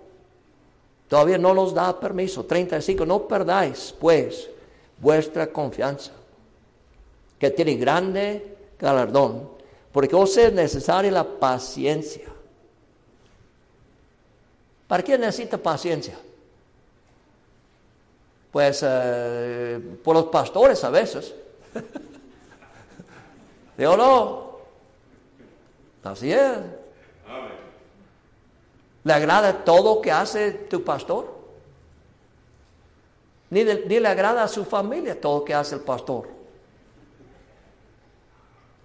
Todavía 1.13 1.37
no 1.37 1.53
nos 1.53 1.75
da 1.75 1.99
permiso. 1.99 2.43
35, 2.43 3.05
no 3.05 3.27
perdáis 3.27 3.93
pues 3.99 4.49
vuestra 4.97 5.45
confianza, 5.45 6.11
que 7.37 7.51
tiene 7.51 7.75
grande 7.75 8.57
galardón, 8.79 9.47
porque 9.91 10.15
os 10.15 10.35
es 10.37 10.51
necesaria 10.51 11.11
la 11.11 11.23
paciencia. 11.23 12.25
¿Para 14.87 15.03
qué 15.03 15.15
necesita 15.15 15.59
paciencia? 15.59 16.17
Pues 18.51 18.83
eh, 18.83 19.79
por 20.03 20.15
los 20.15 20.25
pastores 20.25 20.83
a 20.83 20.89
veces. 20.89 21.31
Digo, 23.77 23.95
no. 23.95 24.57
Así 26.05 26.31
es. 26.31 26.57
¿Le 29.03 29.13
agrada 29.13 29.63
todo 29.65 30.01
que 30.01 30.11
hace 30.11 30.51
tu 30.51 30.83
pastor? 30.83 31.33
Ni, 33.49 33.63
de- 33.63 33.85
ni 33.85 33.99
le 33.99 34.07
agrada 34.07 34.43
a 34.43 34.47
su 34.47 34.63
familia 34.65 35.19
todo 35.19 35.43
que 35.43 35.53
hace 35.53 35.75
el 35.75 35.81
pastor. 35.81 36.27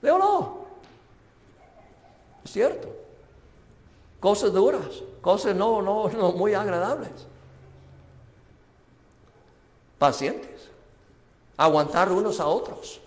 Digo, 0.02 0.18
no. 0.18 0.58
Es 2.44 2.50
cierto. 2.52 2.88
Cosas 4.20 4.52
duras, 4.52 4.84
cosas 5.22 5.54
no, 5.54 5.80
no, 5.80 6.08
no 6.08 6.32
muy 6.32 6.52
agradables. 6.54 7.10
Pacientes. 9.98 10.68
Aguantar 11.56 12.10
unos 12.12 12.40
a 12.40 12.46
otros. 12.46 13.00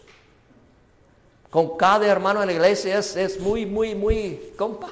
Con 1.49 1.77
cada 1.77 2.07
hermano 2.07 2.41
en 2.41 2.47
la 2.47 2.53
iglesia 2.53 2.97
es, 2.97 3.15
es 3.15 3.39
muy, 3.39 3.65
muy, 3.65 3.93
muy 3.95 4.53
compa. 4.57 4.89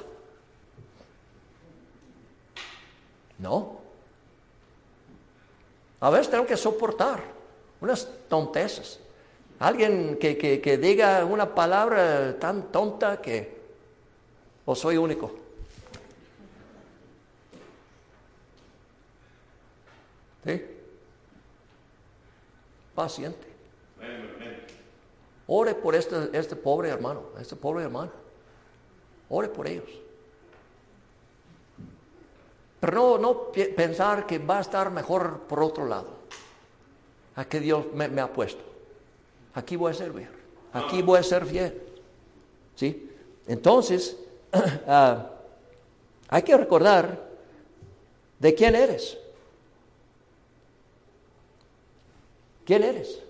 No. 3.40 3.80
A 6.00 6.10
veces 6.10 6.30
tengo 6.30 6.46
que 6.46 6.56
soportar 6.56 7.22
unas 7.80 8.08
tontezas. 8.28 9.00
Alguien 9.58 10.16
que, 10.18 10.38
que, 10.38 10.60
que 10.60 10.78
diga 10.78 11.24
una 11.24 11.54
palabra 11.54 12.38
tan 12.38 12.70
tonta 12.70 13.20
que 13.20 13.60
o 14.64 14.74
soy 14.74 14.96
único. 14.96 15.30
¿Sí? 20.44 20.62
Paciente. 22.94 23.46
Ore 25.46 25.74
por 25.74 25.94
este, 25.94 26.30
este 26.32 26.54
pobre 26.56 26.88
hermano, 26.88 27.24
este 27.40 27.56
pobre 27.56 27.82
hermano. 27.82 28.12
Ore 29.28 29.48
por 29.48 29.66
ellos. 29.66 29.90
Pero 32.80 32.92
no, 32.92 33.18
no 33.18 33.52
pensar 33.52 34.26
que 34.26 34.38
va 34.38 34.58
a 34.58 34.60
estar 34.62 34.90
mejor 34.90 35.40
por 35.40 35.62
otro 35.62 35.84
lado. 35.86 36.08
A 37.36 37.44
que 37.44 37.60
Dios 37.60 37.86
me, 37.94 38.20
ha 38.20 38.32
puesto. 38.32 38.62
Aquí 39.54 39.76
voy 39.76 39.92
a 39.92 39.94
servir. 39.94 40.28
Aquí 40.72 41.02
voy 41.02 41.18
a 41.18 41.22
ser 41.22 41.44
fiel. 41.44 41.82
¿Sí? 42.74 43.10
Entonces, 43.46 44.16
ah, 44.86 45.30
hay 46.28 46.42
que 46.42 46.56
recordar 46.56 47.28
de 48.38 48.54
quién 48.54 48.74
eres. 48.74 49.18
¿Quién 52.64 52.82
eres? 52.82 53.20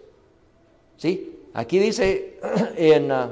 ¿Sí? 0.96 1.40
Aquí 1.55 1.78
dice 1.80 2.38
en 2.76 3.11
ah, 3.11 3.30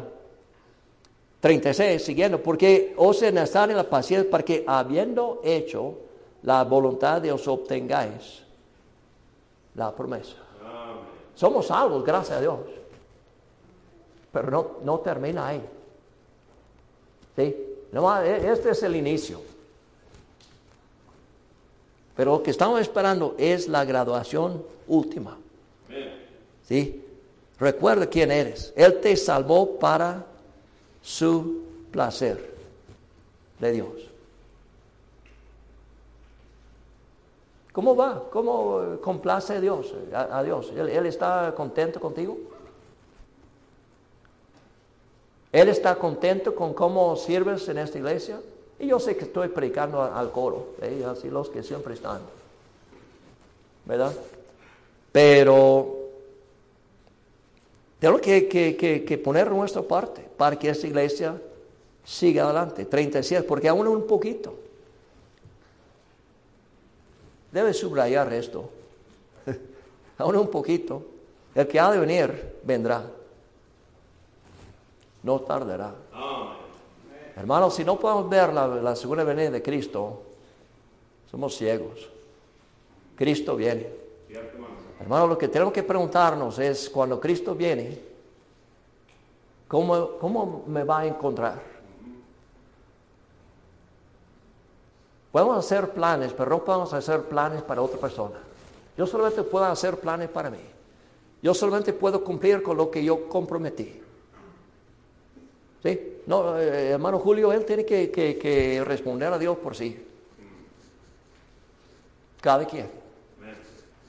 36, 1.40 2.02
siguiendo, 2.02 2.42
porque 2.42 2.94
os 2.96 3.22
es 3.22 3.32
necesaria 3.32 3.76
la 3.76 3.88
paciencia 3.88 4.28
para 4.28 4.44
que 4.44 4.64
habiendo 4.66 5.40
hecho 5.44 6.07
la 6.42 6.64
voluntad 6.64 7.20
de 7.20 7.32
os 7.32 7.46
obtengáis 7.48 8.42
la 9.74 9.94
promesa. 9.94 10.36
Somos 11.34 11.66
salvos, 11.66 12.04
gracias 12.04 12.38
a 12.38 12.40
Dios. 12.40 12.58
Pero 14.32 14.50
no, 14.50 14.70
no 14.84 14.98
termina 15.00 15.48
ahí. 15.48 15.62
¿Sí? 17.36 17.56
Nomás, 17.92 18.24
e- 18.24 18.50
este 18.50 18.70
es 18.70 18.82
el 18.82 18.96
inicio. 18.96 19.40
Pero 22.16 22.32
lo 22.32 22.42
que 22.42 22.50
estamos 22.50 22.80
esperando 22.80 23.36
es 23.38 23.68
la 23.68 23.84
graduación 23.84 24.64
última. 24.88 25.38
¿Sí? 26.66 27.04
Recuerda 27.60 28.06
quién 28.08 28.32
eres. 28.32 28.72
Él 28.76 29.00
te 29.00 29.16
salvó 29.16 29.78
para 29.78 30.26
su 31.00 31.62
placer 31.92 32.54
de 33.60 33.72
Dios. 33.72 34.07
¿Cómo 37.78 37.94
va? 37.94 38.24
¿Cómo 38.32 38.82
eh, 38.82 38.98
complace 39.00 39.52
a 39.52 39.60
Dios? 39.60 39.94
A, 40.12 40.40
a 40.40 40.42
Dios? 40.42 40.72
¿Él, 40.76 41.06
está 41.06 41.54
contento 41.56 42.00
contigo? 42.00 42.36
¿Él 45.52 45.68
está 45.68 45.94
contento 45.94 46.56
con 46.56 46.74
cómo 46.74 47.14
sirves 47.14 47.68
en 47.68 47.78
esta 47.78 47.96
iglesia? 47.96 48.40
Y 48.80 48.88
yo 48.88 48.98
sé 48.98 49.16
que 49.16 49.26
estoy 49.26 49.46
predicando 49.46 50.02
al 50.02 50.32
coro, 50.32 50.70
¿eh? 50.82 51.06
así 51.08 51.30
los 51.30 51.50
que 51.50 51.62
siempre 51.62 51.94
están. 51.94 52.20
¿Verdad? 53.84 54.12
Pero 55.12 55.98
tenemos 58.00 58.20
que, 58.22 59.20
poner 59.22 59.52
nuestra 59.52 59.82
parte 59.82 60.28
para 60.36 60.58
que 60.58 60.68
esta 60.68 60.88
iglesia 60.88 61.40
siga 62.04 62.42
adelante. 62.42 62.86
37, 62.86 63.46
porque 63.46 63.68
aún 63.68 63.86
un 63.86 64.04
poquito. 64.04 64.67
Debe 67.52 67.72
subrayar 67.72 68.32
esto. 68.32 68.70
aún 70.18 70.36
un 70.36 70.50
poquito. 70.50 71.02
El 71.54 71.66
que 71.66 71.80
ha 71.80 71.90
de 71.90 71.98
venir, 71.98 72.60
vendrá. 72.62 73.04
No 75.22 75.40
tardará. 75.40 75.94
Hermanos, 77.36 77.74
si 77.74 77.84
no 77.84 77.98
podemos 77.98 78.28
ver 78.28 78.52
la, 78.52 78.66
la 78.66 78.96
segunda 78.96 79.24
venida 79.24 79.50
de 79.50 79.62
Cristo, 79.62 80.22
somos 81.30 81.56
ciegos. 81.56 82.08
Cristo 83.16 83.56
viene. 83.56 83.88
Hermano, 85.00 85.26
lo 85.26 85.38
que 85.38 85.48
tenemos 85.48 85.72
que 85.72 85.82
preguntarnos 85.82 86.58
es, 86.58 86.90
cuando 86.90 87.20
Cristo 87.20 87.54
viene, 87.54 87.98
¿cómo, 89.66 90.18
cómo 90.18 90.64
me 90.66 90.84
va 90.84 91.00
a 91.00 91.06
encontrar? 91.06 91.77
Podemos 95.32 95.58
hacer 95.58 95.90
planes, 95.90 96.32
pero 96.32 96.50
no 96.50 96.64
podemos 96.64 96.92
hacer 96.92 97.22
planes 97.24 97.62
para 97.62 97.82
otra 97.82 97.98
persona. 98.00 98.36
Yo 98.96 99.06
solamente 99.06 99.42
puedo 99.42 99.64
hacer 99.66 99.98
planes 99.98 100.28
para 100.28 100.50
mí. 100.50 100.58
Yo 101.42 101.54
solamente 101.54 101.92
puedo 101.92 102.24
cumplir 102.24 102.62
con 102.62 102.76
lo 102.76 102.90
que 102.90 103.04
yo 103.04 103.28
comprometí. 103.28 104.02
¿Sí? 105.82 106.14
No, 106.26 106.58
eh, 106.58 106.90
hermano 106.90 107.18
Julio, 107.20 107.52
él 107.52 107.64
tiene 107.64 107.84
que, 107.84 108.10
que- 108.10 108.36
que 108.38 108.82
responder 108.84 109.32
a 109.32 109.38
Dios 109.38 109.56
por 109.58 109.76
sí. 109.76 110.04
Cada 112.40 112.64
quien. 112.66 112.90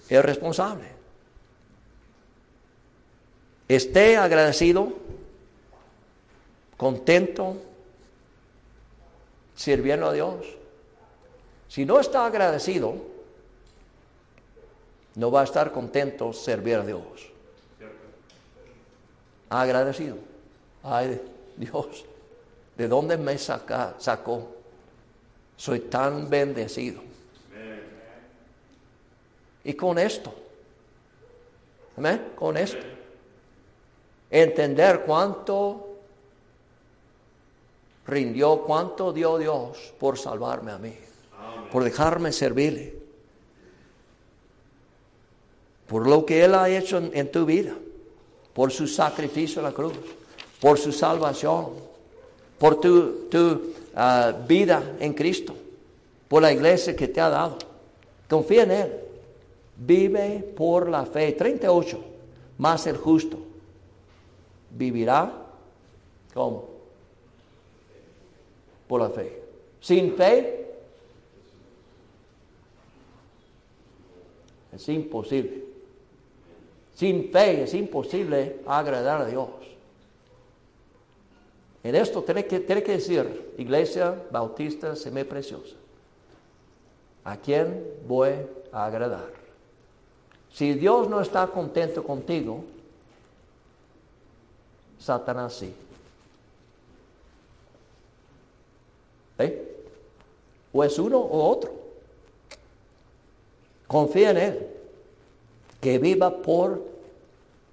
Es 0.10 0.26
responsable. 0.26 0.86
Esté 3.68 4.18
agradecido, 4.18 4.92
contento, 6.78 7.58
sirviendo 9.56 10.08
a 10.08 10.14
Dios. 10.14 10.38
Si 11.70 11.86
no 11.86 12.00
está 12.00 12.26
agradecido, 12.26 12.96
no 15.16 15.32
va 15.32 15.42
a 15.42 15.44
estar 15.44 15.72
contento 15.72 16.34
servir 16.34 16.76
a 16.76 16.86
Dios. 16.86 17.32
Agradecido. 19.50 20.18
Ay, 20.84 21.22
Dios, 21.58 22.06
¿de 22.78 22.88
dónde 22.88 23.18
me 23.18 23.38
saca- 23.38 23.96
sacó? 24.00 24.48
Soy 25.56 25.82
tan 25.82 26.30
bendecido. 26.30 27.02
Y 29.64 29.74
con 29.74 30.00
esto, 30.00 30.34
amén, 31.98 32.32
con 32.36 32.56
esto, 32.56 32.86
entender 34.32 35.02
cuánto 35.06 35.98
rindió, 38.08 38.64
cuánto 38.64 39.12
dio 39.12 39.38
Dios 39.38 39.94
por 40.00 40.18
salvarme 40.18 40.72
a 40.72 40.78
mí, 40.78 40.98
por 41.72 41.84
dejarme 41.84 42.32
servirle, 42.32 42.96
por 45.88 46.08
lo 46.08 46.26
que 46.26 46.44
Él 46.44 46.56
ha 46.56 46.70
hecho 46.70 46.98
en, 46.98 47.32
tu 47.32 47.46
vida, 47.46 47.74
por 48.54 48.72
su 48.72 48.88
sacrificio 48.88 49.60
en 49.60 49.66
la 49.66 49.72
cruz, 49.72 49.94
por 50.60 50.78
su 50.78 50.92
salvación, 50.92 51.70
por 52.58 52.80
tu, 52.80 53.74
ah, 53.96 54.34
vida 54.48 54.96
en 55.00 55.14
Cristo, 55.14 55.56
por 56.28 56.42
la 56.42 56.52
iglesia 56.52 56.96
que 56.96 57.08
te 57.08 57.22
ha 57.22 57.30
dado. 57.30 57.58
Confía 58.30 58.64
en 58.64 58.72
Él. 58.72 58.94
Vive 59.76 60.54
por 60.56 60.90
la 60.90 61.06
fe. 61.06 61.32
38. 61.32 62.00
Más 62.60 62.86
el 62.86 62.98
justo. 62.98 63.40
Vivirá. 64.70 65.32
¿Cómo? 66.34 66.70
Por 68.88 69.02
la 69.02 69.10
fe. 69.10 69.42
Sin 69.80 70.14
fe. 70.16 70.59
Es 74.80 74.88
imposible. 74.88 75.66
Sin 76.96 77.30
fe 77.34 77.64
es 77.64 77.74
imposible 77.74 78.62
agradar 78.66 79.24
a 79.24 79.26
Dios. 79.26 79.50
En 81.84 81.96
esto 81.96 82.24
tiene 82.24 82.46
que, 82.46 82.62
tiene 82.62 82.82
que 82.82 82.94
decir, 82.94 83.56
Iglesia 83.58 84.24
Bautista 84.32 84.96
Semipreciosa, 84.96 85.76
¿a 87.26 87.36
quién 87.36 87.86
voy 88.08 88.32
a 88.72 88.86
agradar? 88.86 89.28
Si 90.50 90.74
Dios 90.74 91.10
no 91.10 91.20
está 91.20 91.46
contento 91.48 92.02
contigo, 92.02 92.64
Satanás 94.98 95.56
sí. 95.56 95.74
¿Eh? 99.40 99.84
O 100.72 100.84
es 100.86 100.98
uno 100.98 101.18
o 101.20 101.50
otro. 101.50 101.89
Confía 103.90 104.30
en 104.32 104.38
Él. 104.38 104.68
Que 105.82 105.98
viva 105.98 106.30
por 106.42 106.82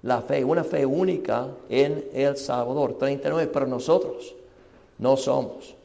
la 0.01 0.21
fe, 0.21 0.43
una 0.43 0.63
fe 0.63 0.85
única 0.85 1.47
en 1.69 2.09
el 2.13 2.35
Salvador. 2.37 2.97
39, 2.97 3.49
pero 3.53 3.67
nosotros 3.67 4.33
no 4.97 5.15
somos. 5.15 5.75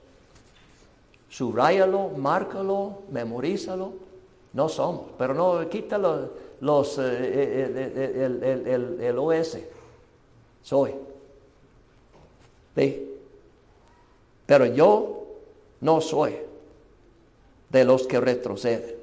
Subráyalo, 1.28 2.08
márcalo, 2.16 2.98
memorízalo. 3.10 3.92
No 4.54 4.68
somos, 4.68 5.02
pero 5.18 5.34
no 5.34 5.68
quítalo 5.68 6.30
los, 6.60 6.98
eh, 6.98 7.02
eh, 7.02 7.92
eh, 7.96 8.24
el, 8.24 8.42
el- 8.66 9.00
el- 9.00 9.18
OS. 9.18 9.58
Soy. 10.62 10.94
Pero 14.46 14.66
yo 14.66 15.24
no 15.80 16.00
soy 16.00 16.36
de 17.70 17.84
los 17.84 18.06
que 18.06 18.20
retroceden. 18.20 19.01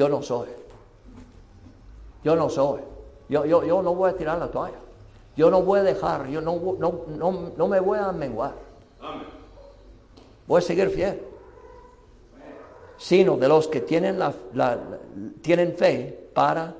Yo 0.00 0.08
no 0.08 0.22
soy. 0.22 0.48
Yo 2.24 2.34
no 2.34 2.48
soy. 2.48 2.80
Yo, 3.28 3.44
yo, 3.44 3.62
yo 3.64 3.82
no 3.82 3.94
voy 3.94 4.08
a 4.08 4.16
tirar 4.16 4.38
la 4.38 4.50
toalla. 4.50 4.78
Yo 5.36 5.50
no 5.50 5.60
voy 5.60 5.80
a 5.80 5.82
dejar, 5.82 6.26
yo 6.28 6.40
no, 6.40 6.58
no, 6.78 7.00
no, 7.06 7.50
no 7.54 7.68
me 7.68 7.80
voy 7.80 7.98
a 7.98 8.10
menguar. 8.10 8.54
Voy 10.46 10.58
a 10.58 10.62
seguir 10.62 10.88
fiel. 10.88 11.20
Sino 12.96 13.36
de 13.36 13.46
los 13.46 13.68
que 13.68 13.82
tienen, 13.82 14.18
la, 14.18 14.32
la- 14.54 14.76
la- 14.76 14.98
tienen 15.42 15.76
fe 15.76 16.30
para 16.32 16.74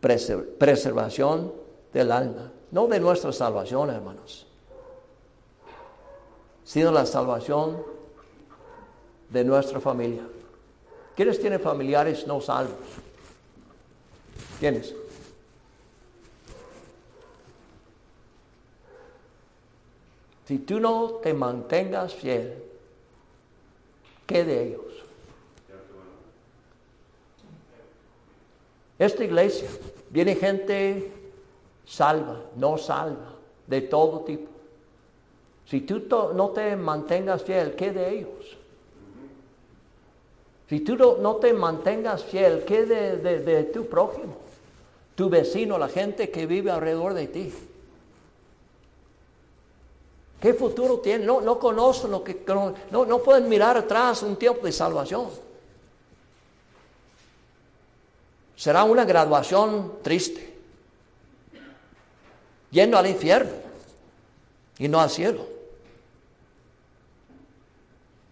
preser- 0.00 0.56
preservación 0.56 1.52
del 1.92 2.10
alma. 2.10 2.52
No 2.70 2.86
de 2.86 2.98
nuestra 3.00 3.32
salvación, 3.32 3.90
hermanos. 3.90 4.46
Sino 6.64 6.90
la 6.90 7.04
salvación 7.04 7.82
de 9.28 9.44
nuestra 9.44 9.78
familia. 9.78 10.26
¿Quiénes 11.16 11.40
tienen 11.40 11.60
familiares 11.60 12.26
no 12.26 12.42
salvos? 12.42 12.76
¿Quiénes? 14.60 14.94
Si 20.46 20.58
tú 20.58 20.78
no 20.78 21.14
te 21.22 21.32
mantengas 21.32 22.14
fiel, 22.14 22.62
¿qué 24.26 24.44
de 24.44 24.68
ellos? 24.68 24.82
Esta 28.98 29.24
iglesia 29.24 29.68
viene 30.10 30.34
gente 30.36 31.12
salva, 31.86 32.42
no 32.56 32.76
salva, 32.76 33.34
de 33.66 33.80
todo 33.80 34.20
tipo. 34.20 34.50
Si 35.64 35.80
tú 35.80 36.06
no 36.34 36.50
te 36.50 36.76
mantengas 36.76 37.42
fiel, 37.42 37.74
¿qué 37.74 37.90
de 37.90 38.18
ellos? 38.18 38.56
Si 40.68 40.80
tú 40.80 40.96
no, 40.96 41.36
te 41.36 41.52
mantengas 41.52 42.24
fiel, 42.24 42.64
¿qué 42.64 42.84
de, 42.84 43.18
de- 43.18 43.64
tu 43.64 43.86
prójimo? 43.86 44.36
Tu 45.14 45.28
vecino, 45.28 45.78
la 45.78 45.88
gente 45.88 46.30
que 46.30 46.46
vive 46.46 46.70
alrededor 46.70 47.14
de 47.14 47.28
ti. 47.28 47.54
¿Qué 50.40 50.52
futuro 50.54 50.98
tienen? 50.98 51.26
No, 51.26 51.40
no 51.40 51.58
conocen 51.58 52.10
lo 52.10 52.22
que... 52.22 52.44
No, 52.90 53.06
no 53.06 53.18
pueden 53.22 53.48
mirar 53.48 53.76
atrás 53.76 54.22
un 54.22 54.36
tiempo 54.36 54.66
de 54.66 54.72
salvación. 54.72 55.28
Será 58.56 58.84
una 58.84 59.04
graduación 59.04 59.94
triste. 60.02 60.54
Yendo 62.70 62.98
al 62.98 63.06
infierno 63.06 63.52
y 64.78 64.88
no 64.88 65.00
al 65.00 65.08
cielo. 65.10 65.55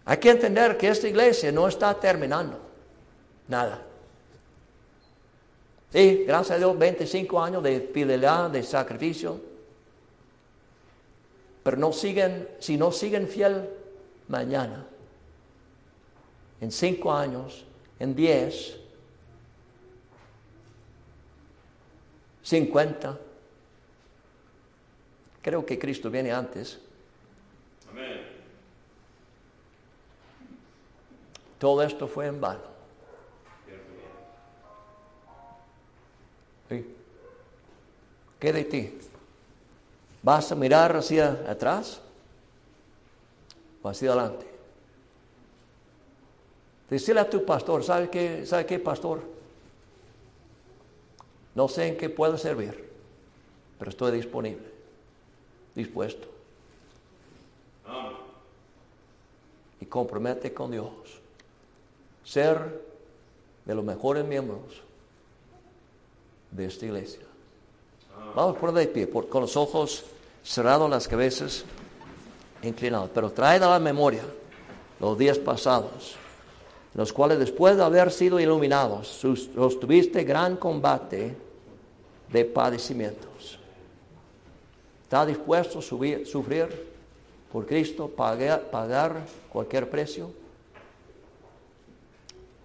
Hay 0.07 0.19
que 0.19 0.31
entender 0.31 0.77
que 0.77 0.89
esta 0.89 1.09
iglesia 1.09 1.51
no 1.51 1.67
está 1.67 1.99
terminando. 1.99 2.61
Nada. 3.49 3.83
Sí, 5.93 6.25
gracias 6.27 6.57
a 6.57 6.59
Dios, 6.59 6.77
25 6.77 7.41
años 7.41 7.63
de 7.63 7.81
fidelidad, 7.93 8.51
de 8.51 8.63
sacrificio. 8.63 9.41
Pero 11.63 11.77
no 11.77 11.93
siguen, 11.93 12.49
si 12.59 12.77
no 12.77 12.93
siguen 12.93 13.29
fiel 13.29 13.69
mañana, 14.29 14.85
en 16.61 16.71
cinco 16.71 17.13
años, 17.13 17.65
en 17.99 18.15
10, 18.15 18.81
50, 22.43 23.19
creo 25.41 25.65
que 25.65 25.79
Cristo 25.79 26.11
viene 26.11 26.33
antes. 26.33 26.79
Amén. 27.91 28.34
Todo 31.59 31.83
esto 31.83 32.09
fue 32.09 32.27
en 32.27 32.41
vano. 32.41 32.75
Sí. 36.69 36.95
¿Qué 38.39 38.53
de 38.53 38.65
ti? 38.65 38.99
¿Vas 40.23 40.51
a 40.53 40.55
mirar 40.55 40.97
hacia 40.97 41.33
atrás 41.49 42.01
o 43.83 43.89
hacia 43.89 44.11
adelante? 44.11 44.47
Decirle 46.89 47.21
a 47.21 47.29
tu 47.29 47.45
pastor, 47.45 47.83
¿sabe 47.83 48.09
qué, 48.09 48.47
¿sabe 48.47 48.67
qué, 48.67 48.79
pastor? 48.79 49.23
No 51.55 51.69
sé 51.69 51.89
en 51.89 51.97
qué 51.97 52.11
puedo 52.11 52.37
servir, 52.37 52.91
pero 53.79 53.91
estoy 53.91 54.13
disponible. 54.13 54.73
dispuesto. 55.75 56.29
Y 59.81 59.87
compromete 59.87 60.53
con 60.55 60.71
Dios. 60.71 61.24
Ser 62.25 62.83
de 63.65 63.75
los 63.75 63.85
mejores 63.85 64.25
miembros 64.25 64.61
de 66.51 66.67
esta 66.67 66.87
iglesia. 66.87 67.21
Vamos 68.35 68.57
por 68.57 68.73
de 68.73 68.87
pie, 68.87 69.07
por- 69.07 69.29
con 69.29 69.43
los 69.43 69.57
ojos 69.57 70.05
cerrados, 70.43 70.89
las 70.91 71.07
cabezas 71.09 71.65
inclinadas. 72.63 73.11
Pero 73.13 73.31
trae 73.31 73.59
a 73.59 73.69
la 73.69 73.79
memoria 73.79 74.23
los 75.01 75.19
días 75.19 75.39
pasados, 75.39 76.17
en 76.95 77.01
los 77.01 77.13
cuales 77.13 77.39
después 77.39 77.77
de 77.77 77.83
haber 77.83 78.11
sido 78.11 78.41
iluminados, 78.41 79.09
sus- 79.09 79.51
sostuviste 79.55 80.25
gran 80.25 80.57
combate 80.57 81.35
de 82.31 82.45
padecimientos. 82.45 83.59
¿Está 85.03 85.27
dispuesto 85.27 85.79
a 85.81 85.83
subir- 85.83 86.25
sufrir 86.27 86.93
por 87.53 87.67
Cristo, 87.67 88.09
pagar, 88.09 88.63
pagar 88.71 89.27
cualquier 89.53 89.89
precio? 89.91 90.31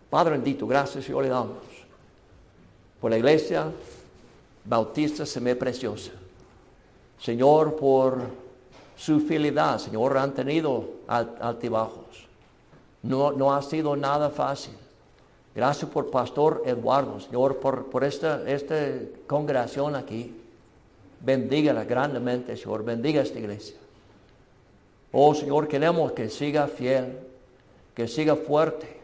Padre 0.10 0.32
bendito, 0.32 0.66
gracias 0.68 1.06
Señor 1.06 1.24
le 1.24 1.30
damos 1.30 1.58
por 3.00 3.12
la 3.12 3.18
iglesia 3.18 3.72
bautista 4.66 5.26
semi 5.26 5.54
preciosa. 5.56 6.12
Señor, 7.20 7.76
por 7.76 8.22
su 8.98 9.20
fidelidad, 9.20 9.78
Señor, 9.80 10.18
han 10.18 10.34
tenido 10.34 10.86
al- 11.08 11.36
altibajos. 11.42 12.28
No, 13.04 13.32
no 13.32 13.54
ha 13.54 13.62
sido 13.62 13.96
nada 13.96 14.30
fácil. 14.30 14.74
Gracias 15.56 15.90
por 15.90 16.10
Pastor 16.12 16.64
Eduardo, 16.66 17.20
Señor, 17.20 17.58
por, 17.58 17.86
por 17.86 18.04
esta, 18.04 18.50
esta 18.50 18.76
congregación 19.28 19.96
aquí. 19.96 20.36
Bendígala 21.22 21.84
grandemente, 21.86 22.56
Señor. 22.56 22.84
Bendiga 22.84 23.22
esta 23.22 23.40
iglesia. 23.40 23.76
Oh, 25.12 25.34
Señor, 25.34 25.68
queremos 25.68 26.12
que 26.14 26.30
siga 26.30 26.68
fiel, 26.68 27.18
que 27.96 28.08
siga 28.08 28.36
fuerte, 28.36 28.99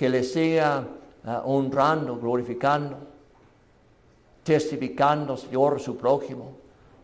que 0.00 0.08
le 0.08 0.24
siga 0.24 0.88
ah, 1.26 1.42
honrando, 1.44 2.16
glorificando, 2.16 2.96
testificando, 4.42 5.36
Señor, 5.36 5.78
su 5.78 5.98
prójimo, 5.98 6.56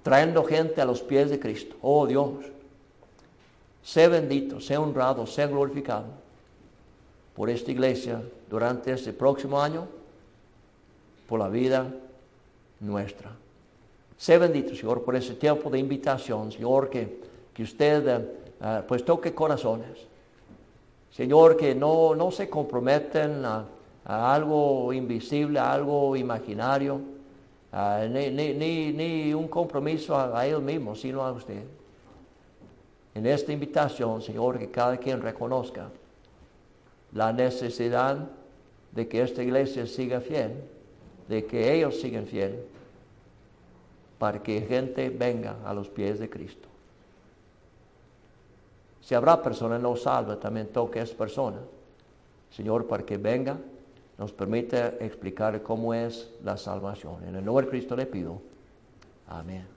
trayendo 0.02 0.42
gente 0.42 0.80
a 0.80 0.86
los 0.86 1.02
pies 1.02 1.28
de 1.28 1.38
Cristo. 1.38 1.76
Oh, 1.82 2.06
Dios, 2.06 2.46
sé 3.82 4.08
bendito, 4.08 4.62
sé 4.62 4.78
honrado, 4.78 5.26
sé 5.26 5.46
glorificado 5.46 6.06
por 7.34 7.50
esta 7.50 7.70
iglesia 7.70 8.22
durante 8.48 8.90
este 8.90 9.12
próximo 9.12 9.60
año, 9.60 9.86
por 11.28 11.38
la 11.38 11.50
vida 11.50 11.92
nuestra. 12.80 13.30
Sé 14.16 14.38
bendito, 14.38 14.74
Señor, 14.74 15.04
por 15.04 15.16
ese 15.16 15.34
tiempo 15.34 15.68
de 15.68 15.80
invitación, 15.80 16.50
Señor, 16.50 16.88
que, 16.88 17.20
que 17.52 17.62
usted 17.62 18.08
eh, 18.08 18.26
ah, 18.62 18.82
pues 18.88 19.04
toque 19.04 19.34
corazones. 19.34 20.15
Señor, 21.16 21.56
que 21.56 21.74
no, 21.74 22.14
no 22.14 22.30
se 22.30 22.50
comprometen 22.50 23.42
a, 23.46 23.64
algo 24.04 24.92
invisible, 24.92 25.58
a 25.58 25.72
algo 25.72 26.14
imaginario, 26.14 27.00
ni- 28.10 28.30
ni- 28.30 28.92
ni 28.92 29.32
un 29.32 29.48
compromiso 29.48 30.14
a, 30.14 30.38
a 30.38 30.46
ellos 30.46 30.62
mismos, 30.62 31.00
sino 31.00 31.22
a 31.24 31.32
usted. 31.32 31.62
En 33.14 33.24
esta 33.24 33.50
invitación, 33.50 34.20
Señor, 34.20 34.58
que 34.58 34.70
cada 34.70 34.98
quien 34.98 35.22
reconozca 35.22 35.88
la 37.14 37.32
necesidad 37.32 38.18
de 38.92 39.08
que 39.08 39.22
esta 39.22 39.42
iglesia 39.42 39.86
siga 39.86 40.20
fiel, 40.20 40.52
de 41.28 41.46
que 41.46 41.72
ellos 41.74 41.98
sigan 41.98 42.26
fiel, 42.26 42.62
para 44.18 44.42
que 44.42 44.60
gente 44.60 45.08
venga 45.08 45.56
a 45.64 45.72
los 45.72 45.88
pies 45.88 46.18
de 46.18 46.28
Cristo. 46.28 46.65
Si 49.06 49.14
habrá 49.14 49.40
persona 49.40 49.78
no 49.78 49.94
salva, 49.94 50.34
también 50.34 50.66
toque 50.72 50.98
a 50.98 51.04
esa 51.04 51.16
persona. 51.16 51.58
Señor, 52.50 52.88
para 52.88 53.04
que 53.04 53.16
venga, 53.16 53.56
nos 54.18 54.32
permita 54.32 54.94
explicar 54.98 55.62
cómo 55.62 55.94
es 55.94 56.34
la 56.42 56.56
salvación. 56.56 57.22
En 57.22 57.36
el 57.36 57.44
nombre 57.44 57.66
de 57.66 57.70
Cristo 57.70 57.94
le 57.94 58.06
pido. 58.06 58.40
Amén. 59.28 59.75